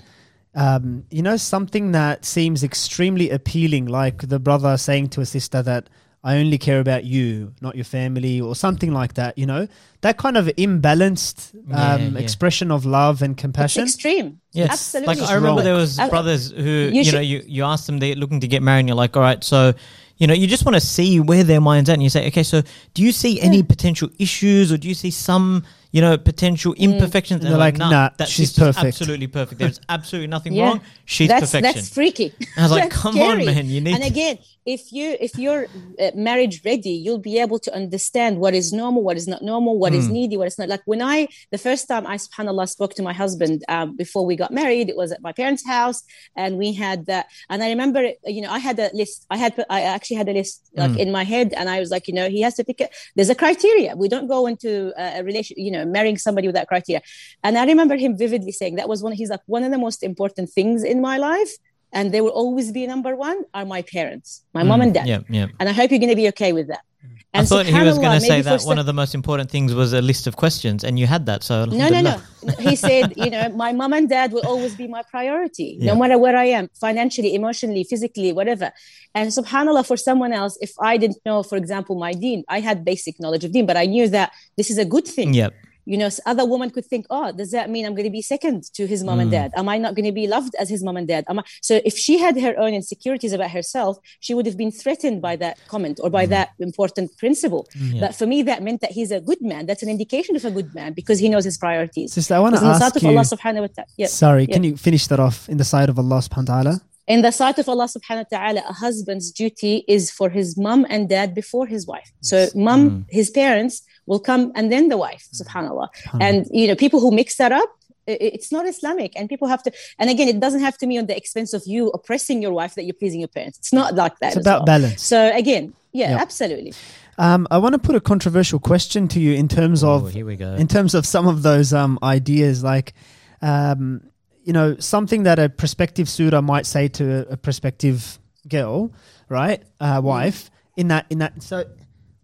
um, 0.56 1.06
you 1.10 1.22
know, 1.22 1.38
something 1.38 1.94
that 1.94 2.26
seems 2.26 2.64
extremely 2.64 3.30
appealing, 3.30 3.86
like 3.86 4.28
the 4.28 4.40
brother 4.40 4.76
saying 4.78 5.10
to 5.10 5.22
a 5.22 5.26
sister 5.26 5.62
that 5.64 5.88
I 6.24 6.38
only 6.38 6.58
care 6.60 6.80
about 6.80 7.04
you, 7.04 7.54
not 7.62 7.76
your 7.76 7.84
family, 7.86 8.40
or 8.40 8.56
something 8.56 8.94
like 8.94 9.16
that. 9.16 9.38
You 9.40 9.48
know, 9.48 9.68
that 10.02 10.18
kind 10.18 10.38
of 10.38 10.46
imbalanced 10.92 11.56
um, 11.74 12.14
yeah. 12.16 12.20
expression 12.20 12.72
of 12.72 12.86
love 12.86 13.22
and 13.22 13.34
it's 13.34 13.42
compassion. 13.42 13.84
extreme 13.84 14.40
Yes. 14.52 14.72
absolutely 14.72 15.16
Like 15.16 15.30
I 15.30 15.34
remember 15.36 15.58
wrong. 15.58 15.64
there 15.66 15.76
was 15.76 15.98
brothers 16.10 16.52
who 16.52 16.62
you, 16.64 17.02
You 17.04 17.12
know 17.14 17.20
you 17.20 17.42
you 17.48 17.64
ask 17.64 17.86
them 17.86 18.00
they're 18.00 18.16
looking 18.16 18.40
to 18.42 18.48
get 18.48 18.62
married 18.62 18.82
and 18.82 18.90
you're 18.90 18.98
like 18.98 19.16
all 19.16 19.24
right 19.24 19.42
so 19.44 19.74
you 20.18 20.28
know 20.28 20.34
you 20.34 20.46
just 20.46 20.66
want 20.66 20.76
to 20.76 20.82
see 20.82 21.20
where 21.22 21.44
their 21.44 21.62
minds 21.62 21.90
at 21.90 21.94
and 21.94 22.04
you 22.04 22.10
say 22.10 22.28
okay 22.28 22.44
so 22.44 22.62
do 22.94 23.02
you 23.02 23.12
see 23.14 23.40
any 23.42 23.64
potential 23.64 24.10
issues 24.20 24.72
or 24.72 24.78
do 24.78 24.88
you 24.90 24.94
see 24.94 25.10
some 25.10 25.64
you 25.92 26.02
know 26.02 26.18
potential 26.18 26.74
Mm. 26.76 26.80
imperfections 26.96 27.44
And 27.44 27.52
they're 27.52 27.58
like, 27.60 27.78
nah, 27.78 28.10
that 28.18 28.28
she's 28.28 28.52
perfect." 28.54 28.86
absolutely 28.86 29.28
perfect 29.28 29.60
there's 29.60 29.80
absolutely 29.90 30.28
nothing 30.28 30.54
Yeah. 30.54 30.66
wrong 30.66 30.82
she's 31.06 31.30
that's 31.30 31.46
perfection 31.52 31.74
that's 31.76 31.90
freaky 31.90 32.34
I 32.58 32.64
was 32.64 32.72
like, 32.72 32.84
That's 32.90 33.02
come 33.02 33.18
on, 33.20 33.46
man, 33.46 33.66
you 33.68 33.80
need 33.82 33.94
and 33.96 34.04
to- 34.04 34.10
again 34.10 34.38
if 34.66 34.92
you 34.92 35.18
if 35.20 35.38
you're 35.38 35.68
uh, 36.00 36.12
marriage 36.14 36.62
ready 36.64 36.92
you'll 36.92 37.18
be 37.18 37.40
able 37.40 37.58
to 37.58 37.74
understand 37.74 38.40
what 38.40 38.54
is 38.54 38.72
normal 38.72 39.02
what 39.02 39.18
is 39.18 39.28
not 39.28 39.42
normal 39.42 39.78
what 39.80 39.94
is 39.94 40.08
Hmm. 40.08 40.14
needy 40.14 40.38
what 40.38 40.48
is 40.48 40.58
not 40.60 40.70
like 40.70 40.82
when 40.86 41.02
i 41.02 41.28
the 41.52 41.58
first 41.58 41.88
time 41.88 42.06
i 42.06 42.16
subhanallah 42.16 42.68
spoke 42.70 42.94
to 42.96 43.02
my 43.02 43.14
husband 43.14 43.64
um, 43.70 43.96
before 43.96 44.26
we 44.26 44.36
got 44.36 44.52
married 44.52 44.88
it 44.90 44.96
was 44.96 45.12
at 45.12 45.22
my 45.22 45.32
parents 45.32 45.66
house 45.66 46.04
and 46.36 46.58
we 46.58 46.74
had 46.74 47.06
that 47.08 47.26
and 47.50 47.64
i 47.64 47.70
remember 47.70 48.12
you 48.26 48.42
know 48.42 48.52
i 48.52 48.60
had 48.60 48.78
a 48.80 48.90
list 48.94 49.26
i 49.32 49.38
had 49.38 49.54
i 49.70 49.82
actually 49.82 50.18
had 50.18 50.30
a 50.30 50.34
list 50.34 50.70
like 50.76 50.92
Hmm. 50.92 50.98
in 51.04 51.12
my 51.12 51.24
head 51.24 51.54
and 51.54 51.68
i 51.70 51.80
was 51.80 51.90
like 51.90 52.08
you 52.08 52.14
know 52.14 52.30
he 52.30 52.42
has 52.42 52.54
to 52.56 52.64
pick 52.64 52.80
it 52.82 52.90
there's 53.16 53.30
a 53.30 53.36
criteria 53.44 53.96
we 53.96 54.08
don't 54.08 54.28
go 54.28 54.46
into 54.48 54.94
a, 54.98 55.20
a 55.20 55.24
relation 55.24 55.56
you 55.58 55.72
know 55.72 55.86
marrying 55.86 56.18
somebody 56.18 56.48
without 56.48 56.68
criteria 56.68 57.02
and 57.44 57.58
i 57.58 57.66
remember 57.66 57.96
him 57.98 58.18
vividly 58.18 58.52
saying 58.52 58.76
that 58.76 58.88
was 58.88 59.02
one 59.02 59.14
he's 59.14 59.30
like 59.30 59.42
one 59.48 59.64
of 59.64 59.72
the 59.72 59.78
most 59.78 60.04
important 60.04 60.50
things 60.50 60.84
in 60.84 61.02
my 61.02 61.18
life 61.18 61.54
and 61.94 62.12
they 62.14 62.22
will 62.22 62.36
always 62.42 62.72
be 62.72 62.86
number 62.88 63.16
one 63.16 63.44
are 63.54 63.66
my 63.66 63.82
parents 63.82 64.44
my 64.54 64.64
mom 64.64 64.80
mm, 64.80 64.84
and 64.86 64.94
dad 64.94 65.08
yeah 65.08 65.20
yeah 65.30 65.48
and 65.60 65.70
I 65.70 65.74
hope 65.74 65.92
you're 65.92 66.00
going 66.00 66.10
to 66.18 66.22
be 66.24 66.30
okay 66.30 66.54
with 66.54 66.68
that. 66.74 66.84
Mm. 67.06 67.18
I 67.34 67.40
And 67.40 67.48
thought 67.48 67.66
he 67.66 67.82
was 67.92 67.98
going 67.98 68.20
to 68.20 68.26
say 68.32 68.42
that 68.42 68.62
one 68.64 68.80
of 68.84 68.86
the 68.92 68.98
most 69.02 69.14
important 69.16 69.50
things 69.56 69.74
was 69.74 69.94
a 69.94 70.02
list 70.02 70.28
of 70.28 70.36
questions 70.36 70.84
and 70.84 70.94
you 71.00 71.08
had 71.08 71.26
that 71.30 71.44
so 71.44 71.66
no, 71.66 71.88
no, 71.90 72.02
no. 72.02 72.18
He 72.60 72.76
said, 72.88 73.14
you 73.24 73.30
know, 73.30 73.44
my 73.64 73.72
mom 73.72 73.94
and 73.94 74.10
dad 74.10 74.28
will 74.34 74.46
always 74.54 74.76
be 74.76 74.88
my 74.88 75.04
priority, 75.10 75.70
Yeah. 75.80 75.94
no 75.94 76.00
matter 76.02 76.18
where 76.18 76.36
I 76.36 76.46
am, 76.60 76.66
financially, 76.88 77.32
emotionally, 77.40 77.84
physically, 77.92 78.34
whatever. 78.34 78.68
And 79.16 79.30
subhanallah, 79.30 79.86
for 79.92 79.98
someone 79.98 80.34
else, 80.42 80.58
if 80.68 80.72
I 80.92 80.98
didn't 80.98 81.22
know, 81.26 81.44
for 81.44 81.58
example, 81.64 81.96
my 82.08 82.14
deen, 82.24 82.44
I 82.50 82.60
had 82.60 82.84
basic 82.84 83.16
knowledge 83.22 83.44
of 83.46 83.52
deen, 83.56 83.66
but 83.66 83.78
I 83.78 83.86
knew 83.86 84.08
that 84.10 84.32
this 84.58 84.70
is 84.70 84.78
a 84.78 84.86
good 84.86 85.08
thing. 85.08 85.34
Yep. 85.34 85.54
You 85.86 85.98
know, 85.98 86.10
other 86.26 86.46
woman 86.46 86.70
could 86.70 86.86
think, 86.86 87.06
oh, 87.10 87.32
does 87.32 87.52
that 87.52 87.70
mean 87.70 87.86
I'm 87.86 87.96
going 87.96 88.06
to 88.06 88.12
be 88.12 88.22
second 88.22 88.64
to 88.76 88.86
his 88.86 89.04
mom 89.04 89.18
Mm. 89.18 89.22
and 89.24 89.32
dad? 89.32 89.52
Am 89.56 89.68
I 89.68 89.78
not 89.78 89.96
going 89.96 90.06
to 90.06 90.12
be 90.12 90.28
loved 90.28 90.54
as 90.60 90.70
his 90.70 90.84
mom 90.84 90.96
and 90.98 91.08
dad? 91.08 91.26
Am 91.28 91.40
I? 91.40 91.44
So 91.62 91.82
if 91.84 91.98
she 91.98 92.18
had 92.20 92.40
her 92.40 92.54
own 92.60 92.74
insecurities 92.74 93.34
about 93.34 93.52
herself, 93.52 93.98
she 94.20 94.34
would 94.36 94.46
have 94.46 94.58
been 94.58 94.72
threatened 94.72 95.22
by 95.22 95.36
that 95.38 95.58
comment 95.68 96.00
or 96.04 96.10
Mm. 96.10 96.14
by 96.20 96.26
that 96.28 96.50
important 96.60 97.08
principle. 97.18 97.68
Yeah. 97.76 98.02
But 98.04 98.16
for 98.16 98.26
me, 98.26 98.38
that 98.44 98.62
meant 98.64 98.82
that 98.82 98.92
he's 98.92 99.12
a 99.12 99.20
good 99.20 99.42
man. 99.42 99.66
That's 99.66 99.84
an 99.84 99.90
indication 99.90 100.36
of 100.36 100.44
a 100.46 100.52
good 100.52 100.70
man 100.76 100.94
because 100.94 101.18
he 101.20 101.28
knows 101.30 101.46
his 101.46 101.58
priorities. 101.58 102.14
Sister, 102.14 102.36
I 102.36 102.40
want 102.40 102.56
to 102.56 102.62
in 102.62 102.68
the 102.68 102.78
sight 102.80 102.96
ask 102.96 103.02
you. 103.02 103.10
Allah 103.10 103.22
subhanahu 103.36 103.62
wa 103.66 103.72
ta'ala. 103.76 103.88
Yeah. 103.98 104.08
Sorry, 104.08 104.46
can 104.48 104.64
Yeah. 104.64 104.70
you 104.72 104.78
finish 104.78 105.08
that 105.08 105.20
off 105.20 105.38
in 105.50 105.58
the 105.58 105.64
sight 105.74 105.90
of 105.90 105.98
Allah 106.04 106.20
subhanahu 106.28 106.50
wa 106.50 106.62
ta'ala? 106.64 106.82
In 107.08 107.22
the 107.24 107.32
sight 107.32 107.58
of 107.60 107.68
Allah 107.68 107.88
subhanahu 107.96 108.26
wa 108.32 108.38
ta'ala, 108.38 108.62
a 108.70 108.74
husband's 108.74 109.32
duty 109.32 109.84
is 109.96 110.12
for 110.12 110.30
his 110.30 110.56
mom 110.66 110.86
and 110.94 111.10
dad 111.10 111.34
before 111.34 111.66
his 111.66 111.86
wife. 111.88 112.10
So 112.22 112.48
mom, 112.56 113.06
his 113.10 113.30
parents 113.32 113.82
will 114.06 114.20
come 114.20 114.52
and 114.56 114.72
then 114.72 114.90
the 114.90 114.98
wife, 114.98 115.28
subhanAllah. 115.34 115.88
And 116.20 116.48
you 116.52 116.68
know, 116.68 116.76
people 116.76 117.00
who 117.00 117.12
mix 117.12 117.38
that 117.38 117.52
up, 117.52 117.70
i- 118.08 118.12
i- 118.14 118.32
it's 118.38 118.52
not 118.52 118.68
Islamic. 118.68 119.12
And 119.18 119.30
people 119.30 119.48
have 119.48 119.62
to 119.64 119.72
and 120.00 120.10
again, 120.10 120.28
it 120.28 120.40
doesn't 120.40 120.62
have 120.62 120.78
to 120.80 120.88
be 120.88 120.98
on 120.98 121.06
the 121.06 121.16
expense 121.16 121.54
of 121.54 121.64
you 121.66 121.90
oppressing 121.90 122.42
your 122.42 122.52
wife 122.54 122.76
that 122.76 122.84
you're 122.86 122.94
pleasing 123.02 123.20
your 123.20 123.28
parents. 123.30 123.58
It's 123.60 123.74
not 123.74 123.96
like 123.96 124.18
that. 124.20 124.36
It's 124.36 124.42
about 124.46 124.60
well. 124.62 124.66
balance. 124.66 125.02
So 125.04 125.32
again, 125.36 125.74
yeah, 125.94 126.12
Yeah. 126.12 126.18
absolutely. 126.22 126.74
Um, 127.18 127.46
I 127.52 127.58
want 127.60 127.74
to 127.74 127.80
put 127.80 127.96
a 127.96 128.00
controversial 128.02 128.60
question 128.60 129.08
to 129.10 129.20
you 129.20 129.34
in 129.34 129.48
terms 129.48 129.84
of 129.84 130.12
here 130.12 130.26
we 130.26 130.36
go. 130.36 130.54
in 130.56 130.68
terms 130.68 130.96
of 130.96 131.06
some 131.06 131.28
of 131.28 131.44
those 131.44 131.72
um, 131.74 132.00
ideas, 132.02 132.64
like 132.64 132.94
um, 133.42 134.02
you 134.44 134.54
know 134.54 134.76
something 134.80 135.24
that 135.24 135.38
a 135.40 135.50
prospective 135.50 136.10
suitor 136.10 136.42
might 136.42 136.66
say 136.66 136.88
to 136.88 137.04
a, 137.30 137.34
a 137.34 137.38
prospective 137.38 138.18
girl, 138.48 138.92
right, 139.30 139.62
uh, 139.80 140.02
wife. 140.04 140.50
In 140.78 140.88
that, 140.88 141.06
in 141.10 141.20
that, 141.20 141.44
so 141.44 141.66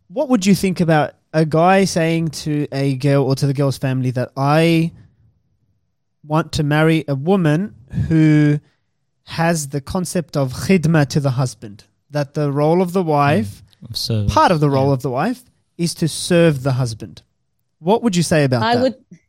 what 0.08 0.30
would 0.30 0.46
you 0.46 0.56
think 0.56 0.80
about 0.80 1.13
a 1.34 1.46
guy 1.46 1.86
saying 1.86 2.30
to 2.30 2.68
a 2.72 2.96
girl 2.96 3.24
or 3.24 3.36
to 3.36 3.48
the 3.48 3.54
girl's 3.54 3.78
family 3.78 4.12
that 4.12 4.32
I 4.36 4.92
want 6.24 6.54
to 6.54 6.63
marry 6.63 7.06
a 7.08 7.16
woman 7.16 7.76
who 8.08 8.60
has 9.24 9.70
the 9.70 9.82
concept 9.82 10.38
of 10.38 10.54
khidma 10.54 11.08
to 11.10 11.20
the 11.20 11.32
husband, 11.32 11.84
that 12.10 12.34
the 12.34 12.52
role 12.52 12.82
of 12.82 12.94
the 12.94 13.04
wife 13.04 13.63
mm. 13.84 13.96
so 13.96 14.28
part 14.28 14.52
of 14.52 14.60
the 14.60 14.70
role 14.70 14.92
of 14.92 15.02
the 15.02 15.10
wife 15.10 15.44
is 15.78 15.94
to 15.96 16.08
serve 16.08 16.63
the 16.63 16.74
husband. 16.74 17.22
What 17.80 18.04
would 18.04 18.16
you 18.16 18.24
say 18.24 18.44
about 18.44 18.63
I 18.63 18.76
that? 18.76 18.82
would 18.82 19.20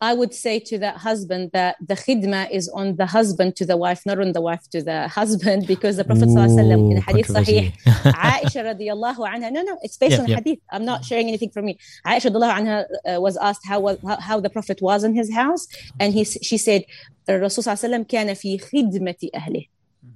I 0.00 0.12
would 0.12 0.34
say 0.34 0.60
to 0.60 0.76
that 0.84 0.98
husband 0.98 1.50
that 1.54 1.76
the 1.80 1.94
khidma 1.94 2.50
is 2.50 2.68
on 2.68 2.96
the 2.96 3.06
husband 3.06 3.56
to 3.56 3.64
the 3.64 3.78
wife, 3.78 4.00
not 4.04 4.18
on 4.20 4.32
the 4.32 4.42
wife 4.42 4.60
to 4.72 4.82
the 4.82 5.08
husband, 5.08 5.66
because 5.66 5.96
the 5.96 6.04
Prophet 6.04 6.28
ﷺ 6.28 6.58
in 6.92 6.98
Ooh, 6.98 7.00
hadith 7.00 7.28
controversy. 7.28 7.72
sahih, 7.86 8.12
Aisha 8.12 8.60
radiallahu 8.70 9.20
anha, 9.32 9.50
no, 9.50 9.62
no, 9.62 9.78
it's 9.82 9.96
based 9.96 10.12
Yep, 10.12 10.20
on 10.20 10.28
yep. 10.28 10.38
hadith. 10.40 10.58
I'm 10.70 10.84
not 10.84 11.02
sharing 11.02 11.28
anything 11.28 11.48
from 11.48 11.64
me. 11.64 11.78
Aisha 12.06 12.28
radiallahu 12.30 12.54
anha 12.60 12.84
uh, 13.16 13.20
was 13.22 13.38
asked 13.38 13.64
how, 13.66 13.80
was, 13.80 13.96
how, 14.06 14.20
how 14.20 14.38
the 14.38 14.50
Prophet 14.50 14.82
was 14.82 15.02
in 15.02 15.14
his 15.14 15.32
house, 15.32 15.66
and 15.98 16.12
he, 16.12 16.20
s- 16.22 16.36
she 16.48 16.58
said, 16.58 16.84
Rasul 17.26 17.64
ﷺ 17.64 18.06
كان 18.06 18.28
في 18.36 18.58
خدمة 18.68 19.30
أهله. 19.34 19.64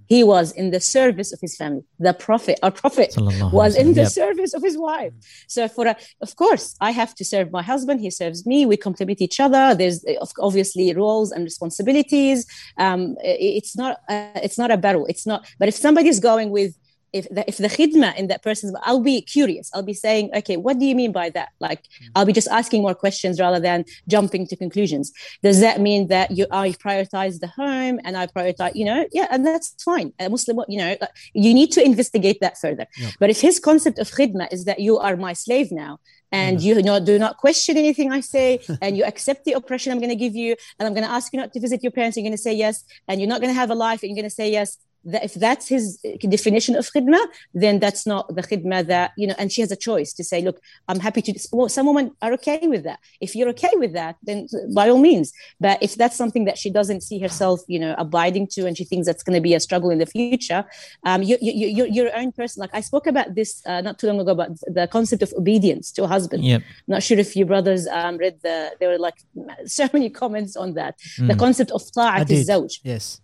he 0.08 0.24
was 0.24 0.52
in 0.52 0.72
the 0.72 0.80
service 0.80 1.32
of 1.34 1.40
his 1.42 1.56
family. 1.56 1.84
The 2.00 2.14
Prophet, 2.14 2.60
our 2.64 2.72
Prophet, 2.72 3.14
Sallallahu 3.16 3.52
was 3.52 3.76
in 3.76 3.94
the. 3.94 4.02
Yep. 4.02 4.12
service 4.16 4.54
of 4.54 4.62
his 4.64 4.78
wife. 4.78 5.14
So 5.48 5.68
for 5.68 5.86
a, 5.88 5.96
of 6.22 6.36
course, 6.36 6.76
I 6.82 6.92
have 6.92 7.14
to 7.16 7.24
serve 7.26 7.52
my 7.52 7.62
husband. 7.62 8.02
He 8.02 8.12
serves 8.12 8.46
me. 8.46 8.66
We 8.66 8.78
complement 8.78 9.22
each 9.22 9.40
other. 9.40 9.76
There's 9.76 10.06
uh, 10.06 10.26
obviously 10.40 10.94
roles 10.94 11.32
and 11.32 11.44
responsibilities. 11.44 12.46
Um, 12.78 13.16
it's 13.22 13.76
not 13.82 13.94
uh, 14.10 14.40
it's 14.48 14.58
not 14.58 14.72
a 14.72 14.78
battle. 14.78 15.06
It's 15.08 15.26
not. 15.26 15.40
But 15.60 15.68
if 15.68 15.76
somebody's 15.76 16.20
going 16.20 16.50
with 16.50 16.72
if 17.16 17.30
the, 17.30 17.44
if 17.48 17.58
the 17.58 17.70
khidma 17.70 18.16
in 18.18 18.28
that 18.28 18.44
person's, 18.44 18.76
I'll 18.84 19.00
be 19.00 19.22
curious. 19.22 19.72
I'll 19.74 19.90
be 19.94 19.94
saying, 19.94 20.32
okay, 20.36 20.58
what 20.58 20.78
do 20.80 20.86
you 20.86 20.96
mean 21.02 21.14
by 21.14 21.30
that? 21.30 21.50
Like, 21.62 21.84
mm. 21.84 22.10
I'll 22.14 22.26
be 22.26 22.34
just 22.34 22.50
asking 22.50 22.82
more 22.82 22.94
questions 22.94 23.40
rather 23.40 23.60
than 23.60 23.86
jumping 24.08 24.46
to 24.48 24.56
conclusions. 24.58 25.14
Does 25.42 25.62
that 25.62 25.80
mean 25.80 26.08
that 26.10 26.32
you 26.32 26.46
I 26.52 26.72
prioritize 26.72 27.40
the 27.40 27.48
home 27.48 28.00
and 28.04 28.18
I 28.18 28.28
prioritize, 28.28 28.76
you 28.76 28.86
know, 28.86 29.08
yeah, 29.14 29.28
and 29.32 29.46
that's 29.48 29.68
fine. 29.82 30.12
A 30.20 30.30
Muslim, 30.30 30.60
you 30.68 30.78
know, 30.78 30.98
like, 31.00 31.16
you 31.34 31.54
need 31.54 31.72
to 31.72 31.82
investigate 31.92 32.40
that 32.42 32.58
further. 32.58 32.86
But 33.20 33.30
if 33.30 33.40
his 33.40 33.60
concept 33.60 33.98
of 34.00 34.12
khidma 34.12 34.52
is 34.52 34.66
that 34.66 34.80
you 34.80 34.98
are 34.98 35.16
my 35.16 35.34
slave 35.34 35.72
now, 35.72 36.00
and 36.32 36.58
mm-hmm. 36.58 36.68
you 36.68 36.82
know 36.82 37.00
do 37.00 37.18
not 37.18 37.38
question 37.38 37.78
anything 37.78 38.12
I 38.12 38.20
say, 38.20 38.60
and 38.82 38.98
you 38.98 39.04
accept 39.06 39.46
the 39.46 39.54
oppression 39.54 39.92
I'm 39.92 40.00
going 40.00 40.10
to 40.10 40.16
give 40.26 40.36
you, 40.36 40.56
and 40.78 40.88
I'm 40.88 40.94
going 40.94 41.06
to 41.06 41.12
ask 41.12 41.32
you 41.32 41.40
not 41.40 41.54
to 41.54 41.60
visit 41.60 41.82
your 41.82 41.92
parents. 41.92 42.18
You're 42.18 42.24
going 42.24 42.42
to 42.42 42.46
say 42.50 42.54
yes, 42.54 42.84
and 43.08 43.22
you're 43.22 43.30
not 43.30 43.42
going 43.42 43.54
to 43.54 43.60
have 43.62 43.70
a 43.70 43.76
life, 43.76 44.02
and 44.02 44.10
you're 44.10 44.22
going 44.22 44.30
to 44.30 44.36
say 44.36 44.52
yes 44.52 44.78
if 45.06 45.34
that's 45.36 45.68
his 45.68 46.00
definition 46.20 46.76
of 46.76 46.90
khidmah, 46.92 47.26
then 47.54 47.80
that's 47.80 48.06
not 48.08 48.34
the 48.34 48.42
khidmah 48.42 48.88
that, 48.88 49.12
you 49.18 49.28
know, 49.28 49.36
and 49.38 49.52
she 49.52 49.62
has 49.62 49.72
a 49.72 49.76
choice 49.76 50.14
to 50.14 50.24
say, 50.24 50.42
look, 50.42 50.62
I'm 50.88 51.00
happy 51.00 51.22
to, 51.24 51.48
well, 51.52 51.70
some 51.70 51.88
women 51.88 52.12
are 52.22 52.34
okay 52.34 52.60
with 52.64 52.84
that. 52.84 53.00
If 53.20 53.36
you're 53.36 53.50
okay 53.50 53.72
with 53.74 53.94
that, 53.94 54.16
then 54.24 54.48
by 54.74 54.90
all 54.90 55.00
means. 55.00 55.34
But 55.60 55.84
if 55.84 55.96
that's 55.96 56.16
something 56.16 56.46
that 56.46 56.58
she 56.58 56.70
doesn't 56.70 57.02
see 57.02 57.20
herself, 57.20 57.62
you 57.68 57.80
know, 57.80 57.94
abiding 57.98 58.48
to, 58.54 58.66
and 58.66 58.78
she 58.78 58.86
thinks 58.86 59.06
that's 59.06 59.24
going 59.24 59.36
to 59.36 59.42
be 59.42 59.54
a 59.54 59.60
struggle 59.60 59.90
in 59.90 60.00
the 60.00 60.06
future, 60.06 60.64
um, 61.06 61.22
you, 61.22 61.38
you, 61.42 61.52
you, 61.52 61.86
you're 61.88 62.06
your 62.06 62.16
own 62.18 62.32
person. 62.32 62.62
Like 62.62 62.74
I 62.74 62.82
spoke 62.82 63.08
about 63.08 63.36
this 63.36 63.62
uh, 63.66 63.82
not 63.82 64.00
too 64.00 64.08
long 64.08 64.20
ago 64.20 64.32
about 64.32 64.52
the 64.68 64.88
concept 64.88 65.22
of 65.24 65.34
obedience 65.34 65.92
to 65.94 66.04
a 66.04 66.08
husband. 66.08 66.44
Yep. 66.44 66.62
Not 66.88 67.04
sure 67.04 67.20
if 67.20 67.36
you 67.36 67.46
brothers 67.46 67.88
um, 67.88 68.18
read 68.18 68.40
the, 68.42 68.72
there 68.80 68.90
were 68.90 69.00
like 69.00 69.16
so 69.66 69.90
many 69.94 70.10
comments 70.10 70.56
on 70.56 70.74
that. 70.74 70.96
The 71.18 71.36
concept 71.36 71.72
of 71.72 71.82
ta'at 71.92 72.30
al-zawj. 72.32 72.80
Yes. 72.84 73.22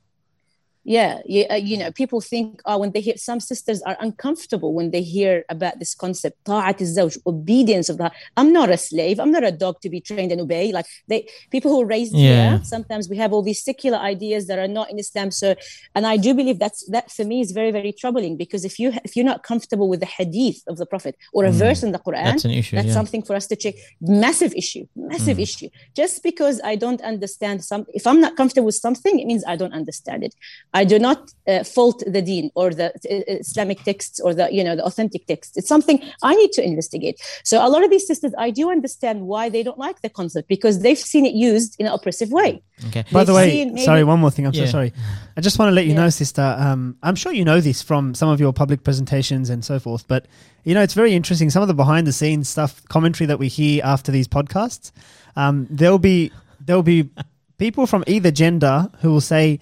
Yeah, 0.83 1.19
you, 1.25 1.45
uh, 1.49 1.55
you 1.55 1.77
know, 1.77 1.85
mm-hmm. 1.85 1.93
people 1.93 2.21
think, 2.21 2.61
oh, 2.65 2.79
when 2.79 2.91
they 2.91 3.01
hear, 3.01 3.15
some 3.17 3.39
sisters 3.39 3.83
are 3.83 3.95
uncomfortable 3.99 4.73
when 4.73 4.89
they 4.89 5.03
hear 5.03 5.45
about 5.47 5.77
this 5.77 5.93
concept, 5.93 6.43
ta'at 6.45 6.79
zawj, 6.79 7.19
obedience 7.27 7.87
of 7.87 7.97
the. 7.97 8.11
I'm 8.35 8.51
not 8.51 8.69
a 8.69 8.77
slave. 8.77 9.19
I'm 9.19 9.31
not 9.31 9.43
a 9.43 9.51
dog 9.51 9.79
to 9.81 9.89
be 9.89 10.01
trained 10.01 10.31
and 10.31 10.41
obey. 10.41 10.71
Like 10.71 10.87
they, 11.07 11.27
people 11.51 11.69
who 11.71 11.81
are 11.81 11.85
raised 11.85 12.15
Yeah. 12.15 12.57
here, 12.57 12.63
sometimes 12.63 13.09
we 13.09 13.17
have 13.17 13.31
all 13.31 13.43
these 13.43 13.63
secular 13.63 13.99
ideas 13.99 14.47
that 14.47 14.57
are 14.57 14.67
not 14.67 14.89
in 14.89 14.97
Islam. 14.97 15.29
So, 15.29 15.55
and 15.93 16.07
I 16.07 16.17
do 16.17 16.33
believe 16.33 16.57
that's 16.57 16.83
that 16.89 17.11
for 17.11 17.25
me 17.25 17.41
is 17.41 17.51
very, 17.51 17.71
very 17.71 17.93
troubling 17.93 18.35
because 18.35 18.65
if 18.65 18.79
you 18.79 18.91
if 19.03 19.15
you're 19.15 19.25
not 19.33 19.43
comfortable 19.43 19.87
with 19.87 19.99
the 19.99 20.07
hadith 20.07 20.63
of 20.67 20.77
the 20.77 20.87
Prophet 20.87 21.15
or 21.31 21.45
a 21.45 21.51
mm. 21.51 21.53
verse 21.53 21.83
in 21.83 21.91
the 21.91 21.99
Quran, 21.99 22.23
That's 22.23 22.45
an 22.45 22.51
issue, 22.51 22.75
That's 22.75 22.87
yeah. 22.87 22.93
something 22.93 23.21
for 23.21 23.35
us 23.35 23.45
to 23.47 23.55
check. 23.55 23.75
Massive 24.01 24.53
issue, 24.55 24.87
massive 24.95 25.37
mm. 25.37 25.43
issue. 25.43 25.69
Just 25.95 26.23
because 26.23 26.59
I 26.63 26.75
don't 26.75 27.01
understand 27.01 27.63
some, 27.63 27.85
if 27.93 28.07
I'm 28.07 28.19
not 28.19 28.35
comfortable 28.35 28.65
with 28.65 28.75
something, 28.75 29.19
it 29.19 29.27
means 29.27 29.43
I 29.45 29.55
don't 29.55 29.73
understand 29.73 30.23
it. 30.23 30.33
I 30.73 30.85
do 30.85 30.97
not 30.99 31.33
uh, 31.47 31.63
fault 31.65 32.01
the 32.07 32.21
deen 32.21 32.49
or 32.55 32.69
the 32.73 32.87
uh, 32.95 33.39
Islamic 33.41 33.83
texts 33.83 34.19
or 34.21 34.33
the 34.33 34.47
you 34.53 34.63
know 34.63 34.75
the 34.75 34.85
authentic 34.85 35.25
texts. 35.27 35.57
It's 35.57 35.67
something 35.67 36.01
I 36.23 36.33
need 36.35 36.51
to 36.53 36.63
investigate. 36.63 37.19
So 37.43 37.65
a 37.65 37.67
lot 37.67 37.83
of 37.83 37.89
these 37.89 38.07
sisters, 38.07 38.31
I 38.37 38.51
do 38.51 38.71
understand 38.71 39.21
why 39.27 39.49
they 39.49 39.63
don't 39.63 39.77
like 39.77 40.01
the 40.01 40.09
concept 40.09 40.47
because 40.47 40.81
they've 40.81 40.97
seen 40.97 41.25
it 41.25 41.33
used 41.33 41.75
in 41.79 41.87
an 41.87 41.91
oppressive 41.93 42.31
way. 42.31 42.63
Okay. 42.87 43.03
By 43.11 43.23
the 43.25 43.33
They've 43.33 43.35
way, 43.35 43.65
maybe- 43.65 43.81
sorry, 43.83 44.03
one 44.05 44.19
more 44.21 44.31
thing. 44.31 44.47
I'm 44.47 44.53
Yeah. 44.53 44.65
so 44.65 44.71
sorry. 44.71 44.93
I 45.37 45.41
just 45.41 45.59
want 45.59 45.69
to 45.69 45.75
let 45.75 45.85
you 45.85 45.91
Yeah. 45.93 46.01
know, 46.03 46.09
sister. 46.09 46.55
Um, 46.57 46.95
I'm 47.03 47.15
sure 47.15 47.33
you 47.33 47.43
know 47.45 47.59
this 47.59 47.81
from 47.81 48.15
some 48.15 48.29
of 48.29 48.39
your 48.39 48.53
public 48.53 48.83
presentations 48.83 49.49
and 49.49 49.65
so 49.65 49.77
forth, 49.77 50.07
but 50.07 50.25
you 50.63 50.73
know 50.73 50.81
it's 50.81 50.93
very 50.93 51.13
interesting. 51.13 51.49
Some 51.49 51.61
of 51.61 51.67
the 51.67 51.73
behind 51.73 52.07
the 52.07 52.13
scenes 52.13 52.47
stuff, 52.47 52.81
commentary 52.87 53.27
that 53.27 53.39
we 53.39 53.49
hear 53.49 53.81
after 53.83 54.09
these 54.11 54.27
podcasts. 54.27 54.91
Um, 55.35 55.67
there'll 55.69 55.99
be 55.99 56.31
there'll 56.65 56.81
be 56.83 57.09
people 57.57 57.85
from 57.87 58.03
either 58.07 58.31
gender 58.31 58.89
who 59.01 59.11
will 59.11 59.21
say, 59.21 59.59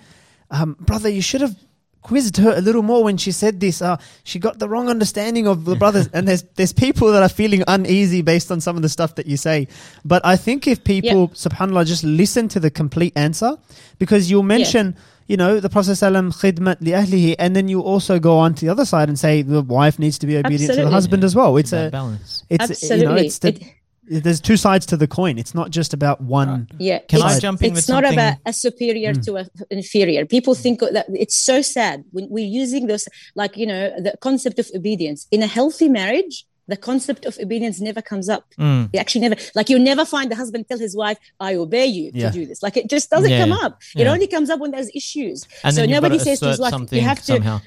um, 0.52 0.76
"Brother, 0.80 1.10
you 1.10 1.22
should 1.22 1.42
have." 1.42 1.56
Quizzed 2.02 2.38
her 2.38 2.54
a 2.56 2.62
little 2.62 2.82
more 2.82 3.04
when 3.04 3.18
she 3.18 3.30
said 3.34 3.60
this. 3.60 3.82
Uh, 3.82 3.98
she 4.24 4.40
got 4.40 4.58
the 4.58 4.70
wrong 4.70 4.88
understanding 4.88 5.48
of 5.48 5.66
the 5.66 5.76
brothers, 5.76 6.08
and 6.14 6.26
there's 6.26 6.44
there's 6.56 6.72
people 6.72 7.12
that 7.12 7.22
are 7.22 7.28
feeling 7.28 7.62
uneasy 7.68 8.22
based 8.22 8.54
on 8.54 8.62
some 8.62 8.78
of 8.78 8.82
the 8.82 8.88
stuff 8.88 9.16
that 9.16 9.26
you 9.26 9.36
say. 9.36 9.68
But 10.06 10.26
I 10.26 10.38
think 10.38 10.66
if 10.66 10.82
people, 10.86 11.28
subhanallah, 11.30 11.86
just 11.86 12.06
listen 12.06 12.48
to 12.56 12.60
the 12.62 12.72
complete 12.72 13.12
answer, 13.18 13.58
because 14.00 14.32
you'll 14.32 14.44
mention, 14.44 14.96
you 15.28 15.36
know, 15.36 15.60
the 15.60 15.70
Prophet 15.70 15.92
sallam 15.92 16.32
khidmat 16.32 16.80
li 16.80 16.92
ahlihi, 16.92 17.36
and 17.38 17.54
then 17.54 17.68
you 17.68 17.82
also 17.82 18.18
go 18.18 18.38
on 18.38 18.54
to 18.56 18.66
the 18.66 18.72
other 18.72 18.86
side 18.86 19.10
and 19.10 19.20
say 19.20 19.42
the 19.42 19.62
wife 19.62 20.00
needs 20.00 20.18
to 20.20 20.26
be 20.26 20.38
obedient 20.38 20.62
to 20.62 20.68
the 20.68 20.72
Absolutely. 20.88 20.94
husband 20.94 21.24
as 21.26 21.36
well. 21.36 21.58
It's 21.58 21.72
That 21.72 21.88
a 21.90 21.92
balance. 21.92 22.46
it's 22.50 22.82
you 22.82 22.90
know 23.04 23.12
Absolutely. 23.12 23.26
it's 23.28 23.40
the, 23.40 23.62
there's 24.10 24.42
two 24.42 24.58
sides 24.58 24.86
to 24.88 24.98
the 24.98 25.08
coin. 25.08 25.38
It's 25.38 25.54
not 25.54 25.70
just 25.70 25.94
about 25.94 26.20
one. 26.22 26.68
Yeah. 26.80 27.00
Can 27.08 27.22
I 27.22 27.26
it's- 27.28 27.42
jump 27.42 27.62
in 27.62 27.72
It's 27.74 27.88
with 27.88 27.90
not 27.90 28.04
something- 28.04 28.20
about 28.20 28.38
a 28.46 28.54
superior 28.54 29.14
to 29.14 29.36
an 29.38 29.48
inferior. 29.70 30.26
People 30.26 30.56
think 30.56 30.80
that 30.80 31.06
it's 31.14 31.36
so 31.36 31.62
sad 31.62 32.04
when 32.12 32.28
we're 32.30 32.46
using 32.64 32.88
those, 32.88 33.08
like, 33.36 33.56
you 33.56 33.68
know, 33.68 33.90
the 34.02 34.14
concept 34.20 34.58
of 34.60 34.68
obedience. 34.76 35.28
In 35.32 35.42
a 35.44 35.48
healthy 35.48 35.90
marriage, 35.90 36.46
the 36.68 36.78
concept 36.78 37.26
of 37.26 37.38
obedience 37.40 37.80
never 37.82 38.02
comes 38.02 38.30
up. 38.30 38.46
Mm. 38.60 38.90
It 38.94 38.98
actually 39.00 39.22
never, 39.22 39.36
like, 39.56 39.70
you 39.70 39.80
never 39.80 40.06
find 40.06 40.30
the 40.32 40.36
husband 40.36 40.66
tell 40.70 40.78
his 40.78 40.96
wife, 40.96 41.18
I 41.40 41.56
obey 41.56 41.88
you 41.88 42.12
Yeah. 42.14 42.30
to 42.30 42.34
do 42.40 42.46
this. 42.46 42.62
Like, 42.62 42.78
it 42.78 42.90
just 42.90 43.10
doesn't 43.10 43.30
Yeah. 43.32 43.40
come 43.40 43.54
up. 43.54 43.82
It 43.96 44.04
Yeah. 44.04 44.12
only 44.14 44.28
comes 44.28 44.50
up 44.52 44.60
when 44.60 44.72
there's 44.72 44.90
issues. 44.94 45.48
And 45.64 45.76
so 45.76 45.86
nobody 45.86 46.20
says 46.20 46.40
to 46.42 46.48
his 46.50 46.60
wife, 46.60 46.74
you 46.92 47.02
have 47.02 47.20
to, 47.22 47.26
somehow. 47.34 47.62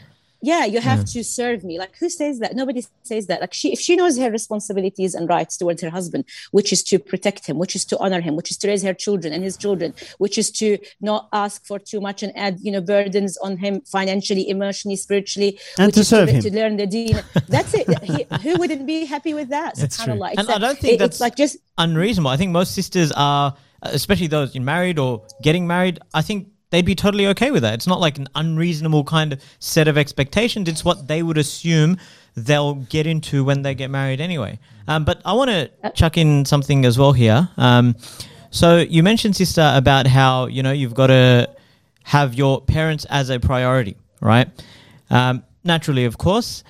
Yeah 0.44 0.64
you 0.64 0.80
have 0.80 1.04
to 1.04 1.22
serve 1.22 1.62
me 1.64 1.78
like 1.78 1.96
who 2.00 2.08
says 2.08 2.38
that 2.40 2.54
nobody 2.56 2.84
says 3.04 3.26
that 3.28 3.40
like 3.40 3.54
she 3.54 3.72
if 3.72 3.80
she 3.80 3.94
knows 3.96 4.18
her 4.18 4.30
responsibilities 4.30 5.14
and 5.14 5.28
rights 5.28 5.56
towards 5.56 5.80
her 5.82 5.90
husband 5.90 6.24
which 6.50 6.72
is 6.72 6.82
to 6.82 6.98
protect 6.98 7.46
him 7.46 7.58
which 7.58 7.74
is 7.76 7.84
to 7.84 7.96
honor 7.98 8.20
him 8.20 8.34
which 8.36 8.50
is 8.50 8.56
to 8.56 8.66
raise 8.68 8.82
her 8.82 8.92
children 8.94 9.32
and 9.32 9.42
his 9.44 9.56
children 9.56 9.94
which 10.18 10.36
is 10.36 10.50
to 10.50 10.78
not 11.00 11.28
ask 11.32 11.64
for 11.64 11.78
too 11.78 12.00
much 12.00 12.22
and 12.22 12.32
add 12.36 12.58
you 12.60 12.72
know 12.72 12.80
burdens 12.80 13.36
on 13.38 13.56
him 13.56 13.80
financially 13.82 14.48
emotionally 14.48 14.96
spiritually 14.96 15.58
And 15.78 15.86
which 15.86 15.94
to 15.94 16.00
is 16.00 16.08
serve 16.08 16.28
to, 16.28 16.34
him. 16.34 16.42
to 16.42 16.52
learn 16.52 16.76
the 16.76 16.86
deen 16.86 17.22
that's 17.48 17.72
it 17.74 17.86
he, 18.02 18.26
who 18.42 18.56
wouldn't 18.56 18.86
be 18.86 19.04
happy 19.04 19.34
with 19.34 19.48
that 19.50 19.76
That's 19.76 19.96
true. 20.02 20.14
subhanallah. 20.14 20.30
It's 20.32 20.40
And 20.40 20.50
I 20.50 20.56
a- 20.56 20.58
don't 20.58 20.78
think 20.78 20.94
it- 20.94 20.98
that's 20.98 21.20
like 21.20 21.36
just 21.36 21.56
unreasonable. 21.78 22.30
I 22.30 22.36
think 22.36 22.50
most 22.50 22.74
sisters 22.74 23.12
are, 23.16 23.54
especially 23.82 24.26
those 24.26 24.54
in 24.56 24.64
married 24.64 24.98
or 24.98 25.22
getting 25.42 25.66
married. 25.66 25.98
I 26.14 26.22
think 26.22 26.48
they'd 26.72 26.86
be 26.86 26.94
totally 26.94 27.26
okay 27.28 27.50
with 27.50 27.62
that. 27.62 27.74
It's 27.74 27.86
not 27.86 28.00
like 28.00 28.18
an 28.18 28.28
unreasonable 28.34 29.04
kind 29.04 29.34
of 29.34 29.42
set 29.60 29.86
of 29.86 29.98
expectations. 29.98 30.68
It's 30.68 30.84
what 30.84 31.06
they 31.06 31.22
would 31.22 31.38
assume 31.38 31.98
they'll 32.34 32.74
get 32.74 33.06
into 33.06 33.44
when 33.44 33.60
they 33.60 33.74
get 33.74 33.90
married 33.90 34.20
anyway. 34.20 34.58
Um, 34.88 35.04
but 35.04 35.20
I 35.24 35.34
want 35.34 35.50
to 35.50 35.70
chuck 35.92 36.16
in 36.16 36.46
something 36.46 36.84
as 36.86 36.98
well 36.98 37.12
here. 37.12 37.50
Um, 37.58 37.94
so 38.50 38.78
you 38.78 39.02
mentioned, 39.02 39.36
sister, 39.36 39.70
about 39.74 40.06
how 40.06 40.46
you 40.46 40.62
know 40.62 40.72
you've 40.72 40.94
got 40.94 41.08
to 41.08 41.50
have 42.04 42.34
your 42.34 42.62
parents 42.62 43.04
as 43.10 43.28
a 43.28 43.38
priority, 43.38 43.96
right? 44.20 44.48
Um, 45.10 45.44
naturally, 45.62 46.06
of 46.06 46.18
course. 46.18 46.64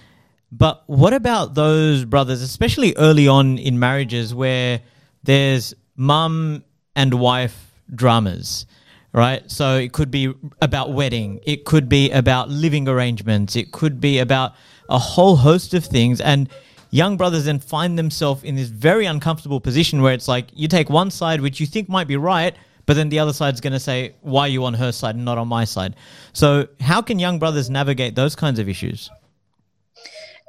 But 0.50 0.82
what 0.86 1.14
about 1.14 1.54
those 1.54 2.04
brothers, 2.04 2.42
especially 2.42 2.94
early 2.98 3.26
on 3.26 3.56
in 3.56 3.78
marriages 3.78 4.34
where 4.34 4.80
there's 5.22 5.74
mum 5.96 6.64
and 6.94 7.14
wife 7.14 7.72
dramas, 7.94 8.66
right? 9.12 9.48
So 9.50 9.76
it 9.76 9.92
could 9.92 10.10
be 10.10 10.32
about 10.60 10.92
wedding, 10.92 11.40
it 11.44 11.64
could 11.64 11.88
be 11.88 12.10
about 12.10 12.48
living 12.48 12.88
arrangements, 12.88 13.56
it 13.56 13.72
could 13.72 14.00
be 14.00 14.18
about 14.18 14.54
a 14.88 14.98
whole 14.98 15.36
host 15.36 15.74
of 15.74 15.84
things. 15.84 16.20
And 16.20 16.48
young 16.90 17.16
brothers 17.16 17.44
then 17.44 17.58
find 17.58 17.98
themselves 17.98 18.44
in 18.44 18.56
this 18.56 18.68
very 18.68 19.06
uncomfortable 19.06 19.60
position 19.60 20.02
where 20.02 20.14
it's 20.14 20.28
like 20.28 20.48
you 20.54 20.68
take 20.68 20.88
one 20.88 21.10
side, 21.10 21.40
which 21.40 21.60
you 21.60 21.66
think 21.66 21.88
might 21.88 22.08
be 22.08 22.16
right. 22.16 22.54
But 22.84 22.94
then 22.94 23.10
the 23.10 23.20
other 23.20 23.32
side's 23.32 23.60
going 23.60 23.74
to 23.74 23.80
say, 23.80 24.16
why 24.22 24.42
are 24.42 24.48
you 24.48 24.64
on 24.64 24.74
her 24.74 24.90
side 24.90 25.14
and 25.14 25.24
not 25.24 25.38
on 25.38 25.46
my 25.46 25.64
side? 25.64 25.94
So, 26.32 26.66
how 26.80 27.00
can 27.00 27.20
young 27.20 27.38
brothers 27.38 27.70
navigate 27.70 28.16
those 28.16 28.34
kinds 28.34 28.58
of 28.58 28.68
issues? 28.68 29.08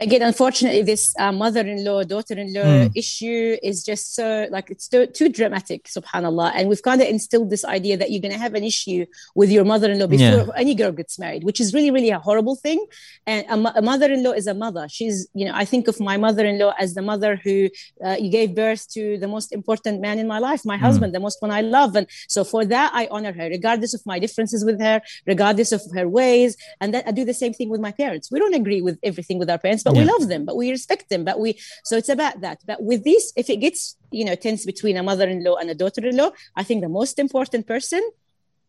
Again 0.02 0.22
unfortunately 0.22 0.82
this 0.82 1.14
uh, 1.20 1.32
mother-in-law 1.32 2.04
daughter-in-law 2.04 2.90
issue 2.96 3.58
is 3.62 3.84
just 3.84 4.16
so 4.16 4.48
like 4.52 4.70
it's 4.72 4.88
too, 4.88 5.06
too 5.06 5.30
dramatic 5.30 5.86
subhanallah. 5.86 6.52
And 6.56 6.68
we've 6.70 6.82
kind 6.82 7.02
of 7.02 7.08
instilled 7.08 7.50
this 7.50 7.64
idea 7.66 7.96
that 7.98 8.12
you're 8.12 8.22
going 8.22 8.34
to 8.34 8.40
have 8.40 8.54
an 8.56 8.64
issue 8.64 9.06
with 9.36 9.50
your 9.52 9.64
mother-in-law 9.66 10.08
before 10.08 10.26
Yeah. 10.26 10.46
any 10.64 10.74
girl 10.76 10.92
gets 10.92 11.18
married 11.20 11.44
which 11.44 11.60
is 11.60 11.74
really 11.74 11.92
really 11.92 12.10
a 12.10 12.20
horrible 12.20 12.56
thing. 12.56 12.86
And 13.28 13.46
a, 13.48 13.78
a 13.80 13.82
mother-in-law 13.82 14.32
is 14.32 14.48
a 14.48 14.54
mother. 14.54 14.88
She's 14.90 15.28
you 15.34 15.46
know 15.46 15.54
i 15.56 15.66
think 15.66 15.88
of 15.88 16.00
my 16.00 16.18
mother-in-law 16.18 16.74
as 16.80 16.94
the 16.96 17.02
mother 17.02 17.36
who 17.44 17.70
uh, 18.04 18.16
gave 18.38 18.56
birth 18.56 18.84
to 18.96 19.18
the 19.18 19.28
most 19.28 19.52
important 19.54 20.02
man 20.02 20.18
in 20.20 20.28
my 20.28 20.40
life 20.40 20.62
my 20.66 20.78
husband 20.78 21.14
the 21.14 21.20
most 21.20 21.38
one 21.42 21.52
i 21.52 21.62
love. 21.62 21.96
And 21.96 22.08
so 22.28 22.44
for 22.44 22.66
that 22.66 22.90
i 22.94 23.08
honor 23.12 23.34
her 23.40 23.48
regardless 23.58 23.94
of 23.94 24.02
my 24.06 24.18
differences 24.20 24.66
with 24.66 24.80
her 24.82 25.02
regardless 25.28 25.72
of 25.72 25.82
her 25.94 26.08
ways. 26.10 26.58
And 26.82 26.94
that 26.94 27.04
i 27.08 27.12
do 27.12 27.24
the 27.26 27.34
same 27.44 27.54
thing 27.54 27.70
with 27.70 27.82
my 27.88 27.92
parents. 27.92 28.32
We 28.32 28.40
don't 28.40 28.56
agree 28.56 28.82
with 28.82 28.98
everything 29.04 29.38
with 29.40 29.50
our 29.50 29.58
parents 29.58 29.83
but 29.84 29.94
we 29.96 30.04
love 30.04 30.28
them 30.28 30.46
but 30.46 30.56
we 30.56 30.70
respect 30.72 31.10
them 31.10 31.24
but 31.24 31.40
we 31.40 31.50
so 31.84 31.94
it's 31.98 32.10
about 32.10 32.36
that 32.42 32.58
but 32.66 32.82
with 32.90 33.04
this 33.04 33.34
if 33.36 33.50
it 33.50 33.58
gets 33.58 33.98
you 34.12 34.26
know 34.26 34.36
tense 34.36 34.66
between 34.66 34.96
a 34.98 35.04
mother-in-law 35.04 35.56
and 35.62 35.70
a 35.70 35.76
daughter-in-law 35.76 36.32
i 36.56 36.64
think 36.64 36.82
the 36.82 36.90
most 36.90 37.20
important 37.20 37.68
person 37.68 38.02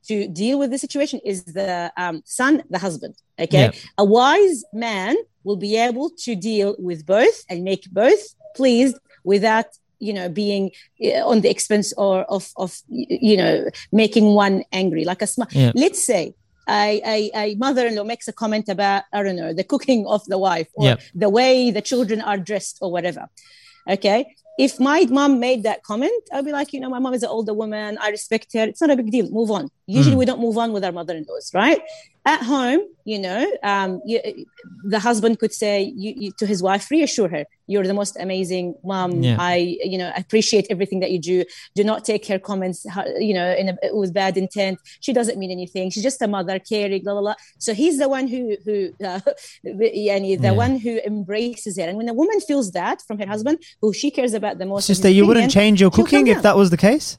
to 0.06 0.28
deal 0.28 0.58
with 0.58 0.70
the 0.70 0.78
situation 0.78 1.20
is 1.24 1.44
the 1.44 1.92
um, 1.96 2.22
son, 2.24 2.62
the 2.70 2.78
husband. 2.78 3.14
Okay, 3.38 3.64
Yeah. 3.64 3.70
a 3.98 4.04
wise 4.04 4.64
man 4.72 5.16
will 5.42 5.56
be 5.56 5.76
able 5.76 6.10
to 6.24 6.36
deal 6.36 6.76
with 6.78 7.06
both 7.06 7.44
and 7.48 7.64
make 7.64 7.90
both 7.90 8.22
pleased 8.54 8.96
without 9.24 9.66
you 9.98 10.12
know 10.12 10.28
being 10.28 10.70
uh, 11.02 11.26
on 11.30 11.40
the 11.40 11.50
expense 11.50 11.92
or 11.96 12.22
of 12.24 12.44
of 12.56 12.70
you 12.88 13.36
know 13.36 13.54
making 13.92 14.26
one 14.34 14.64
angry. 14.72 15.04
Like 15.04 15.22
a 15.22 15.26
smart. 15.26 15.52
Yeah. 15.52 15.72
Let's 15.74 16.02
say. 16.02 16.34
A, 16.68 17.02
a, 17.04 17.30
a 17.34 17.54
mother-in-law 17.56 18.04
makes 18.04 18.26
a 18.28 18.32
comment 18.32 18.68
about 18.68 19.02
I 19.12 19.22
don't 19.22 19.36
know 19.36 19.52
the 19.52 19.64
cooking 19.64 20.06
of 20.06 20.24
the 20.26 20.38
wife 20.38 20.68
or 20.74 20.86
Yeah. 20.86 20.96
the 21.14 21.28
way 21.28 21.70
the 21.70 21.82
children 21.82 22.20
are 22.20 22.38
dressed 22.38 22.78
or 22.80 22.90
whatever. 22.90 23.28
Okay, 23.90 24.34
if 24.58 24.80
my 24.80 25.06
mom 25.10 25.40
made 25.40 25.62
that 25.64 25.82
comment, 25.82 26.22
I'll 26.32 26.42
be 26.42 26.52
like, 26.52 26.72
you 26.72 26.80
know, 26.80 26.88
my 26.88 26.98
mom 27.00 27.12
is 27.12 27.22
an 27.22 27.28
older 27.28 27.52
woman. 27.52 27.98
I 28.00 28.08
respect 28.08 28.52
her. 28.54 28.62
It's 28.64 28.80
not 28.80 28.90
a 28.90 28.96
big 28.96 29.10
deal. 29.10 29.28
Move 29.30 29.50
on. 29.50 29.68
Usually, 29.86 30.14
Mm. 30.16 30.20
we 30.20 30.24
don't 30.24 30.40
move 30.40 30.56
on 30.56 30.72
with 30.72 30.84
our 30.84 30.92
mother-in-laws, 30.92 31.50
right? 31.52 31.80
At 32.26 32.42
home, 32.42 32.80
you 33.04 33.18
know, 33.18 33.46
um, 33.62 34.00
you, 34.06 34.18
the 34.84 34.98
husband 34.98 35.38
could 35.38 35.52
say 35.52 35.92
you, 35.94 36.14
you, 36.16 36.32
to 36.38 36.46
his 36.46 36.62
wife, 36.62 36.90
reassure 36.90 37.28
her, 37.28 37.44
"You're 37.66 37.86
the 37.86 37.92
most 37.92 38.16
amazing 38.18 38.74
mom. 38.82 39.22
Yeah. 39.22 39.36
I, 39.38 39.76
you 39.84 39.98
know, 39.98 40.10
appreciate 40.16 40.66
everything 40.70 41.00
that 41.00 41.10
you 41.10 41.18
do. 41.18 41.44
Do 41.74 41.84
not 41.84 42.04
take 42.06 42.26
her 42.28 42.38
comments, 42.38 42.86
you 43.18 43.34
know, 43.34 43.52
in 43.52 43.68
a, 43.70 43.76
with 43.94 44.14
bad 44.14 44.38
intent. 44.38 44.78
She 45.00 45.12
doesn't 45.12 45.38
mean 45.38 45.50
anything. 45.50 45.90
She's 45.90 46.02
just 46.02 46.22
a 46.22 46.26
mother, 46.26 46.58
caring, 46.58 47.02
blah 47.04 47.12
blah 47.12 47.20
blah." 47.20 47.34
So 47.58 47.74
he's 47.74 47.98
the 47.98 48.08
one 48.08 48.26
who, 48.26 48.56
who, 48.64 48.90
uh, 49.04 49.20
yani, 49.66 50.40
the 50.40 50.44
Yeah. 50.44 50.50
one 50.52 50.78
who 50.78 50.98
embraces 51.04 51.76
it. 51.76 51.88
And 51.90 51.98
when 51.98 52.08
a 52.08 52.14
woman 52.14 52.40
feels 52.40 52.70
that 52.72 53.02
from 53.02 53.18
her 53.18 53.26
husband, 53.26 53.58
who 53.82 53.92
she 53.92 54.10
cares 54.10 54.32
about 54.32 54.56
the 54.58 54.64
most, 54.66 54.86
Sister, 54.86 55.10
you 55.10 55.26
wouldn't 55.26 55.50
change 55.50 55.78
your 55.78 55.90
cooking 55.90 56.28
if 56.28 56.40
that 56.42 56.56
was 56.56 56.70
the 56.70 56.78
case? 56.78 57.18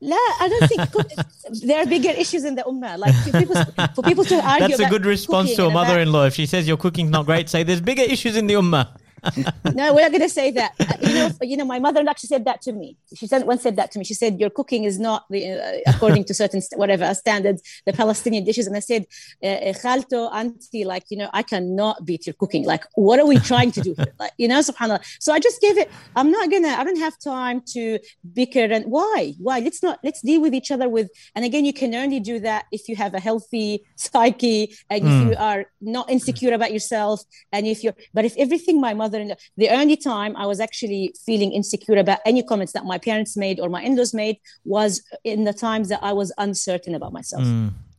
La, 0.00 0.16
I 0.16 0.48
don't 0.48 0.68
think 0.68 1.62
there 1.62 1.82
are 1.82 1.86
bigger 1.86 2.10
issues 2.10 2.44
in 2.44 2.56
the 2.56 2.62
ummah. 2.62 2.98
Like 2.98 3.14
for 3.14 3.32
people, 3.38 3.56
for 3.94 4.02
people 4.02 4.24
to 4.24 4.36
argue. 4.36 4.76
That's 4.76 4.80
a 4.80 4.90
good 4.90 5.06
response 5.06 5.54
to 5.54 5.66
a 5.66 5.70
mother-in-law. 5.70 6.26
If 6.26 6.34
she 6.34 6.46
says 6.46 6.68
your 6.68 6.76
cooking's 6.76 7.10
not 7.10 7.26
great, 7.26 7.48
say 7.48 7.62
there's 7.62 7.80
bigger 7.80 8.02
issues 8.02 8.36
in 8.36 8.46
the 8.46 8.54
ummah. 8.54 8.88
no, 9.74 9.94
we're 9.94 10.02
not 10.02 10.10
going 10.10 10.20
to 10.22 10.28
say 10.28 10.50
that. 10.52 10.72
Uh, 10.80 10.84
You 11.04 11.14
know, 11.14 11.28
you 11.42 11.56
know, 11.58 11.64
my 11.64 11.78
mother 11.78 12.00
actually 12.08 12.28
said 12.28 12.44
that 12.46 12.60
to 12.62 12.72
me. 12.72 12.96
She 13.14 13.26
said 13.26 13.44
once 13.46 13.62
said 13.62 13.76
that 13.76 13.90
to 13.92 13.98
me. 13.98 14.04
She 14.04 14.14
said 14.14 14.40
your 14.40 14.50
cooking 14.50 14.84
is 14.84 14.98
not 14.98 15.24
the, 15.30 15.40
uh, 15.52 15.92
according 15.92 16.24
to 16.28 16.34
certain 16.34 16.60
st- 16.60 16.78
whatever 16.78 17.06
standards, 17.14 17.60
the 17.86 17.92
Palestinian 17.92 18.44
dishes. 18.44 18.66
And 18.66 18.76
I 18.76 18.80
said, 18.80 19.02
uh, 19.42 19.46
uh, 19.46 19.72
Khalto, 19.82 20.20
auntie, 20.32 20.84
like 20.84 21.04
you 21.10 21.18
know, 21.20 21.30
I 21.32 21.42
cannot 21.42 22.04
beat 22.04 22.26
your 22.26 22.34
cooking. 22.34 22.64
Like, 22.64 22.84
what 22.94 23.18
are 23.20 23.26
we 23.26 23.38
trying 23.52 23.72
to 23.72 23.80
do? 23.80 23.94
here? 23.96 24.12
Like, 24.24 24.32
you 24.42 24.48
know, 24.48 24.60
Subhanallah. 24.60 25.02
So 25.24 25.32
I 25.32 25.38
just 25.40 25.60
gave 25.60 25.76
it. 25.82 25.88
I'm 26.16 26.30
not 26.30 26.50
gonna. 26.52 26.68
I 26.80 26.82
don't 26.84 27.02
have 27.06 27.14
time 27.18 27.58
to 27.74 27.98
bicker 28.38 28.66
and 28.76 28.84
why? 28.86 29.34
Why? 29.46 29.56
Let's 29.66 29.82
not. 29.82 29.98
Let's 30.06 30.20
deal 30.22 30.40
with 30.40 30.54
each 30.54 30.70
other 30.70 30.88
with. 30.88 31.08
And 31.34 31.44
again, 31.44 31.64
you 31.64 31.72
can 31.72 31.94
only 31.94 32.20
do 32.20 32.36
that 32.40 32.64
if 32.72 32.88
you 32.88 32.96
have 32.96 33.12
a 33.14 33.20
healthy 33.28 33.84
psyche 33.96 34.74
and 34.90 35.00
if 35.08 35.14
you 35.28 35.36
are 35.48 35.66
not 35.80 36.10
insecure 36.10 36.54
about 36.54 36.72
yourself 36.72 37.22
and 37.52 37.66
if 37.66 37.82
you're. 37.84 37.96
But 38.16 38.24
if 38.24 38.34
everything 38.36 38.80
my 38.80 38.94
mother 38.94 39.13
and 39.20 39.36
the 39.56 39.68
only 39.68 39.96
time 39.96 40.36
I 40.36 40.46
was 40.46 40.60
actually 40.60 41.14
feeling 41.24 41.52
insecure 41.52 41.96
about 41.96 42.18
any 42.24 42.42
comments 42.42 42.72
that 42.72 42.84
my 42.84 42.98
parents 42.98 43.36
made 43.36 43.60
or 43.60 43.68
my 43.68 43.82
in-laws 43.82 44.14
made 44.14 44.38
was 44.64 45.02
in 45.24 45.44
the 45.44 45.52
times 45.52 45.88
that 45.88 46.00
I 46.02 46.12
was 46.12 46.32
uncertain 46.38 46.94
about 46.94 47.12
myself. 47.12 47.44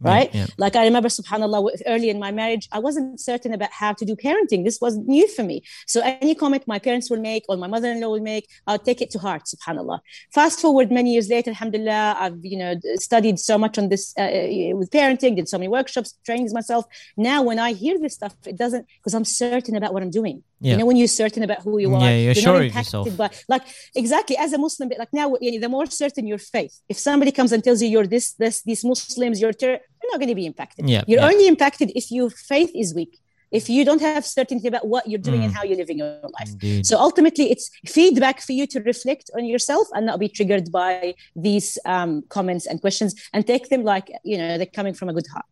Right? 0.01 0.29
yeah. 0.35 0.45
Like 0.57 0.75
I 0.75 0.83
remember, 0.85 1.09
subhanAllah, 1.09 1.81
early 1.87 2.09
in 2.09 2.19
my 2.19 2.31
marriage, 2.31 2.67
I 2.71 2.79
wasn't 2.79 3.19
certain 3.19 3.53
about 3.53 3.71
how 3.71 3.93
to 3.93 4.05
do 4.05 4.15
parenting. 4.15 4.63
This 4.63 4.79
was 4.79 4.97
new 4.97 5.27
for 5.27 5.41
me. 5.41 5.63
So 5.87 6.01
any 6.03 6.35
comment 6.35 6.67
my 6.67 6.79
parents 6.79 7.09
will 7.09 7.21
make 7.21 7.43
or 7.49 7.57
my 7.57 7.67
mother-in-law 7.67 8.09
will 8.09 8.19
make, 8.19 8.47
I'll 8.67 8.77
take 8.77 9.01
it 9.01 9.09
to 9.11 9.19
heart, 9.19 9.43
subhanAllah. 9.45 9.99
Fast 10.33 10.59
forward 10.59 10.91
many 10.91 11.13
years 11.13 11.29
later, 11.29 11.49
alhamdulillah, 11.51 12.17
I've, 12.19 12.37
you 12.43 12.57
know, 12.57 12.75
studied 12.95 13.39
so 13.39 13.57
much 13.57 13.77
on 13.77 13.89
this 13.89 14.13
uh, 14.17 14.23
uh, 14.23 14.75
with 14.75 14.91
parenting, 14.91 15.37
did 15.37 15.47
so 15.47 15.57
many 15.57 15.69
workshops, 15.69 16.13
trainings 16.25 16.53
myself. 16.53 16.85
Now, 17.17 17.41
when 17.41 17.57
I 17.57 17.73
hear 17.73 17.97
this 17.97 18.13
stuff, 18.13 18.35
it 18.45 18.57
doesn't, 18.57 18.85
because 18.99 19.15
I'm 19.15 19.25
certain 19.25 19.75
about 19.75 19.93
what 19.93 20.03
I'm 20.03 20.11
doing. 20.11 20.43
Yeah. 20.65 20.71
You 20.71 20.77
know, 20.79 20.87
when 20.89 20.97
you're 21.01 21.15
certain 21.23 21.43
about 21.47 21.59
who 21.65 21.73
you 21.83 21.89
are, 21.97 22.01
Yeah, 22.01 22.17
you're 22.25 22.37
not 22.41 22.45
sure 22.47 22.55
of 22.61 22.67
impacted 22.69 22.93
yourself. 22.93 23.17
by, 23.21 23.29
like, 23.53 23.63
exactly, 24.01 24.35
as 24.45 24.51
a 24.57 24.59
Muslim, 24.65 24.87
like 25.03 25.13
now, 25.21 25.27
you 25.43 25.51
know, 25.53 25.59
the 25.65 25.69
more 25.77 25.85
certain 26.03 26.23
your 26.31 26.41
faith, 26.55 26.73
if 26.93 26.97
somebody 27.07 27.31
comes 27.39 27.51
and 27.53 27.59
tells 27.67 27.79
you 27.83 27.87
you're 27.95 28.09
this, 28.15 28.27
this, 28.43 28.55
these 28.69 28.81
Muslims, 28.91 29.35
you're, 29.41 29.53
ter- 29.61 29.79
you're 29.99 30.11
not 30.13 30.19
going 30.21 30.33
to 30.35 30.39
be 30.43 30.47
impacted. 30.51 30.81
Yeah, 30.89 31.03
You're 31.09 31.21
yeah. 31.21 31.31
only 31.31 31.45
impacted 31.53 31.87
if 32.01 32.05
your 32.17 32.29
faith 32.53 32.71
is 32.83 32.89
weak. 32.99 33.13
If 33.51 33.69
you 33.69 33.81
don't 33.89 34.01
have 34.01 34.25
certainty 34.25 34.67
about 34.73 34.85
what 34.93 35.03
you're 35.09 35.25
doing 35.29 35.41
and 35.45 35.53
how 35.57 35.63
you're 35.67 35.77
living 35.83 35.99
your 35.99 36.13
life. 36.37 36.49
Mm. 36.49 36.53
Indeed. 36.53 36.85
So 36.89 36.97
ultimately, 37.07 37.45
it's 37.53 37.65
feedback 37.97 38.37
for 38.41 38.53
you 38.59 38.65
to 38.73 38.77
reflect 38.81 39.25
on 39.37 39.43
yourself 39.45 39.85
and 39.93 40.03
not 40.09 40.19
be 40.19 40.29
triggered 40.37 40.71
by 40.71 41.13
these 41.47 41.77
um, 41.85 42.23
comments 42.35 42.65
and 42.65 42.81
questions 42.81 43.11
and 43.33 43.45
take 43.53 43.69
them 43.69 43.83
like, 43.83 44.07
you 44.23 44.37
know, 44.39 44.57
they're 44.57 44.65
coming 44.79 44.95
from 44.99 45.07
a 45.09 45.13
good 45.13 45.27
heart. 45.33 45.45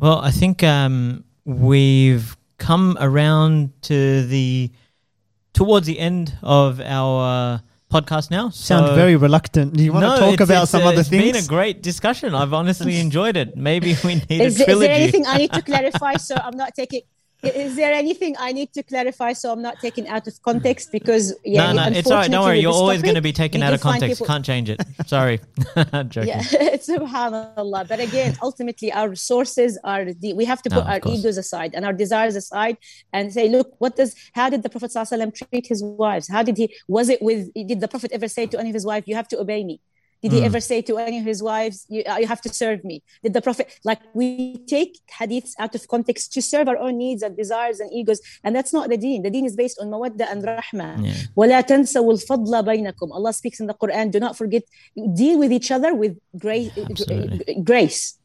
Well, 0.00 0.18
I 0.18 0.30
think 0.30 0.62
um, 0.62 1.24
we've 1.44 2.36
come 2.58 2.96
around 3.00 3.70
to 3.82 4.26
the 4.26 4.70
towards 5.52 5.86
the 5.86 5.98
end 5.98 6.36
of 6.42 6.80
our 6.80 7.22
uh, 7.54 7.58
podcast 7.92 8.30
now. 8.30 8.48
Sound 8.50 8.94
very 8.96 9.14
reluctant. 9.16 9.74
Do 9.76 9.84
you 9.84 9.92
want 9.92 10.04
No, 10.06 10.14
to 10.14 10.20
talk 10.20 10.34
it's- 10.34 10.48
about 10.48 10.62
it's, 10.64 10.72
some 10.72 10.82
uh, 10.82 10.88
other 10.88 11.00
it's 11.00 11.08
things? 11.08 11.24
It's 11.24 11.36
been 11.38 11.44
a 11.44 11.48
great 11.48 11.82
discussion. 11.82 12.34
I've 12.34 12.52
honestly 12.52 12.98
enjoyed 13.06 13.36
it. 13.36 13.56
Maybe 13.56 13.96
we 14.04 14.16
need 14.16 14.24
Is, 14.30 14.30
a 14.30 14.30
there- 14.30 14.46
is 14.48 14.64
trilogy. 14.64 14.86
there 14.86 14.94
anything 14.96 15.26
I 15.26 15.36
need 15.38 15.52
to 15.52 15.62
clarify 15.70 16.14
so 16.16 16.34
I'm 16.36 16.56
not 16.56 16.74
taking? 16.74 17.02
Is 17.46 17.76
there 17.76 17.92
anything 17.92 18.34
I 18.38 18.52
need 18.52 18.72
to 18.74 18.82
clarify 18.82 19.32
so 19.32 19.52
I'm 19.52 19.62
not 19.62 19.80
taken 19.80 20.06
out 20.06 20.26
of 20.26 20.40
context? 20.42 20.90
Because 20.92 21.34
yeah, 21.44 21.72
no, 21.72 21.88
no, 21.90 21.96
it's 21.98 22.10
all 22.10 22.16
right. 22.18 22.30
Don't 22.30 22.44
worry. 22.44 22.60
You're 22.60 22.72
always 22.72 23.02
going 23.02 23.14
to 23.16 23.20
be 23.20 23.32
taken 23.32 23.62
out 23.62 23.72
of 23.74 23.80
context. 23.80 24.20
people- 24.20 24.26
Can't 24.26 24.44
change 24.44 24.70
it. 24.70 24.80
Sorry. 25.06 25.40
Joking. 26.08 26.28
Yeah, 26.28 26.42
subhanallah. 26.90 27.88
But 27.88 28.00
again, 28.00 28.36
ultimately, 28.42 28.92
our 28.92 29.08
resources 29.08 29.78
are 29.84 30.12
the, 30.12 30.32
we 30.34 30.44
have 30.44 30.62
to 30.62 30.70
put 30.70 30.80
of 30.80 30.86
our 30.88 31.00
course. 31.00 31.18
egos 31.18 31.36
aside 31.36 31.72
and 31.74 31.84
our 31.84 31.92
desires 31.92 32.36
aside 32.36 32.76
and 33.12 33.32
say, 33.32 33.48
look, 33.48 33.74
what 33.78 33.96
does, 33.96 34.14
how 34.34 34.48
did 34.50 34.62
the 34.62 34.68
Prophet 34.70 34.90
ﷺ 34.90 35.34
treat 35.34 35.66
his 35.66 35.82
wives? 35.82 36.28
How 36.28 36.42
did 36.42 36.56
he, 36.56 36.74
was 36.88 37.08
it 37.08 37.20
with, 37.22 37.52
did 37.54 37.80
the 37.80 37.88
Prophet 37.88 38.12
ever 38.12 38.28
say 38.28 38.46
to 38.46 38.58
any 38.58 38.70
of 38.70 38.74
his 38.74 38.86
wives, 38.86 39.06
you 39.08 39.14
have 39.14 39.28
to 39.28 39.38
obey 39.40 39.64
me? 39.64 39.80
Did 40.23 40.31
Hmm. 40.31 40.37
he 40.37 40.43
ever 40.43 40.59
say 40.71 40.81
to 40.89 40.93
any 40.97 41.17
of 41.19 41.25
his 41.33 41.41
wives, 41.41 41.77
you, 41.87 42.03
uh, 42.11 42.17
you 42.21 42.27
have 42.33 42.41
to 42.47 42.51
serve 42.53 42.79
me? 42.83 43.01
Did 43.23 43.31
the 43.37 43.41
Prophet, 43.47 43.67
like, 43.89 44.01
we 44.13 44.57
take 44.75 44.99
hadiths 45.19 45.53
out 45.63 45.73
of 45.75 45.87
context 45.87 46.33
to 46.33 46.41
serve 46.41 46.67
our 46.67 46.77
own 46.85 46.97
needs 46.97 47.21
and 47.23 47.33
desires 47.37 47.79
and 47.79 47.89
egos, 47.99 48.19
and 48.43 48.51
that's 48.55 48.73
not 48.77 48.89
the 48.89 48.97
deen. 48.97 49.19
The 49.23 49.29
deen 49.35 49.45
is 49.45 49.55
based 49.55 49.77
on 49.81 49.87
mawadda 49.93 50.25
and 50.31 50.43
rahmah. 50.43 51.05
Yeah. 51.05 51.13
ولا 51.37 51.61
تنسوا 51.61 52.13
الفضل 52.13 52.63
بينكم. 52.65 53.11
Allah 53.13 53.31
speaks 53.31 53.61
in 53.61 53.67
the 53.67 53.73
Quran. 53.73 54.11
Do 54.11 54.19
not 54.19 54.35
forget. 54.35 54.63
Deal 55.15 55.39
with 55.39 55.53
each 55.53 55.71
other 55.71 55.95
with 55.95 56.17
grace. 56.37 56.71
Absolutely. 56.77 57.55
Grace. 57.63 58.15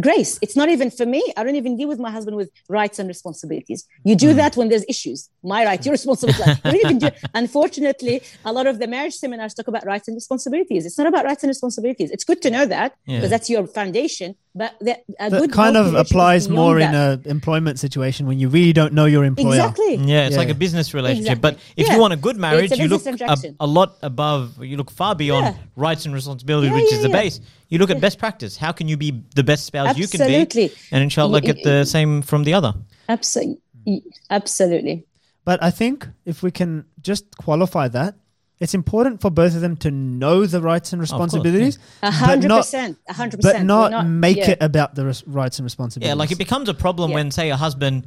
Grace. 0.00 0.38
It's 0.42 0.54
not 0.54 0.68
even 0.68 0.90
for 0.90 1.06
me. 1.06 1.22
I 1.36 1.42
don't 1.44 1.56
even 1.56 1.76
deal 1.76 1.88
with 1.88 1.98
my 1.98 2.10
husband 2.10 2.36
with 2.36 2.50
rights 2.68 2.98
and 2.98 3.08
responsibilities. 3.08 3.86
You 4.04 4.14
do 4.14 4.28
mm-hmm. 4.28 4.36
that 4.36 4.56
when 4.56 4.68
there's 4.68 4.84
issues. 4.88 5.28
My 5.42 5.64
right, 5.64 5.84
your 5.84 5.92
responsibility. 5.92 6.60
you 6.64 6.98
do. 6.98 7.10
Unfortunately, 7.34 8.22
a 8.44 8.52
lot 8.52 8.66
of 8.66 8.78
the 8.78 8.86
marriage 8.86 9.14
seminars 9.14 9.54
talk 9.54 9.68
about 9.68 9.84
rights 9.86 10.06
and 10.08 10.14
responsibilities. 10.14 10.86
It's 10.86 10.98
not 10.98 11.06
about 11.06 11.24
rights 11.24 11.42
and 11.42 11.48
responsibilities. 11.48 12.10
It's 12.10 12.24
good 12.24 12.42
to 12.42 12.50
know 12.50 12.66
that 12.66 12.94
Yeah. 13.06 13.16
because 13.16 13.30
that's 13.30 13.50
your 13.50 13.66
foundation. 13.66 14.36
But 14.58 14.74
the, 14.80 14.98
a 15.20 15.30
that 15.30 15.40
good 15.40 15.52
kind 15.52 15.76
of 15.76 15.94
applies 15.94 16.48
more 16.48 16.76
beyond 16.76 16.94
in 16.96 17.00
that. 17.00 17.26
a 17.26 17.30
employment 17.30 17.78
situation 17.78 18.26
when 18.26 18.38
you 18.40 18.48
really 18.48 18.72
don't 18.72 18.92
know 18.92 19.04
your 19.06 19.24
employer. 19.24 19.54
exactly. 19.54 19.94
Yeah, 19.96 20.26
it's 20.26 20.32
Yeah. 20.32 20.38
like 20.42 20.48
a 20.50 20.54
business 20.64 20.92
relationship. 20.94 21.40
But 21.40 21.54
if 21.76 21.86
Yeah. 21.86 21.94
you 21.94 22.00
want 22.00 22.12
a 22.12 22.16
good 22.16 22.36
marriage, 22.36 22.72
a 22.72 22.76
you 22.76 22.88
look 22.88 23.06
a, 23.06 23.36
a 23.60 23.66
lot 23.66 23.96
above, 24.02 24.62
you 24.62 24.76
look 24.76 24.90
far 24.90 25.14
beyond 25.14 25.44
Yeah. 25.46 25.62
rights 25.76 26.04
and 26.06 26.12
responsibilities, 26.14 26.70
Yeah, 26.70 26.76
which 26.76 26.90
yeah, 26.90 26.96
is 26.98 27.02
the 27.02 27.08
yeah. 27.08 27.20
base. 27.22 27.40
You 27.68 27.78
look 27.78 27.90
at 27.90 28.00
best 28.00 28.18
practice. 28.18 28.56
How 28.56 28.72
can 28.72 28.88
you 28.88 28.96
be 28.96 29.22
the 29.34 29.44
best 29.44 29.64
spouse 29.66 29.96
you 29.96 30.08
can 30.08 30.26
be? 30.26 30.34
Absolutely. 30.36 30.72
And 30.92 31.02
inshallah, 31.04 31.40
Y- 31.40 31.48
get 31.52 31.62
the 31.62 31.84
same 31.84 32.22
from 32.22 32.42
the 32.44 32.54
other. 32.54 32.74
Absolutely. 33.08 34.02
Absolutely. 34.30 35.04
But 35.44 35.62
I 35.62 35.70
think 35.70 36.06
if 36.26 36.42
we 36.42 36.50
can 36.50 36.84
just 37.00 37.24
qualify 37.38 37.88
that, 37.88 38.14
it's 38.60 38.74
important 38.74 39.20
for 39.20 39.30
both 39.30 39.54
of 39.54 39.60
them 39.60 39.76
to 39.78 39.90
know 39.90 40.46
the 40.46 40.60
rights 40.60 40.92
and 40.92 41.00
responsibilities, 41.00 41.78
A 42.02 42.06
but 42.06 42.12
hundred 42.14 42.48
not, 42.48 42.58
percent. 42.58 42.98
A 43.08 43.12
hundred 43.12 43.40
but 43.40 43.50
percent. 43.52 43.66
not, 43.66 43.92
We're 43.92 44.02
make 44.04 44.36
yeah. 44.38 44.50
it 44.50 44.58
about 44.60 44.94
the 44.94 45.06
res- 45.06 45.26
rights 45.26 45.58
and 45.58 45.64
responsibilities. 45.64 46.08
Yeah, 46.10 46.14
like 46.14 46.32
it 46.32 46.38
becomes 46.38 46.68
a 46.68 46.74
problem 46.74 47.10
Yeah. 47.10 47.14
when, 47.16 47.30
say, 47.30 47.50
a 47.50 47.56
husband 47.56 48.06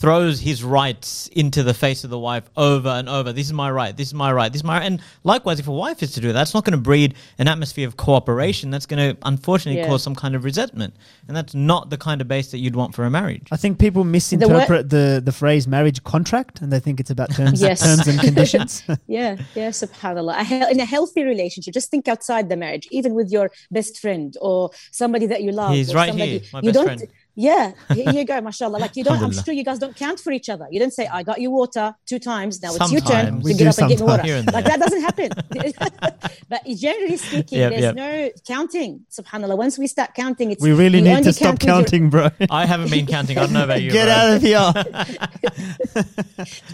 throws 0.00 0.40
his 0.40 0.64
rights 0.64 1.28
into 1.28 1.62
the 1.62 1.74
face 1.74 2.04
of 2.04 2.10
the 2.10 2.18
wife 2.18 2.44
over 2.56 2.88
and 2.88 3.06
over. 3.06 3.34
This 3.34 3.46
is 3.46 3.52
my 3.52 3.70
right. 3.70 3.94
This 3.94 4.08
is 4.08 4.14
my 4.14 4.32
right. 4.32 4.50
This 4.50 4.60
is 4.60 4.64
my 4.64 4.78
right. 4.78 4.86
And 4.86 5.02
likewise, 5.24 5.60
if 5.60 5.68
a 5.68 5.72
wife 5.72 6.02
is 6.02 6.12
to 6.12 6.20
do 6.20 6.28
that, 6.28 6.32
that's 6.32 6.54
not 6.54 6.64
going 6.64 6.72
to 6.72 6.78
breed 6.78 7.14
an 7.38 7.48
atmosphere 7.48 7.86
of 7.86 7.98
cooperation. 7.98 8.70
That's 8.70 8.86
going 8.86 9.14
to 9.14 9.20
unfortunately 9.26 9.82
Yeah. 9.82 9.88
cause 9.88 10.02
some 10.02 10.14
kind 10.14 10.34
of 10.34 10.42
resentment, 10.44 10.94
and 11.28 11.36
that's 11.36 11.54
not 11.54 11.90
the 11.90 11.98
kind 11.98 12.22
of 12.22 12.28
base 12.28 12.50
that 12.52 12.58
you'd 12.58 12.76
want 12.76 12.94
for 12.94 13.04
a 13.04 13.10
marriage. 13.10 13.46
I 13.52 13.58
think 13.58 13.78
people 13.78 14.04
misinterpret 14.04 14.88
the, 14.88 15.20
the, 15.22 15.32
phrase 15.32 15.68
marriage 15.68 16.02
contract 16.02 16.60
and 16.62 16.72
they 16.72 16.80
think 16.80 16.98
it's 16.98 17.10
about 17.10 17.30
terms, 17.34 17.60
Yes. 17.68 17.82
terms 17.82 18.08
and 18.08 18.18
conditions. 18.28 18.82
Yeah, 19.06 19.36
yeah, 19.54 19.70
subhanAllah. 19.70 20.70
In 20.70 20.80
a 20.80 20.84
healthy 20.84 21.24
relationship, 21.24 21.74
just 21.74 21.90
think 21.90 22.08
outside 22.08 22.48
the 22.48 22.56
marriage, 22.56 22.88
even 22.90 23.14
with 23.14 23.30
your 23.30 23.50
best 23.70 23.98
friend 23.98 24.34
or 24.40 24.70
somebody 24.92 25.26
that 25.26 25.42
you 25.42 25.52
love. 25.52 25.74
He's 25.74 25.94
right 25.94 26.08
somebody, 26.08 26.38
here, 26.38 26.48
my 26.52 26.60
you 26.60 26.72
best 26.72 26.74
don't, 26.74 26.86
friend. 26.86 27.08
Yeah, 27.36 27.72
here 27.94 28.12
you 28.12 28.24
go, 28.24 28.40
mashallah. 28.40 28.78
Like 28.78 28.96
you 28.96 29.04
don't, 29.04 29.22
I'm 29.22 29.32
sure 29.32 29.54
you 29.54 29.64
guys 29.64 29.78
don't 29.78 29.94
count 29.96 30.20
for 30.20 30.32
each 30.32 30.48
other. 30.48 30.66
You 30.70 30.80
don't 30.80 30.92
say, 30.92 31.06
I 31.06 31.22
got 31.22 31.40
you 31.40 31.50
water 31.50 31.94
two 32.04 32.18
times, 32.18 32.60
now 32.60 32.74
it's 32.74 32.92
your 32.92 33.00
turn 33.00 33.26
Sometimes. 33.26 33.44
We 33.44 33.52
to 33.52 33.58
get 33.58 33.68
up 33.68 33.78
and 33.78 33.88
get 33.88 34.00
me 34.00 34.06
water. 34.06 34.22
And 34.26 34.52
Like 34.52 34.64
that 34.64 34.80
doesn't 34.80 35.00
happen. 35.00 35.30
but 36.48 36.66
generally 36.66 37.16
speaking, 37.16 37.58
Yep, 37.60 37.70
there's 37.70 37.82
yep. 37.82 37.94
no 37.94 38.30
counting, 38.46 39.06
subhanAllah. 39.10 39.56
Once 39.56 39.78
we 39.78 39.86
start 39.86 40.14
counting, 40.14 40.50
it's 40.50 40.62
we 40.62 40.72
really 40.72 40.98
you 40.98 41.04
need 41.04 41.24
to 41.24 41.32
stop 41.32 41.58
count 41.60 41.60
with 41.60 41.66
your- 41.66 41.76
counting, 41.76 42.10
bro. 42.10 42.28
I 42.50 42.66
haven't 42.66 42.90
been 42.90 43.06
counting. 43.06 43.38
I 43.38 43.42
don't 43.42 43.52
know 43.52 43.64
about 43.64 43.80
you. 43.82 43.90
Get 43.90 44.06
bro. 44.06 44.14
out 44.14 44.36
of 44.36 44.42
here. 44.42 44.72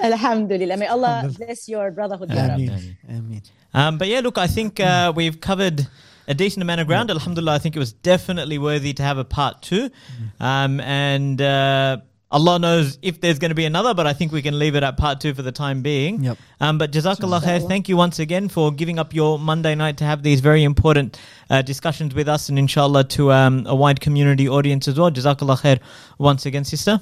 Alhamdulillah. 0.02 0.76
May 0.76 0.86
Allah 0.86 1.30
bless 1.36 1.68
your 1.68 1.90
brotherhood. 1.90 2.30
ya 2.30 2.36
Rab. 2.42 2.50
Ameen. 2.58 2.96
Ameen. 3.08 3.42
Um, 3.74 3.98
but 3.98 4.08
yeah, 4.08 4.20
look, 4.20 4.38
I 4.38 4.46
think 4.46 4.80
uh, 4.80 5.12
we've 5.14 5.40
covered 5.40 5.86
a 6.28 6.34
decent 6.34 6.62
amount 6.62 6.80
of 6.80 6.86
ground. 6.86 7.08
Yeah. 7.08 7.16
Alhamdulillah, 7.16 7.54
I 7.54 7.58
think 7.58 7.76
it 7.76 7.78
was 7.78 7.92
definitely 7.92 8.58
worthy 8.58 8.92
to 8.94 9.02
have 9.02 9.18
a 9.18 9.24
part 9.24 9.62
two. 9.62 9.88
Mm-hmm. 9.88 10.42
Um, 10.42 10.80
and 10.80 11.40
uh, 11.40 11.98
Allah 12.30 12.58
knows 12.58 12.98
if 13.02 13.20
there's 13.20 13.38
going 13.38 13.50
to 13.50 13.54
be 13.54 13.64
another, 13.64 13.94
but 13.94 14.06
I 14.06 14.12
think 14.12 14.32
we 14.32 14.42
can 14.42 14.58
leave 14.58 14.74
it 14.74 14.82
at 14.82 14.96
part 14.96 15.20
two 15.20 15.32
for 15.32 15.42
the 15.42 15.52
time 15.52 15.82
being. 15.82 16.24
Yep. 16.24 16.38
Um, 16.60 16.78
but 16.78 16.90
Jazakallah 16.90 17.40
khair, 17.42 17.66
thank 17.66 17.88
you 17.88 17.96
once 17.96 18.18
again 18.18 18.48
for 18.48 18.72
giving 18.72 18.98
up 18.98 19.14
your 19.14 19.38
Monday 19.38 19.74
night 19.74 19.98
to 19.98 20.04
have 20.04 20.22
these 20.22 20.40
very 20.40 20.64
important 20.64 21.18
uh, 21.50 21.62
discussions 21.62 22.14
with 22.14 22.28
us 22.28 22.48
and 22.48 22.58
inshallah 22.58 23.04
to 23.04 23.30
um, 23.32 23.64
a 23.66 23.74
wide 23.74 24.00
community 24.00 24.48
audience 24.48 24.88
as 24.88 24.98
well. 24.98 25.10
Jazakallah 25.10 25.60
khair 25.60 25.80
once 26.18 26.46
again, 26.46 26.64
sister. 26.64 27.00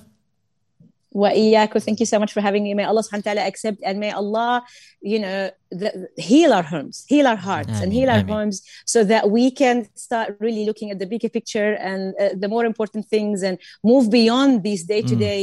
Wa 1.10 1.30
Thank 1.30 2.00
you 2.00 2.06
so 2.06 2.18
much 2.18 2.32
for 2.32 2.40
having 2.40 2.64
me. 2.64 2.74
May 2.74 2.84
Allah 2.84 3.02
subhanahu 3.02 3.24
wa 3.24 3.32
ta'ala 3.32 3.46
accept 3.46 3.78
and 3.82 4.00
may 4.00 4.10
Allah, 4.10 4.64
you 5.00 5.20
know, 5.20 5.50
the, 5.82 5.90
heal 6.30 6.50
our 6.58 6.66
homes 6.74 6.96
heal 7.12 7.26
our 7.32 7.40
hearts 7.48 7.68
Ameen, 7.76 7.82
and 7.82 7.92
heal 7.98 8.10
our 8.14 8.22
ameen. 8.24 8.34
homes 8.36 8.56
so 8.94 9.00
that 9.12 9.24
we 9.36 9.44
can 9.60 9.76
start 10.06 10.28
really 10.46 10.64
looking 10.68 10.88
at 10.92 10.98
the 11.02 11.08
bigger 11.14 11.28
picture 11.38 11.70
and 11.88 12.00
uh, 12.20 12.30
the 12.42 12.48
more 12.54 12.64
important 12.72 13.02
things 13.14 13.36
and 13.48 13.54
move 13.92 14.04
beyond 14.20 14.50
these 14.66 14.82
day 14.92 15.02
to 15.10 15.16
day 15.28 15.42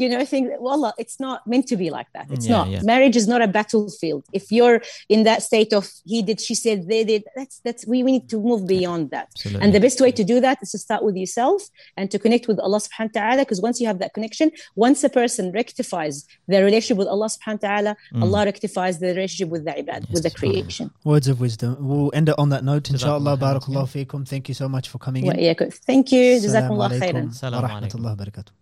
you 0.00 0.08
know 0.12 0.24
things 0.24 0.48
wallah 0.66 0.92
it's 1.02 1.18
not 1.26 1.38
meant 1.52 1.66
to 1.72 1.76
be 1.76 1.88
like 1.98 2.10
that 2.16 2.26
it's 2.30 2.46
Yeah, 2.46 2.56
not 2.56 2.66
yeah. 2.72 2.82
marriage 2.92 3.16
is 3.22 3.26
not 3.32 3.40
a 3.42 3.50
battlefield 3.58 4.22
if 4.32 4.44
you're 4.56 4.78
in 5.14 5.20
that 5.28 5.40
state 5.50 5.72
of 5.78 5.84
he 6.12 6.18
did 6.28 6.38
she 6.48 6.54
said 6.64 6.76
they 6.92 7.04
did 7.12 7.22
that's 7.36 7.56
that's 7.66 7.82
we, 7.86 7.96
we 8.06 8.10
need 8.16 8.28
to 8.34 8.38
move 8.50 8.62
beyond 8.76 9.02
that 9.14 9.28
Absolutely. 9.36 9.62
and 9.62 9.68
the 9.76 9.82
best 9.86 9.98
way 10.04 10.10
to 10.20 10.24
do 10.32 10.36
that 10.46 10.56
is 10.64 10.70
to 10.74 10.78
start 10.86 11.02
with 11.08 11.16
yourself 11.24 11.60
and 11.96 12.10
to 12.12 12.18
connect 12.24 12.44
with 12.50 12.58
Allah 12.66 12.78
subhanahu 12.86 13.14
wa 13.14 13.20
ta'ala. 13.20 13.42
Because 13.44 13.60
once 13.68 13.76
you 13.80 13.86
have 13.90 13.98
that 14.02 14.12
connection, 14.16 14.50
once 14.86 14.98
a 15.04 15.08
person 15.20 15.44
rectifies 15.52 16.26
their 16.52 16.62
relationship 16.64 16.98
with 17.02 17.08
Allah 17.14 17.28
subhanahu 17.34 17.62
wa 17.62 17.68
ta'ala, 17.68 17.92
Allah 18.24 18.40
rectifies 18.44 18.98
relationship 19.14 19.48
with 19.48 19.64
the 19.64 19.72
ibad, 19.72 20.06
yes. 20.06 20.12
with 20.12 20.22
the 20.22 20.30
creation. 20.30 20.90
Words 21.04 21.28
of 21.28 21.40
wisdom. 21.40 21.76
We'll 21.80 22.10
end 22.14 22.28
it 22.28 22.36
on 22.38 22.50
that 22.50 22.64
note, 22.64 22.90
inshallah. 22.90 23.36
Barakallahu 23.36 23.94
yeah. 23.94 24.04
feekum. 24.04 24.26
Thank 24.26 24.48
you 24.48 24.54
so 24.54 24.68
much 24.68 24.88
for 24.88 24.98
coming 24.98 25.26
in. 25.26 25.34
Thank 25.34 26.12
you. 26.12 26.40
Jazakumullah 26.40 26.98
khairan. 26.98 27.42
Wa 27.42 27.68
rahmatullahi 27.68 28.16
wa 28.16 28.24
barakatuh. 28.24 28.52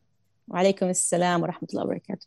Wa 0.49 0.61
alaikum 0.61 0.91
assalam 0.91 1.41
wa 1.41 1.49
rahmatullahi 1.49 1.87
wa 1.87 1.95
barakatuh. 1.95 2.27